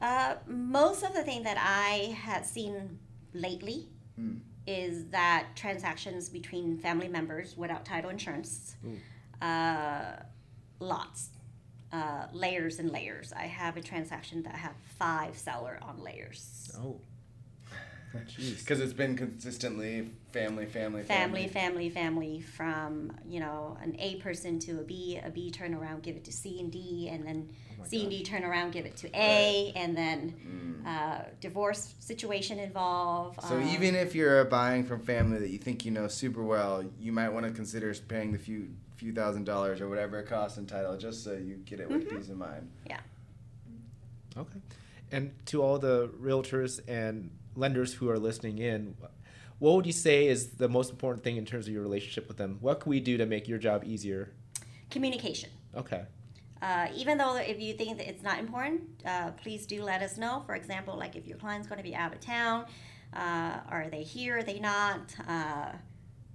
Uh, 0.01 0.35
most 0.47 1.03
of 1.05 1.15
the 1.15 1.23
thing 1.23 1.45
that 1.45 1.57
I 1.59 2.15
have 2.27 2.45
seen 2.45 2.99
lately 3.33 3.89
Mm. 4.21 4.41
is 4.67 5.07
that 5.11 5.49
transactions 5.57 6.29
between 6.29 6.79
family 6.79 7.09
members 7.09 7.57
without 7.57 7.85
title 7.85 8.11
insurance, 8.11 8.77
Mm. 8.85 8.99
uh, 9.43 10.23
lots, 10.79 11.31
uh, 11.95 12.27
layers 12.33 12.79
and 12.81 12.91
layers. 12.91 13.33
I 13.33 13.47
have 13.47 13.77
a 13.77 13.81
transaction 13.81 14.43
that 14.43 14.55
have 14.57 14.75
five 14.99 15.37
seller 15.37 15.79
on 15.81 16.03
layers. 16.03 16.73
Oh. 16.79 17.01
Jeez. 18.29 18.61
Because 18.61 18.81
it's 18.81 18.93
been 18.93 19.17
consistently 19.17 20.09
family, 20.33 20.67
family, 20.67 21.03
Family, 21.03 21.49
family, 21.49 21.49
family, 21.49 21.91
family 21.91 22.41
from 22.41 23.13
you 23.27 23.41
know 23.41 23.77
an 23.83 23.97
A 23.99 24.17
person 24.17 24.61
to 24.61 24.79
a 24.81 24.85
B, 24.85 25.19
a 25.23 25.31
B 25.31 25.51
turn 25.51 25.75
around, 25.75 26.05
give 26.05 26.15
it 26.15 26.25
to 26.25 26.33
C 26.33 26.61
and 26.61 26.71
D, 26.71 27.09
and 27.11 27.27
then 27.27 27.49
Oh 27.73 27.81
my 27.81 27.87
C 27.89 28.03
and. 28.03 28.11
D 28.11 28.23
turn 28.23 28.45
around, 28.45 28.71
give 28.73 28.87
it 28.87 28.97
to 28.99 29.09
A, 29.19 29.73
and 29.75 29.97
then 29.97 30.35
Mm. 30.47 30.87
uh, 30.87 31.23
divorce 31.41 31.95
situation 31.99 32.59
involved. 32.61 33.43
So 33.43 33.57
um, 33.57 33.69
even 33.69 33.97
if 33.97 34.15
you're 34.15 34.45
buying 34.45 34.85
from 34.85 35.01
family 35.01 35.39
that 35.41 35.51
you 35.51 35.59
think 35.59 35.85
you 35.85 35.91
know 35.91 36.07
super 36.07 36.45
well, 36.45 36.85
you 37.01 37.11
might 37.11 37.31
want 37.31 37.47
to 37.47 37.53
consider 37.53 37.93
paying 38.07 38.31
the 38.33 38.39
few 38.39 38.69
few 38.97 39.13
thousand 39.13 39.45
dollars 39.45 39.81
or 39.81 39.89
whatever 39.89 40.19
it 40.21 40.27
costs 40.27 40.59
in 40.59 40.67
title 40.67 40.97
just 40.97 41.25
so 41.25 41.33
you 41.33 41.57
get 41.57 41.81
it 41.81 41.89
with 41.91 42.07
Mhm. 42.09 42.17
peace 42.17 42.29
of 42.29 42.37
mind. 42.37 42.71
Yeah. 42.87 43.01
Okay. 44.37 44.59
And 45.13 45.33
to 45.47 45.63
all 45.63 45.79
the 45.79 46.09
realtors 46.21 46.81
and 46.89 47.31
lenders 47.55 47.95
who 47.95 48.09
are 48.11 48.19
listening 48.19 48.59
in, 48.59 48.97
what 49.59 49.75
would 49.77 49.87
you 49.87 49.93
say 49.93 50.27
is 50.27 50.51
the 50.53 50.69
most 50.69 50.91
important 50.91 51.23
thing 51.25 51.37
in 51.37 51.45
terms 51.45 51.67
of 51.67 51.73
your 51.73 51.83
relationship 51.83 52.27
with 52.29 52.37
them? 52.37 52.59
What 52.61 52.81
can 52.81 52.91
we 52.91 53.01
do 53.01 53.17
to 53.17 53.27
make 53.27 53.49
your 53.49 53.59
job 53.59 53.85
easier? 53.85 54.33
communication. 54.91 55.51
Okay. 55.75 56.05
Uh, 56.63 56.87
even 56.95 57.19
though 57.19 57.35
if 57.37 57.59
you 57.61 57.75
think 57.75 57.99
that 57.99 58.09
it's 58.09 58.23
not 58.23 58.39
important, 58.39 58.83
uh, 59.05 59.33
please 59.33 59.67
do 59.67 59.83
let 59.83 60.03
us 60.03 60.17
know. 60.17 60.41
For 60.47 60.55
example, 60.55 60.97
like 60.97 61.17
if 61.17 61.27
your 61.27 61.37
client's 61.37 61.67
going 61.67 61.79
to 61.79 61.83
be 61.83 61.97
out 61.97 62.13
of 62.13 62.21
town, 62.21 62.67
uh, 63.13 63.59
are 63.69 63.89
they 63.91 64.05
here? 64.05 64.39
Are 64.39 64.43
they 64.45 64.61
not? 64.61 65.13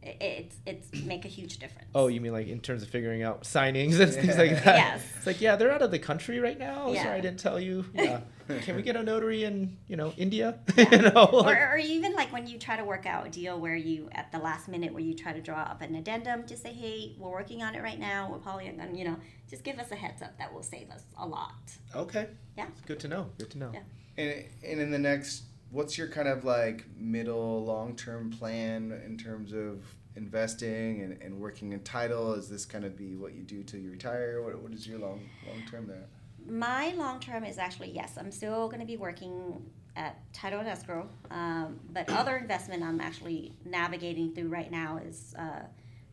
It, 0.01 0.17
it's 0.21 0.55
it's 0.65 1.03
make 1.05 1.25
a 1.25 1.27
huge 1.27 1.57
difference. 1.57 1.89
Oh, 1.93 2.07
you 2.07 2.21
mean 2.21 2.31
like 2.31 2.47
in 2.47 2.59
terms 2.61 2.83
of 2.83 2.89
figuring 2.89 3.21
out 3.23 3.43
signings 3.43 3.99
and 3.99 4.13
things 4.13 4.37
like 4.37 4.63
that? 4.63 4.77
Yes. 4.77 5.03
It's 5.17 5.25
like, 5.27 5.41
yeah, 5.41 5.55
they're 5.57 5.71
out 5.71 5.81
of 5.81 5.91
the 5.91 5.99
country 5.99 6.39
right 6.39 6.57
now. 6.57 6.91
Yeah. 6.91 7.03
Sorry, 7.03 7.17
I 7.17 7.21
didn't 7.21 7.39
tell 7.39 7.59
you. 7.59 7.85
Yeah. 7.93 8.21
Can 8.61 8.75
we 8.75 8.81
get 8.81 8.95
a 8.95 9.03
notary 9.03 9.43
in, 9.43 9.77
you 9.87 9.95
know, 9.95 10.11
India? 10.17 10.57
you 10.75 10.85
know, 10.89 11.29
or, 11.31 11.43
like- 11.43 11.57
or 11.59 11.77
even 11.77 12.13
like 12.15 12.33
when 12.33 12.47
you 12.47 12.57
try 12.57 12.77
to 12.77 12.83
work 12.83 13.05
out 13.05 13.27
a 13.27 13.29
deal 13.29 13.59
where 13.59 13.75
you 13.75 14.09
at 14.13 14.31
the 14.31 14.39
last 14.39 14.67
minute 14.67 14.91
where 14.91 15.03
you 15.03 15.13
try 15.13 15.31
to 15.33 15.39
draw 15.41 15.59
up 15.59 15.83
an 15.83 15.93
addendum 15.93 16.47
just 16.47 16.63
say 16.63 16.73
hey 16.73 17.15
we're 17.19 17.29
working 17.29 17.61
on 17.61 17.75
it 17.75 17.83
right 17.83 17.99
now 17.99 18.27
we're 18.31 18.39
probably 18.39 18.67
gonna 18.67 18.89
you 18.91 19.05
know 19.05 19.15
just 19.47 19.63
give 19.63 19.77
us 19.77 19.91
a 19.91 19.95
heads 19.95 20.23
up 20.23 20.35
that 20.39 20.51
will 20.51 20.63
save 20.63 20.89
us 20.89 21.03
a 21.19 21.27
lot 21.27 21.53
okay. 21.95 22.27
Yeah. 22.57 22.65
It's 22.69 22.81
good 22.81 22.99
to 23.01 23.07
know. 23.07 23.29
Good 23.37 23.51
to 23.51 23.57
know. 23.59 23.71
Yeah. 23.71 23.81
And 24.17 24.45
and 24.63 24.81
in 24.81 24.89
the 24.91 24.97
next, 24.99 25.43
what's 25.71 25.97
your 25.97 26.07
kind 26.07 26.27
of 26.27 26.43
like 26.45 26.85
middle 26.97 27.63
long 27.63 27.95
term 27.95 28.29
plan 28.31 28.91
in 29.05 29.17
terms 29.17 29.53
of 29.53 29.83
investing 30.15 31.01
and, 31.01 31.21
and 31.21 31.39
working 31.39 31.71
in 31.73 31.79
title? 31.81 32.33
Is 32.33 32.49
this 32.49 32.65
kind 32.65 32.85
of 32.85 32.95
be 32.97 33.15
what 33.15 33.33
you 33.33 33.43
do 33.43 33.63
till 33.63 33.79
you 33.79 33.91
retire? 33.91 34.41
What 34.41 34.61
what 34.61 34.73
is 34.73 34.87
your 34.87 34.99
long 34.99 35.21
long 35.47 35.61
term 35.69 35.87
there? 35.87 36.05
my 36.47 36.93
long 36.95 37.19
term 37.19 37.43
is 37.43 37.57
actually 37.59 37.91
yes 37.91 38.13
i'm 38.17 38.31
still 38.31 38.67
going 38.69 38.79
to 38.79 38.85
be 38.85 38.95
working 38.97 39.61
at 39.97 40.17
title 40.33 40.59
and 40.61 40.67
escrow 40.69 41.07
um, 41.29 41.77
but 41.91 42.09
other 42.13 42.37
investment 42.37 42.81
i'm 42.81 42.99
actually 43.01 43.53
navigating 43.65 44.33
through 44.33 44.47
right 44.47 44.71
now 44.71 44.97
is 45.05 45.35
uh, 45.37 45.59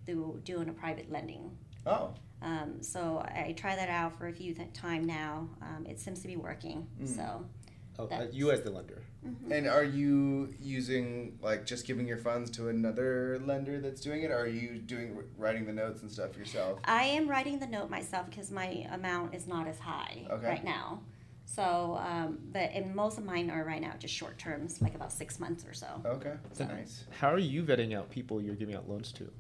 through 0.05 0.39
doing 0.45 0.69
a 0.69 0.73
private 0.73 1.11
lending 1.11 1.57
Oh, 1.87 2.13
um, 2.43 2.83
so 2.83 3.25
i 3.35 3.55
try 3.57 3.77
that 3.77 3.89
out 3.89 4.19
for 4.19 4.27
a 4.27 4.33
few 4.33 4.53
th- 4.53 4.73
time 4.75 5.05
now 5.05 5.49
um, 5.63 5.87
it 5.87 5.99
seems 6.01 6.21
to 6.21 6.27
be 6.29 6.37
working 6.37 6.87
Mm. 7.01 7.09
so 7.17 7.47
Oh, 7.99 8.07
uh, 8.09 8.27
you 8.31 8.51
as 8.51 8.61
the 8.61 8.71
lender. 8.71 9.01
Mhm. 9.27 9.51
and 9.51 9.67
are 9.69 9.85
you 9.85 10.55
using 10.61 11.39
like 11.43 11.67
just 11.67 11.87
giving 11.87 12.07
your 12.07 12.17
funds 12.19 12.51
to 12.53 12.69
another 12.69 13.39
lender 13.45 13.81
that's 13.81 14.01
doing 14.01 14.23
it, 14.23 14.31
or 14.31 14.39
are 14.39 14.47
you 14.47 14.79
doing 14.79 15.19
writing 15.37 15.67
the 15.67 15.73
notes 15.73 16.03
and 16.03 16.11
stuff 16.11 16.37
yourself? 16.37 16.79
I 16.85 17.05
am 17.05 17.29
writing 17.29 17.59
the 17.59 17.67
note 17.67 17.91
myself 17.91 18.27
because 18.31 18.51
my 18.51 18.87
amount 18.93 19.35
is 19.35 19.47
not 19.47 19.67
as 19.67 19.79
high 19.79 20.27
Okay. 20.31 20.47
right 20.47 20.65
now. 20.65 21.03
So, 21.45 21.97
um, 22.01 22.39
but 22.53 22.71
and 22.73 22.95
most 22.95 23.19
of 23.19 23.25
mine 23.25 23.51
are 23.51 23.63
right 23.65 23.81
now 23.81 23.93
just 23.99 24.13
short 24.15 24.37
terms, 24.39 24.83
like 24.83 24.95
about 24.95 25.13
six 25.13 25.39
months 25.39 25.65
or 25.65 25.73
so. 25.75 25.87
Okay, 26.05 26.35
So- 26.53 26.65
nice. 26.67 27.05
How 27.21 27.33
are 27.33 27.39
you 27.39 27.63
vetting 27.63 27.95
out 27.97 28.11
people 28.11 28.43
you're 28.43 28.57
giving 28.57 28.75
out 28.75 28.89
loans 28.89 29.13
to? 29.13 29.31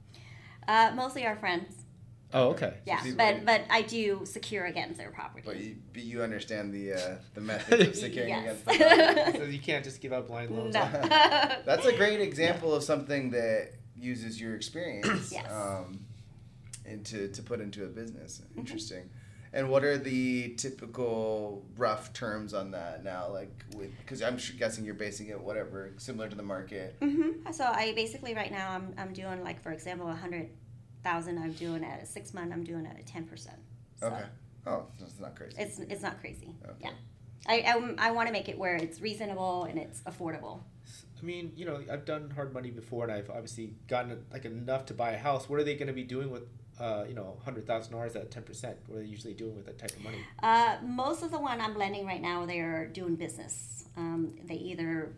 Uh, 0.68 0.92
mostly 0.94 1.27
our 1.27 1.37
friends. 1.37 1.86
Oh, 2.34 2.48
okay. 2.50 2.74
Yeah, 2.86 3.00
people- 3.02 3.16
but 3.18 3.44
but 3.44 3.62
I 3.70 3.82
do 3.82 4.22
secure 4.24 4.64
against 4.66 4.98
their 4.98 5.10
property. 5.10 5.42
But 5.46 5.56
you, 5.58 5.76
but 5.92 6.02
you 6.02 6.22
understand 6.22 6.72
the 6.74 6.92
uh, 6.94 7.14
the 7.34 7.40
methods 7.52 7.86
of 7.88 7.96
securing 7.96 8.28
Yes. 8.30 8.42
against 8.42 8.64
the 8.66 8.84
property. 9.14 9.38
so 9.38 9.44
you 9.44 9.58
can't 9.60 9.84
just 9.84 10.00
give 10.00 10.12
out 10.12 10.26
blind 10.26 10.50
loans. 10.50 10.74
No. 10.74 10.80
That's 11.64 11.86
a 11.86 11.96
great 11.96 12.20
example 12.20 12.74
of 12.74 12.82
something 12.82 13.30
that 13.30 13.72
uses 13.96 14.40
your 14.40 14.54
experience 14.56 15.32
Yes. 15.32 15.50
um, 15.50 16.04
and 16.84 17.04
to, 17.06 17.28
to 17.28 17.42
put 17.42 17.60
into 17.60 17.84
a 17.84 17.88
business. 17.88 18.42
Mm-hmm. 18.44 18.60
Interesting. 18.60 19.08
And 19.52 19.70
what 19.70 19.84
are 19.84 19.96
the 19.96 20.54
typical 20.56 21.64
rough 21.76 22.12
terms 22.12 22.52
on 22.52 22.72
that 22.72 23.02
now? 23.04 23.28
Like, 23.30 23.64
with 23.74 23.96
because 24.00 24.20
I'm 24.20 24.36
sure, 24.36 24.54
guessing 24.58 24.84
you're 24.84 24.94
basing 24.94 25.28
it 25.28 25.40
whatever 25.40 25.92
similar 25.96 26.28
to 26.28 26.34
the 26.36 26.42
market. 26.42 26.98
Mm-hmm. 27.00 27.52
So 27.52 27.64
I 27.64 27.92
basically 27.94 28.34
right 28.34 28.50
now 28.52 28.72
I'm 28.72 28.92
I'm 28.98 29.12
doing 29.14 29.42
like 29.42 29.62
for 29.62 29.72
example 29.72 30.08
a 30.08 30.14
hundred 30.14 30.50
thousand 31.06 31.38
I'm 31.38 31.52
doing 31.52 31.82
it 31.84 31.90
at 31.94 32.02
a 32.02 32.06
six 32.06 32.34
month 32.34 32.52
I'm 32.52 32.64
doing 32.64 32.84
it 32.86 32.90
at 32.94 33.00
a 33.00 33.04
ten 33.04 33.24
percent. 33.24 33.58
So 34.00 34.06
Okay. 34.08 34.24
Oh, 34.66 34.86
that's 34.98 35.20
not 35.20 35.36
crazy. 35.36 35.56
It's 35.58 35.78
it's 35.78 36.02
not 36.02 36.20
crazy. 36.20 36.50
Okay. 36.64 36.76
Yeah. 36.80 36.90
I, 37.48 37.60
I, 37.60 38.08
I 38.08 38.10
want 38.10 38.26
to 38.26 38.32
make 38.32 38.48
it 38.48 38.58
where 38.58 38.74
it's 38.74 39.00
reasonable 39.00 39.64
and 39.64 39.78
it's 39.78 40.00
affordable. 40.00 40.62
I 41.20 41.24
mean, 41.24 41.52
you 41.56 41.64
know, 41.64 41.80
I've 41.90 42.04
done 42.04 42.30
hard 42.30 42.52
money 42.52 42.70
before, 42.70 43.04
and 43.04 43.12
I've 43.12 43.30
obviously 43.30 43.74
gotten 43.88 44.24
like 44.32 44.44
enough 44.44 44.86
to 44.86 44.94
buy 44.94 45.12
a 45.12 45.18
house. 45.18 45.48
What 45.48 45.60
are 45.60 45.64
they 45.64 45.74
going 45.74 45.86
to 45.86 45.92
be 45.92 46.02
doing 46.02 46.30
with, 46.30 46.42
uh, 46.78 47.04
you 47.08 47.14
know, 47.14 47.38
hundred 47.44 47.66
thousand 47.66 47.92
dollars 47.92 48.16
at 48.16 48.30
ten 48.30 48.42
percent? 48.42 48.76
What 48.86 48.98
are 48.98 49.02
they 49.02 49.08
usually 49.08 49.34
doing 49.34 49.54
with 49.56 49.66
that 49.66 49.78
type 49.78 49.92
of 49.92 50.02
money? 50.02 50.18
Uh, 50.42 50.76
most 50.82 51.22
of 51.22 51.30
the 51.30 51.38
one 51.38 51.60
I'm 51.60 51.78
lending 51.78 52.04
right 52.04 52.20
now, 52.20 52.44
they're 52.46 52.86
doing 52.86 53.14
business. 53.14 53.84
Um, 53.96 54.34
they 54.44 54.56
either 54.56 55.14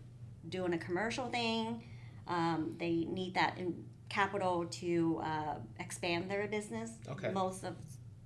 doing 0.49 0.73
a 0.75 0.79
commercial 0.79 1.29
thing, 1.29 1.83
um, 2.29 2.77
they 2.79 3.07
need 3.19 3.35
that 3.35 3.59
in 3.59 3.85
capital 4.09 4.65
to 4.67 5.21
uh, 5.23 5.55
expand 5.79 6.31
their 6.31 6.47
business. 6.49 6.93
Okay. 7.09 7.31
Most 7.31 7.65
of 7.65 7.77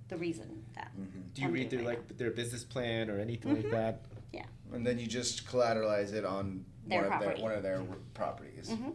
the 0.07 0.17
reason 0.17 0.63
that. 0.75 0.91
Mhm. 0.97 1.33
Do 1.33 1.41
you 1.41 1.47
I'm 1.47 1.53
read 1.53 1.69
doing 1.69 1.83
through 1.83 1.89
right 1.91 1.99
like 2.09 2.17
their 2.17 2.31
business 2.31 2.63
plan 2.63 3.09
or 3.09 3.19
anything 3.19 3.53
like 3.55 3.65
Mhm. 3.65 3.71
that? 3.71 4.05
Yeah. 4.31 4.45
And 4.71 4.85
then 4.85 4.99
you 4.99 5.07
just 5.07 5.45
collateralize 5.47 6.13
it 6.13 6.25
on 6.25 6.65
Their 6.85 7.09
one 7.09 7.13
of 7.13 7.19
their 7.19 7.43
one 7.43 7.51
of 7.53 7.63
their 7.63 7.81
properties. 8.13 8.69
Mm-hmm. 8.69 8.91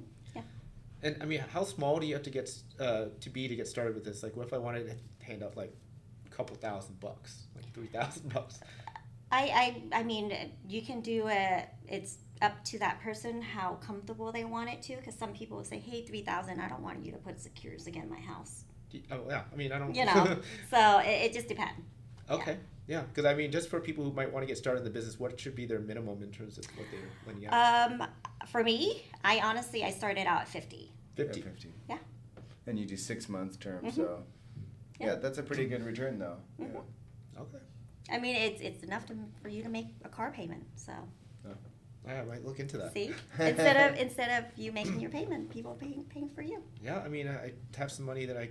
And 1.01 1.17
I 1.23 1.27
mean, 1.27 1.39
how 1.39 1.63
small 1.63 2.01
do 2.01 2.07
you 2.07 2.15
have 2.15 2.25
to 2.25 2.31
get 2.31 2.51
uh, 2.81 3.07
to 3.21 3.31
be 3.31 3.47
to 3.47 3.55
get 3.55 3.69
started 3.69 3.95
with 3.95 4.05
this? 4.05 4.23
Like, 4.25 4.35
what 4.37 4.47
if 4.47 4.53
I 4.53 4.59
wanted 4.59 4.87
to 4.89 5.25
hand 5.25 5.43
out 5.45 5.57
like 5.57 5.73
a 6.27 6.29
couple 6.29 6.57
thousand 6.57 6.99
bucks, 6.99 7.45
like 7.55 7.73
three 7.73 7.87
thousand 7.87 8.33
bucks? 8.35 8.59
I, 9.31 9.83
I, 9.93 10.01
I 10.01 10.03
mean, 10.03 10.35
you 10.67 10.83
can 10.83 11.01
do 11.01 11.29
it. 11.29 11.69
It's 11.87 12.17
up 12.43 12.65
to 12.65 12.79
that 12.79 13.01
person 13.01 13.43
how 13.43 13.75
comfortable 13.75 14.33
they 14.33 14.45
want 14.45 14.71
it 14.71 14.83
to. 14.83 14.97
Because 14.97 15.15
some 15.15 15.33
people 15.33 15.57
will 15.59 15.65
say, 15.65 15.79
"Hey, 15.79 16.03
three 16.03 16.23
thousand. 16.23 16.61
I 16.61 16.69
don't 16.69 16.83
want 16.83 17.05
you 17.05 17.13
to 17.13 17.19
put 17.19 17.41
secures 17.41 17.87
against 17.87 18.11
my 18.11 18.21
house." 18.21 18.65
Oh 19.11 19.21
yeah, 19.29 19.43
I 19.53 19.57
mean, 19.57 19.73
I 19.73 19.79
don't. 19.79 19.95
You 19.95 20.05
know. 20.07 20.39
so 20.71 20.99
it, 21.01 21.27
it 21.27 21.33
just 21.33 21.49
depends. 21.49 21.81
okay. 22.31 22.57
Yeah, 22.87 23.03
because 23.03 23.27
I 23.27 23.35
mean, 23.35 23.53
just 23.53 23.69
for 23.69 23.81
people 23.81 24.03
who 24.03 24.13
might 24.13 24.33
want 24.33 24.43
to 24.43 24.47
get 24.47 24.57
started 24.57 24.79
in 24.79 24.85
the 24.85 24.91
business, 24.91 25.21
what 25.21 25.39
should 25.39 25.55
be 25.55 25.67
their 25.67 25.79
minimum 25.79 26.23
in 26.23 26.31
terms 26.31 26.57
of 26.57 26.65
what 26.75 26.87
they're 26.91 27.01
lending 27.27 27.47
out? 27.49 27.91
Um, 27.93 28.09
for 28.47 28.65
me, 28.65 29.03
I 29.23 29.41
honestly 29.41 29.85
I 29.85 29.91
started 29.91 30.27
out 30.27 30.41
at 30.41 30.49
fifty. 30.49 30.91
50. 31.17 31.41
Yeah, 31.41 31.47
50. 31.47 31.69
Yeah. 31.89 31.99
And 32.67 32.79
you 32.79 32.87
do 32.87 32.97
six 32.97 33.29
month 33.29 33.59
term, 33.59 33.91
so 33.91 34.23
yeah. 35.01 35.07
Yeah. 35.07 35.15
that's 35.17 35.39
a 35.39 35.43
pretty 35.43 35.67
good 35.67 35.85
return 35.85 36.19
though. 36.19 36.37
Yeah. 36.59 36.67
Okay. 37.39 37.59
I 38.11 38.19
mean, 38.19 38.37
it's 38.37 38.61
it's 38.61 38.83
enough 38.83 39.05
to, 39.07 39.15
for 39.43 39.49
you 39.49 39.63
to 39.63 39.69
make 39.69 39.89
a 40.05 40.09
car 40.09 40.31
payment. 40.31 40.65
So 40.77 40.93
I 42.11 42.23
might 42.25 42.45
look 42.45 42.59
into 42.61 42.79
that. 42.79 42.93
see, 42.95 43.13
instead 43.39 43.91
of 43.93 43.99
instead 43.99 44.43
of 44.43 44.59
you 44.59 44.73
making 44.73 45.01
your 45.01 45.11
payment, 45.11 45.51
people 45.51 45.73
are 45.73 45.77
paying 45.77 46.05
paying 46.09 46.29
for 46.31 46.43
you. 46.43 46.63
Yeah, 46.83 47.01
I 47.05 47.09
mean, 47.09 47.29
I 47.29 47.47
I 47.47 47.53
have 47.77 47.91
some 47.93 48.07
money 48.07 48.25
that 48.27 48.37
I. 48.37 48.51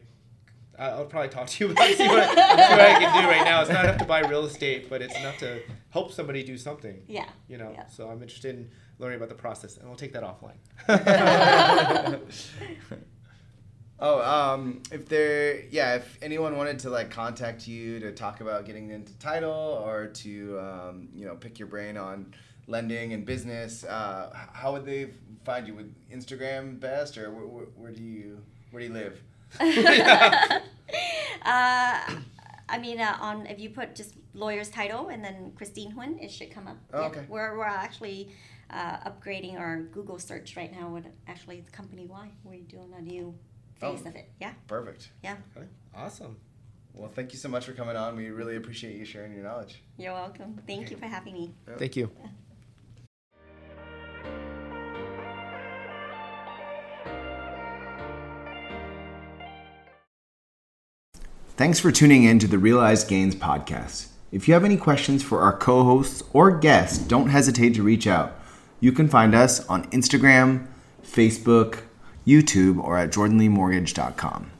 I- 0.80 0.90
I'll 0.90 1.06
probably 1.06 1.30
talk 1.30 1.48
to 1.48 1.66
you 1.66 1.72
about 1.72 1.88
see 1.90 2.08
what, 2.08 2.20
I, 2.20 2.28
see 2.28 2.36
what 2.38 2.80
I 2.80 3.00
can 3.00 3.24
do 3.24 3.28
right 3.28 3.44
now. 3.44 3.62
It's 3.62 3.72
not 3.72 3.84
enough 3.86 3.98
to 3.98 4.06
buy 4.06 4.20
real 4.20 4.46
estate, 4.46 4.92
but 4.92 5.02
it's 5.02 5.18
enough 5.18 5.40
to 5.40 5.60
help 5.90 6.12
somebody 6.12 6.44
do 6.44 6.56
something. 6.56 7.02
Yeah. 7.08 7.26
You 7.48 7.58
know, 7.58 7.72
Yeah. 7.74 7.88
so 7.88 8.08
I'm 8.12 8.22
interested 8.22 8.54
in 8.56 8.70
learning 9.00 9.18
about 9.18 9.30
the 9.30 9.34
process, 9.36 9.78
and 9.78 9.88
we'll 9.88 9.98
take 9.98 10.14
that 10.14 10.22
offline. 10.22 10.60
Oh, 14.00 14.22
um, 14.22 14.84
if 14.92 15.10
there, 15.10 15.62
yeah, 15.72 15.96
if 15.96 16.20
anyone 16.22 16.56
wanted 16.56 16.78
to 16.80 16.92
like 16.92 17.10
contact 17.10 17.68
you 17.68 18.00
to 18.02 18.12
talk 18.12 18.42
about 18.42 18.66
getting 18.68 18.92
into 18.92 19.18
title 19.18 19.82
or 19.84 20.06
to, 20.08 20.60
um, 20.60 21.10
you 21.16 21.26
know, 21.26 21.34
pick 21.36 21.58
your 21.58 21.68
brain 21.68 21.98
on 21.98 22.36
lending 22.68 23.14
and 23.14 23.26
business, 23.26 23.84
uh, 23.84 24.30
how 24.54 24.74
would 24.74 24.86
they 24.86 25.12
find 25.46 25.68
you? 25.68 25.76
Would 25.76 25.94
Instagram 26.12 26.80
best, 26.80 27.18
or 27.18 27.32
where, 27.32 27.46
where, 27.46 27.66
where 27.76 27.92
do 27.92 28.04
you 28.04 28.42
where 28.72 28.82
do 28.82 28.88
you 28.88 28.94
live? 28.94 29.22
Uh, 31.46 32.00
I 32.68 32.78
mean, 32.80 33.00
uh, 33.00 33.16
on 33.22 33.46
if 33.46 33.60
you 33.60 33.70
put 33.70 33.96
just 33.96 34.16
lawyer's 34.34 34.70
title 34.70 35.08
and 35.08 35.24
then 35.24 35.54
Kristine 35.56 35.94
Huynh, 35.96 36.22
it 36.22 36.30
should 36.30 36.52
come 36.52 36.68
up. 36.68 36.76
Oh, 36.94 37.02
Yeah. 37.02 37.08
okay. 37.08 37.26
We're, 37.30 37.58
we're 37.58 37.64
actually 37.64 38.30
uh, 38.70 38.98
upgrading 39.10 39.58
our 39.58 39.84
Google 39.84 40.20
search 40.20 40.58
right 40.58 40.72
now 40.78 40.90
with 40.90 41.06
actually 41.28 41.58
it's 41.60 41.70
company 41.70 42.06
Y. 42.06 42.30
We're 42.44 42.62
doing 42.64 42.94
a 42.98 43.02
new 43.02 43.34
phase 43.76 44.02
Oh. 44.06 44.10
of 44.10 44.16
it. 44.18 44.30
Yeah. 44.42 44.52
Perfect. 44.68 45.12
Yeah. 45.24 45.38
Okay. 45.56 45.68
Awesome. 45.96 46.36
Well, 46.94 47.10
thank 47.10 47.32
you 47.32 47.40
so 47.40 47.48
much 47.48 47.66
for 47.66 47.72
coming 47.74 47.96
on. 47.96 48.18
We 48.18 48.30
really 48.30 48.58
appreciate 48.58 48.96
you 48.98 49.06
sharing 49.06 49.34
your 49.34 49.44
knowledge. 49.44 49.82
You're 49.98 50.14
welcome. 50.14 50.60
Thank 50.68 50.92
you 50.92 50.98
for 50.98 51.06
having 51.06 51.34
me. 51.34 51.54
Thank 51.78 51.96
you. 51.96 52.12
Thanks 61.58 61.80
for 61.80 61.92
tuning 61.92 62.24
in 62.24 62.38
to 62.38 62.48
the 62.48 62.60
Realized 62.60 63.08
Gains 63.08 63.34
podcast. 63.36 64.10
If 64.32 64.48
you 64.48 64.54
have 64.54 64.64
any 64.64 64.78
questions 64.78 65.24
for 65.24 65.42
our 65.42 65.58
co 65.58 65.84
hosts 65.84 66.22
or 66.32 66.56
guests, 66.56 67.00
don't 67.00 67.30
hesitate 67.30 67.74
to 67.74 67.82
reach 67.82 68.06
out. 68.06 68.40
You 68.80 68.92
can 68.92 69.08
find 69.08 69.34
us 69.34 69.66
on 69.66 69.90
Instagram, 69.90 70.68
Facebook, 71.04 71.80
YouTube, 72.28 72.78
or 72.78 73.00
at 73.00 73.12
jordanleemortgage.com. 73.12 74.52